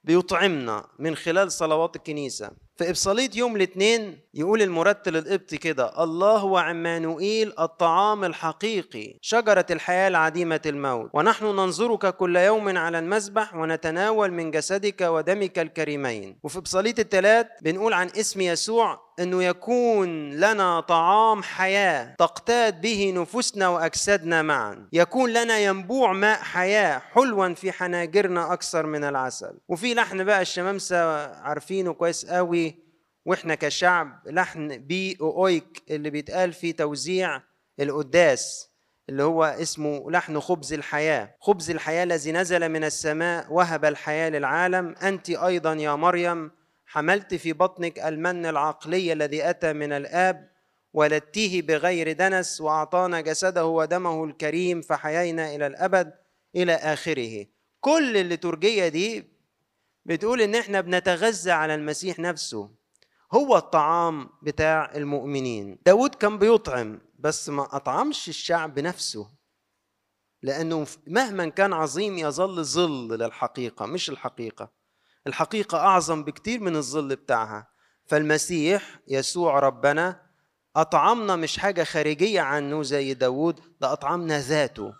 بيطعمنا 0.04 0.86
من 0.98 1.16
خلال 1.16 1.52
صلوات 1.52 1.96
الكنيسة. 1.96 2.50
في 2.76 2.90
إبصالية 2.90 3.30
يوم 3.34 3.56
الاثنين 3.56 4.18
يقول 4.34 4.62
المرتل 4.62 5.16
القبطي 5.16 5.56
كده 5.56 6.02
الله 6.04 6.36
هو 6.36 6.56
عمانوئيل 6.58 7.52
الطعام 7.58 8.24
الحقيقي 8.24 9.18
شجرة 9.20 9.66
الحياة 9.70 10.08
العديمة 10.08 10.60
الموت 10.66 11.10
ونحن 11.12 11.44
ننظرك 11.44 12.16
كل 12.16 12.36
يوم 12.36 12.78
على 12.78 12.98
المذبح 12.98 13.54
ونتناول 13.54 14.32
من 14.32 14.50
جسدك 14.50 15.00
ودمك 15.00 15.58
الكريمين. 15.58 16.38
وفي 16.42 16.58
إبصالية 16.58 16.94
الثلاث 16.98 17.46
بنقول 17.62 17.92
عن 17.92 18.06
اسم 18.06 18.40
يسوع 18.40 19.00
أنه 19.20 19.42
يكون 19.44 20.30
لنا 20.30 20.80
طعام 20.80 21.42
حياة 21.42 22.14
تقتاد 22.18 22.80
به 22.80 23.12
نفوسنا 23.16 23.68
وأجسادنا 23.68 24.42
معا. 24.42 24.88
يكون 24.92 25.32
لنا 25.32 25.58
ينبوع 25.58 26.12
ماء 26.12 26.38
حياة 26.38 26.98
حلوا 26.98 27.54
في 27.54 27.72
حناجرنا 27.72 28.52
أكثر 28.52 28.86
من 28.86 29.04
العسل. 29.04 29.58
وفي 29.68 29.94
لحن 29.94 30.24
بقى 30.24 30.42
الشمامسه 30.42 31.26
عارفينه 31.36 31.92
كويس 31.92 32.26
قوي 32.26 32.78
وإحنا 33.26 33.54
كشعب 33.54 34.22
لحن 34.26 34.78
بي 34.78 35.16
اويك 35.20 35.82
اللي 35.90 36.10
بيتقال 36.10 36.52
في 36.52 36.72
توزيع 36.72 37.42
القداس 37.80 38.70
اللي 39.08 39.22
هو 39.22 39.44
اسمه 39.44 40.10
لحن 40.10 40.40
خبز 40.40 40.72
الحياة. 40.72 41.34
خبز 41.40 41.70
الحياة 41.70 42.04
الذي 42.04 42.32
نزل 42.32 42.68
من 42.68 42.84
السماء 42.84 43.46
وهب 43.52 43.84
الحياة 43.84 44.28
للعالم. 44.30 44.94
أنت 45.02 45.30
أيضا 45.30 45.74
يا 45.74 45.94
مريم 45.94 46.50
حملت 46.94 47.34
في 47.34 47.52
بطنك 47.52 47.98
المن 47.98 48.46
العقلي 48.46 49.12
الذي 49.12 49.50
أتى 49.50 49.72
من 49.72 49.92
الآب 49.92 50.50
ولدتيه 50.92 51.62
بغير 51.62 52.12
دنس 52.12 52.60
وأعطانا 52.60 53.20
جسده 53.20 53.66
ودمه 53.66 54.24
الكريم 54.24 54.80
فحيينا 54.82 55.54
إلى 55.54 55.66
الأبد 55.66 56.14
إلى 56.56 56.74
آخره. 56.74 57.46
كل 57.80 58.16
الليتورجية 58.16 58.88
دي 58.88 59.24
بتقول 60.04 60.40
إن 60.40 60.54
إحنا 60.54 60.80
بنتغذى 60.80 61.50
على 61.50 61.74
المسيح 61.74 62.18
نفسه. 62.18 62.70
هو 63.32 63.56
الطعام 63.56 64.28
بتاع 64.42 64.92
المؤمنين. 64.94 65.78
داود 65.86 66.14
كان 66.14 66.38
بيطعم 66.38 67.00
بس 67.18 67.48
ما 67.48 67.76
أطعمش 67.76 68.28
الشعب 68.28 68.78
نفسه. 68.78 69.30
لأنه 70.42 70.86
مهما 71.06 71.48
كان 71.48 71.72
عظيم 71.72 72.18
يظل 72.18 72.64
ظل 72.64 73.18
للحقيقة 73.18 73.86
مش 73.86 74.10
الحقيقة. 74.10 74.83
الحقيقة 75.26 75.78
أعظم 75.78 76.24
بكتير 76.24 76.60
من 76.60 76.76
الظل 76.76 77.16
بتاعها. 77.16 77.66
فالمسيح 78.06 78.98
يسوع 79.08 79.58
ربنا 79.58 80.20
أطعمنا 80.76 81.36
مش 81.36 81.58
حاجة 81.58 81.84
خارجية 81.84 82.40
عنه 82.40 82.82
زي 82.82 83.14
داود 83.14 83.60
ده 83.80 83.92
أطعمنا 83.92 84.40
ذاته 84.40 84.94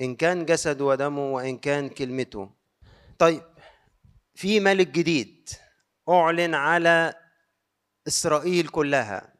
إن 0.00 0.16
كان 0.16 0.44
جسد 0.44 0.80
ودمه 0.80 1.32
وإن 1.32 1.58
كان 1.58 1.88
كلمته. 1.88 2.50
طيب 3.18 3.42
في 4.34 4.60
ملك 4.60 4.88
جديد 4.88 5.48
أعلن 6.08 6.54
على 6.54 7.14
إسرائيل 8.08 8.68
كلها. 8.68 9.34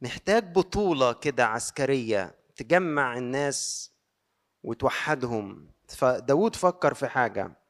محتاج 0.00 0.52
بطولة 0.52 1.12
كده 1.12 1.46
عسكرية 1.46 2.34
تجمع 2.56 3.16
الناس 3.18 3.90
وتوحدهم. 4.62 5.68
فداود 5.88 6.56
فكر 6.56 6.94
في 6.94 7.08
حاجة. 7.08 7.63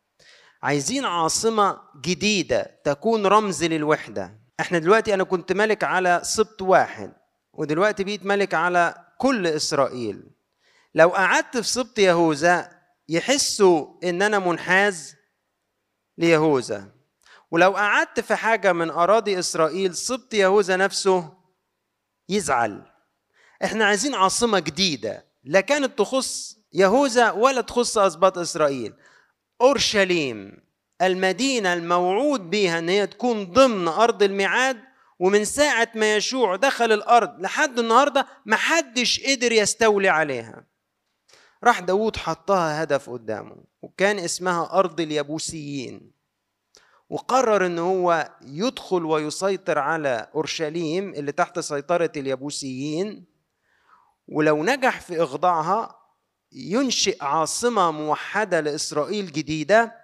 عايزين 0.65 1.05
عاصمة 1.05 1.81
جديدة 2.01 2.81
تكون 2.85 3.27
رمز 3.27 3.65
للوحدة. 3.65 4.39
إحنا 4.61 4.79
دلوقتي 4.79 5.15
أنا 5.15 5.25
كنت 5.25 5.53
ملك 5.53 5.85
على 5.85 6.21
سبط 6.25 6.63
واحد 6.63 7.13
ودلوقتي 7.53 8.05
بقيت 8.05 8.27
ملك 8.27 8.55
على 8.55 8.95
كل 9.19 9.47
إسرائيل. 9.47 10.31
لو 10.95 11.09
قعدت 11.09 11.57
في 11.57 11.69
سبط 11.69 11.99
يهوذا 11.99 12.71
يحسوا 13.09 13.87
إن 14.05 14.23
أنا 14.23 14.39
منحاز 14.39 15.17
ليهوذا. 16.19 16.93
ولو 17.51 17.71
قعدت 17.71 18.21
في 18.21 18.35
حاجة 18.35 18.73
من 18.73 18.91
أراضي 18.91 19.39
إسرائيل 19.39 19.95
سبط 19.95 20.35
يهوذا 20.35 20.77
نفسه 20.77 21.33
يزعل. 22.29 22.83
إحنا 23.65 23.85
عايزين 23.85 24.15
عاصمة 24.15 24.59
جديدة 24.59 25.27
لا 25.45 25.61
كانت 25.61 25.99
تخص 25.99 26.57
يهوذا 26.73 27.31
ولا 27.31 27.61
تخص 27.61 27.99
أسباط 27.99 28.39
إسرائيل. 28.39 28.95
أورشليم 29.65 30.65
المدينة 31.03 31.73
الموعود 31.73 32.51
بها 32.51 32.79
إن 32.79 32.89
هي 32.89 33.07
تكون 33.07 33.45
ضمن 33.45 33.89
أرض 33.89 34.23
الميعاد 34.23 34.81
ومن 35.19 35.45
ساعة 35.45 35.89
ما 35.95 36.17
يشوع 36.17 36.57
دخل 36.57 36.93
الأرض 36.93 37.41
لحد 37.41 37.79
النهارده 37.79 38.27
ما 38.47 38.57
حدش 38.57 39.21
قدر 39.27 39.53
يستولي 39.53 40.09
عليها. 40.09 40.65
راح 41.65 41.81
داود 41.81 42.17
حطها 42.17 42.83
هدف 42.83 43.11
قدامه 43.11 43.57
وكان 43.83 44.19
اسمها 44.19 44.71
أرض 44.73 45.01
اليبوسيين 45.01 46.11
وقرر 47.11 47.67
إن 47.67 47.79
هو 47.79 48.31
يدخل 48.43 49.05
ويسيطر 49.05 49.79
على 49.79 50.29
أورشليم 50.35 51.15
اللي 51.15 51.33
تحت 51.33 51.59
سيطرة 51.59 52.13
اليبوسيين 52.17 53.25
ولو 54.29 54.65
نجح 54.65 55.01
في 55.01 55.23
إخضاعها 55.23 56.04
ينشئ 56.55 57.25
عاصمة 57.25 57.91
موحدة 57.91 58.61
لإسرائيل 58.61 59.33
جديدة 59.33 59.95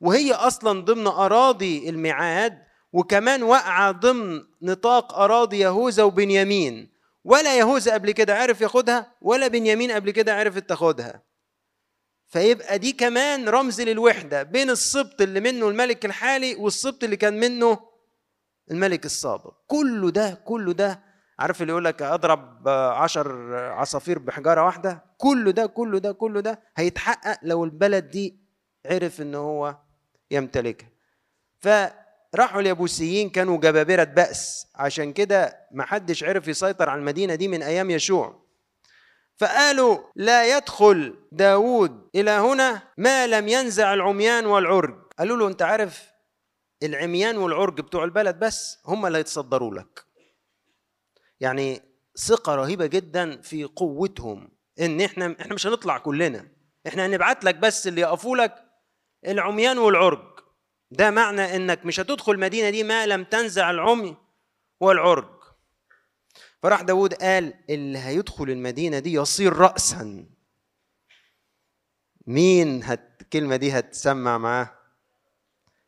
وهي 0.00 0.32
أصلا 0.32 0.80
ضمن 0.80 1.06
أراضي 1.06 1.88
الميعاد 1.90 2.62
وكمان 2.92 3.42
واقعة 3.42 3.90
ضمن 3.90 4.42
نطاق 4.62 5.12
أراضي 5.14 5.58
يهوذا 5.58 6.02
وبنيامين. 6.02 6.92
ولا 7.24 7.58
يهوذا 7.58 7.94
قبل 7.94 8.10
كده 8.10 8.38
عرف 8.38 8.60
ياخدها 8.60 9.12
ولا 9.22 9.48
بنيامين 9.48 9.90
قبل 9.92 10.10
كده 10.10 10.36
عرفت 10.36 10.68
تاخدها. 10.68 11.22
فيبقى 12.28 12.78
دي 12.78 12.92
كمان 12.92 13.48
رمز 13.48 13.80
للوحدة 13.80 14.42
بين 14.42 14.70
السبط 14.70 15.20
اللي 15.22 15.40
منه 15.40 15.68
الملك 15.68 16.04
الحالي 16.04 16.54
والسبط 16.54 17.04
اللي 17.04 17.16
كان 17.16 17.40
منه 17.40 17.78
الملك 18.70 19.04
السابق. 19.04 19.52
كله 19.66 20.10
ده 20.10 20.40
كله 20.44 20.72
ده 20.72 21.00
عارف 21.38 21.62
اللي 21.62 21.72
يقول 21.72 21.84
لك 21.84 22.02
اضرب 22.02 22.68
عشر 22.68 23.54
عصافير 23.56 24.18
بحجارة 24.18 24.64
واحدة؟ 24.64 25.04
كل 25.18 25.52
ده 25.52 25.66
كل 25.66 26.00
ده 26.00 26.12
كل 26.12 26.42
ده 26.42 26.60
هيتحقق 26.76 27.38
لو 27.42 27.64
البلد 27.64 28.10
دي 28.10 28.40
عرف 28.86 29.20
إن 29.20 29.34
هو 29.34 29.76
يمتلكها. 30.30 30.88
فراحوا 31.60 32.60
اليابوسيين 32.60 33.30
كانوا 33.30 33.58
جبابرة 33.58 34.04
بأس. 34.04 34.66
عشان 34.74 35.12
كده 35.12 35.56
ما 35.72 35.84
حدش 35.84 36.24
عرف 36.24 36.48
يسيطر 36.48 36.88
على 36.90 36.98
المدينة 36.98 37.34
دي 37.34 37.48
من 37.48 37.62
أيام 37.62 37.90
يشوع. 37.90 38.42
فقالوا 39.36 39.98
لا 40.16 40.56
يدخل 40.56 41.14
داود 41.32 42.08
إلى 42.14 42.30
هنا 42.30 42.82
ما 42.98 43.26
لم 43.26 43.48
ينزع 43.48 43.94
العميان 43.94 44.46
والعرج. 44.46 44.94
قالوا 45.18 45.36
له 45.36 45.48
أنت 45.48 45.62
عارف 45.62 46.12
العميان 46.82 47.36
والعرج 47.36 47.80
بتوع 47.80 48.04
البلد 48.04 48.38
بس 48.38 48.78
هم 48.86 49.06
اللي 49.06 49.18
هيتصدروا 49.18 49.74
لك. 49.74 50.11
يعني 51.42 51.82
ثقة 52.16 52.54
رهيبة 52.54 52.86
جدا 52.86 53.40
في 53.40 53.64
قوتهم 53.64 54.48
إن 54.80 55.00
إحنا 55.00 55.36
إحنا 55.40 55.54
مش 55.54 55.66
هنطلع 55.66 55.98
كلنا. 55.98 56.48
إحنا 56.86 57.06
هنبعت 57.06 57.44
لك 57.44 57.54
بس 57.54 57.86
اللي 57.86 58.00
يقفوا 58.00 58.36
لك 58.36 58.64
العميان 59.26 59.78
والعرج. 59.78 60.40
ده 60.90 61.10
معنى 61.10 61.56
إنك 61.56 61.86
مش 61.86 62.00
هتدخل 62.00 62.32
المدينة 62.32 62.70
دي 62.70 62.82
ما 62.82 63.06
لم 63.06 63.24
تنزع 63.24 63.70
العمي 63.70 64.16
والعرج. 64.80 65.28
فراح 66.62 66.82
داود 66.82 67.14
قال 67.14 67.54
اللي 67.70 67.98
هيدخل 67.98 68.50
المدينة 68.50 68.98
دي 68.98 69.12
يصير 69.12 69.52
رأسا. 69.52 70.26
مين 72.26 72.82
هت 72.82 73.18
الكلمة 73.20 73.56
دي 73.56 73.72
هتسمع 73.78 74.38
معاه؟ 74.38 74.78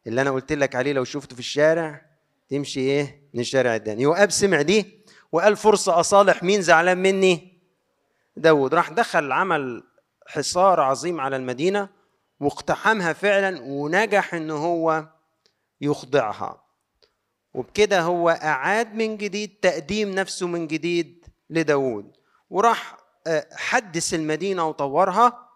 اللي 0.06 0.20
أنا 0.22 0.30
قلت 0.30 0.52
لك 0.52 0.74
عليه 0.74 0.92
لو 0.92 1.04
شفته 1.04 1.34
في 1.34 1.40
الشارع 1.40 2.06
تمشي 2.48 2.80
إيه؟ 2.80 3.28
من 3.34 3.40
الشارع 3.40 3.76
الداني 3.76 4.02
يوقاب 4.02 4.30
سمع 4.30 4.62
دي 4.62 5.03
وقال 5.34 5.56
فرصة 5.56 6.00
أصالح 6.00 6.42
مين 6.42 6.62
زعلان 6.62 6.98
مني؟ 6.98 7.62
داود. 8.36 8.74
راح 8.74 8.90
دخل 8.90 9.32
عمل 9.32 9.82
حصار 10.26 10.80
عظيم 10.80 11.20
على 11.20 11.36
المدينة 11.36 11.88
واقتحمها 12.40 13.12
فعلا 13.12 13.60
ونجح 13.62 14.34
إن 14.34 14.50
هو 14.50 15.06
يخضعها. 15.80 16.64
وبكده 17.54 18.00
هو 18.00 18.30
أعاد 18.30 18.94
من 18.94 19.16
جديد 19.16 19.58
تقديم 19.62 20.10
نفسه 20.10 20.46
من 20.46 20.66
جديد 20.66 21.26
لداود. 21.50 22.12
وراح 22.50 22.96
حدث 23.52 24.14
المدينة 24.14 24.68
وطورها 24.68 25.48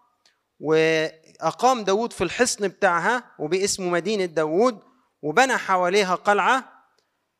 وأقام 0.59 1.83
داود 1.83 2.13
في 2.13 2.23
الحصن 2.23 2.67
بتاعها 2.67 3.23
وباسمه 3.39 3.89
مدينة 3.89 4.25
داود 4.25 4.79
وبنى 5.21 5.57
حواليها 5.57 6.15
قلعة 6.15 6.78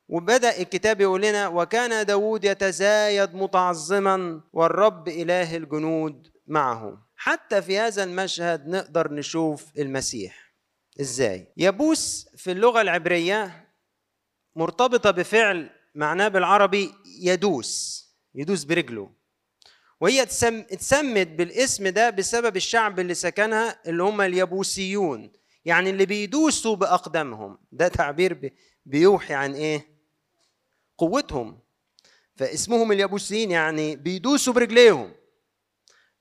وبدأ 0.10 0.62
الكتاب 0.62 1.02
يقول 1.02 1.22
لنا 1.22 1.48
وكان 1.48 2.06
داود 2.06 2.44
يتزايد 2.44 3.36
متعظما 3.36 4.42
والرب 4.54 5.08
إله 5.08 5.56
الجنود 5.56 6.28
معه. 6.48 7.08
حتى 7.16 7.62
في 7.62 7.78
هذا 7.80 8.04
المشهد 8.04 8.68
نقدر 8.68 9.14
نشوف 9.14 9.66
المسيح. 9.78 10.54
إزاي؟ 11.02 11.54
يبوس 11.58 12.30
في 12.38 12.52
اللغة 12.52 12.82
العبرية 12.82 13.68
مرتبطة 14.56 15.12
بفعل 15.12 15.70
معناه 15.96 16.28
بالعربي 16.28 16.92
يدوس 17.22 18.06
يدوس 18.36 18.64
برجله. 18.64 19.10
وهي 20.02 20.22
اتسمت 20.22 21.28
بالاسم 21.28 21.88
ده 21.88 22.10
بسبب 22.10 22.56
الشعب 22.56 23.00
اللي 23.00 23.14
سكنها 23.14 23.80
اللي 23.88 24.04
هم 24.04 24.22
اليبوسيون 24.22 25.32
يعني 25.66 25.90
اللي 25.90 26.06
بيدوسوا 26.06 26.76
بأقدامهم. 26.76 27.58
ده 27.72 27.88
تعبير 27.88 28.54
بيوحي 28.86 29.34
عن 29.34 29.54
إيه؟ 29.54 29.89
قوتهم. 31.00 31.60
فاسمهم 32.36 32.92
اليبوسيين 32.92 33.52
يعني 33.52 33.96
بيدوسوا 33.96 34.54
برجليهم. 34.54 35.14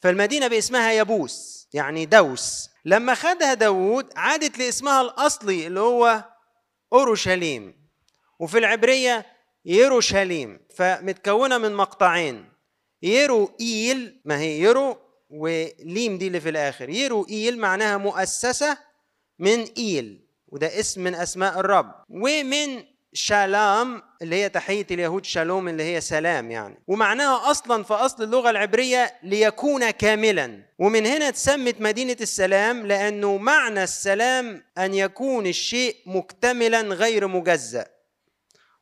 فالمدينة 0.01 0.49
باسمها 0.49 0.93
يبوس 0.93 1.69
يعني 1.73 2.07
دوس. 2.07 2.71
لما 2.85 3.15
خدها 3.15 3.55
داود 3.55 4.07
عادت 4.17 4.59
لاسمها 4.59 5.01
الأصلي 5.01 5.67
اللي 5.67 5.81
هو 5.81 6.25
أورشليم. 6.93 7.89
وفي 8.41 8.59
العبرية 8.59 9.27
يروشليم 9.65 10.61
فمتكونة 10.75 11.59
من 11.59 11.75
مقطعين. 11.75 12.53
يرو 13.03 13.57
إيل 13.61 14.21
ما 14.25 14.39
هي 14.39 14.61
يرو 14.61 14.99
وليم 15.31 16.19
دي 16.19 16.27
اللي 16.27 16.41
في 16.41 16.49
الآخر. 16.49 16.89
يرو 16.89 17.27
إيل 17.31 17.59
معناها 17.59 17.97
مؤسسة 17.97 18.79
من 19.39 19.65
إيل 19.79 20.29
وده 20.49 20.81
اسم 20.81 21.05
من 21.05 21.15
أسماء 21.15 21.61
الرب. 21.61 21.95
ومن 22.09 22.85
شالام 23.13 24.03
اللي 24.23 24.37
هي 24.37 24.49
تحية 24.49 24.87
اليهود 24.91 25.25
شالوم 25.25 25.69
اللي 25.69 25.83
هي 25.83 26.01
سلام 26.01 26.51
يعني. 26.51 26.83
ومعناها 26.87 27.51
أصلا 27.51 27.83
في 27.83 27.95
أصل 27.95 28.23
اللغة 28.23 28.51
العبرية 28.51 29.15
ليكون 29.23 29.91
كاملا. 29.91 30.63
ومن 30.79 31.07
هنا 31.07 31.31
تسمت 31.31 31.81
مدينة 31.81 32.17
السلام 32.21 32.87
لأنه 32.87 33.37
معنى 33.37 33.83
السلام 33.83 34.65
أن 34.79 34.95
يكون 34.95 35.47
الشيء 35.47 35.97
مكتملا 36.07 36.81
غير 36.81 37.27
مجزأ. 37.27 37.87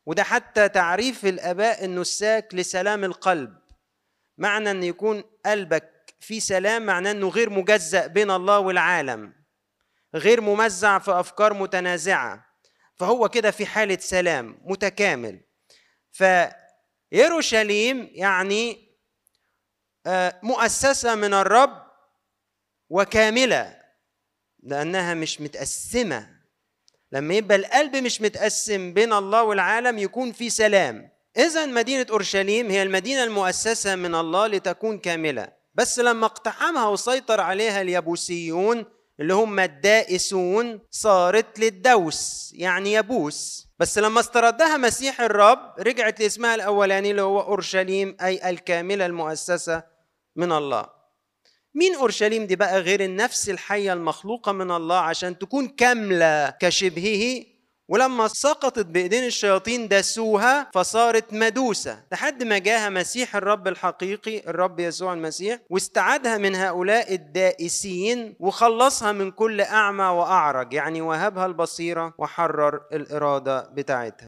وده 0.05 0.23
حتى 0.23 0.69
تعريف 0.69 1.25
الآباء 1.25 1.85
النساك 1.85 2.55
لسلام 2.55 3.03
القلب. 3.03 3.57
معنى 4.37 4.71
أن 4.71 4.83
يكون 4.83 5.23
قلبك 5.45 6.15
في 6.19 6.39
سلام 6.39 6.85
معناه 6.85 7.11
أنه 7.11 7.29
غير 7.29 7.49
مجزأ 7.49 8.07
بين 8.07 8.31
الله 8.31 8.59
والعالم. 8.59 9.33
غير 10.15 10.41
ممزع 10.41 10.99
في 10.99 11.11
أفكار 11.11 11.53
متنازعة. 11.53 12.46
فهو 12.99 13.29
كده 13.29 13.51
في 13.51 13.65
حالة 13.65 13.97
سلام 13.97 14.57
متكامل. 14.65 15.39
فيروشليم 17.11 18.09
يعني 18.11 18.87
مؤسسة 20.43 21.15
من 21.15 21.33
الرب 21.33 21.87
وكاملة 22.89 23.77
لأنها 24.63 25.13
مش 25.13 25.41
متقسمة. 25.41 26.37
لما 27.11 27.33
يبقى 27.33 27.55
القلب 27.55 27.95
مش 27.95 28.21
متقسم 28.21 28.93
بين 28.93 29.13
الله 29.13 29.43
والعالم 29.43 29.97
يكون 29.97 30.31
في 30.31 30.49
سلام. 30.49 31.09
إذا 31.37 31.65
مدينة 31.65 32.05
أورشليم 32.09 32.69
هي 32.71 32.83
المدينة 32.83 33.23
المؤسسة 33.23 33.95
من 33.95 34.15
الله 34.15 34.47
لتكون 34.47 34.99
كاملة. 34.99 35.53
بس 35.73 35.99
لما 35.99 36.25
اقتحمها 36.25 36.87
وسيطر 36.87 37.41
عليها 37.41 37.81
اليبوسيون 37.81 38.85
اللي 39.19 39.33
هم 39.33 39.59
الدائسون 39.59 40.79
صارت 40.91 41.59
للدوس 41.59 42.51
يعني 42.55 42.93
يبوس. 42.93 43.67
بس 43.79 43.97
لما 43.97 44.19
استردها 44.19 44.77
مسيح 44.77 45.21
الرب 45.21 45.73
رجعت 45.79 46.19
لاسمها 46.19 46.55
الأولاني 46.55 47.11
اللي 47.11 47.21
هو 47.21 47.41
أورشليم 47.41 48.17
أي 48.21 48.49
الكاملة 48.49 49.05
المؤسسة 49.05 49.83
من 50.35 50.51
الله. 50.51 50.85
مين 51.75 51.95
أورشليم 51.95 52.45
دي 52.45 52.55
بقى 52.55 52.79
غير 52.81 53.03
النفس 53.03 53.49
الحية 53.49 53.93
المخلوقة 53.93 54.51
من 54.51 54.71
الله 54.71 54.97
عشان 54.97 55.37
تكون 55.37 55.67
كاملة 55.67 56.49
كشبهه؟ 56.49 57.43
ولما 57.89 58.27
سقطت 58.27 58.85
بإيدين 58.85 59.23
الشياطين 59.23 59.87
داسوها 59.87 60.71
فصارت 60.73 61.33
مدوسة. 61.33 62.03
لحد 62.11 62.43
ما 62.43 62.57
جاها 62.57 62.89
مسيح 62.89 63.35
الرب 63.35 63.67
الحقيقي 63.67 64.39
الرب 64.47 64.79
يسوع 64.79 65.13
المسيح 65.13 65.59
واستعادها 65.69 66.37
من 66.37 66.55
هؤلاء 66.55 67.13
الدائسين 67.13 68.35
وخلصها 68.39 69.11
من 69.11 69.31
كل 69.31 69.61
أعمى 69.61 70.05
وأعرج. 70.05 70.73
يعني 70.73 71.01
وهبها 71.01 71.45
البصيرة 71.45 72.13
وحرر 72.17 72.81
الإرادة 72.93 73.69
بتاعتها. 73.73 74.25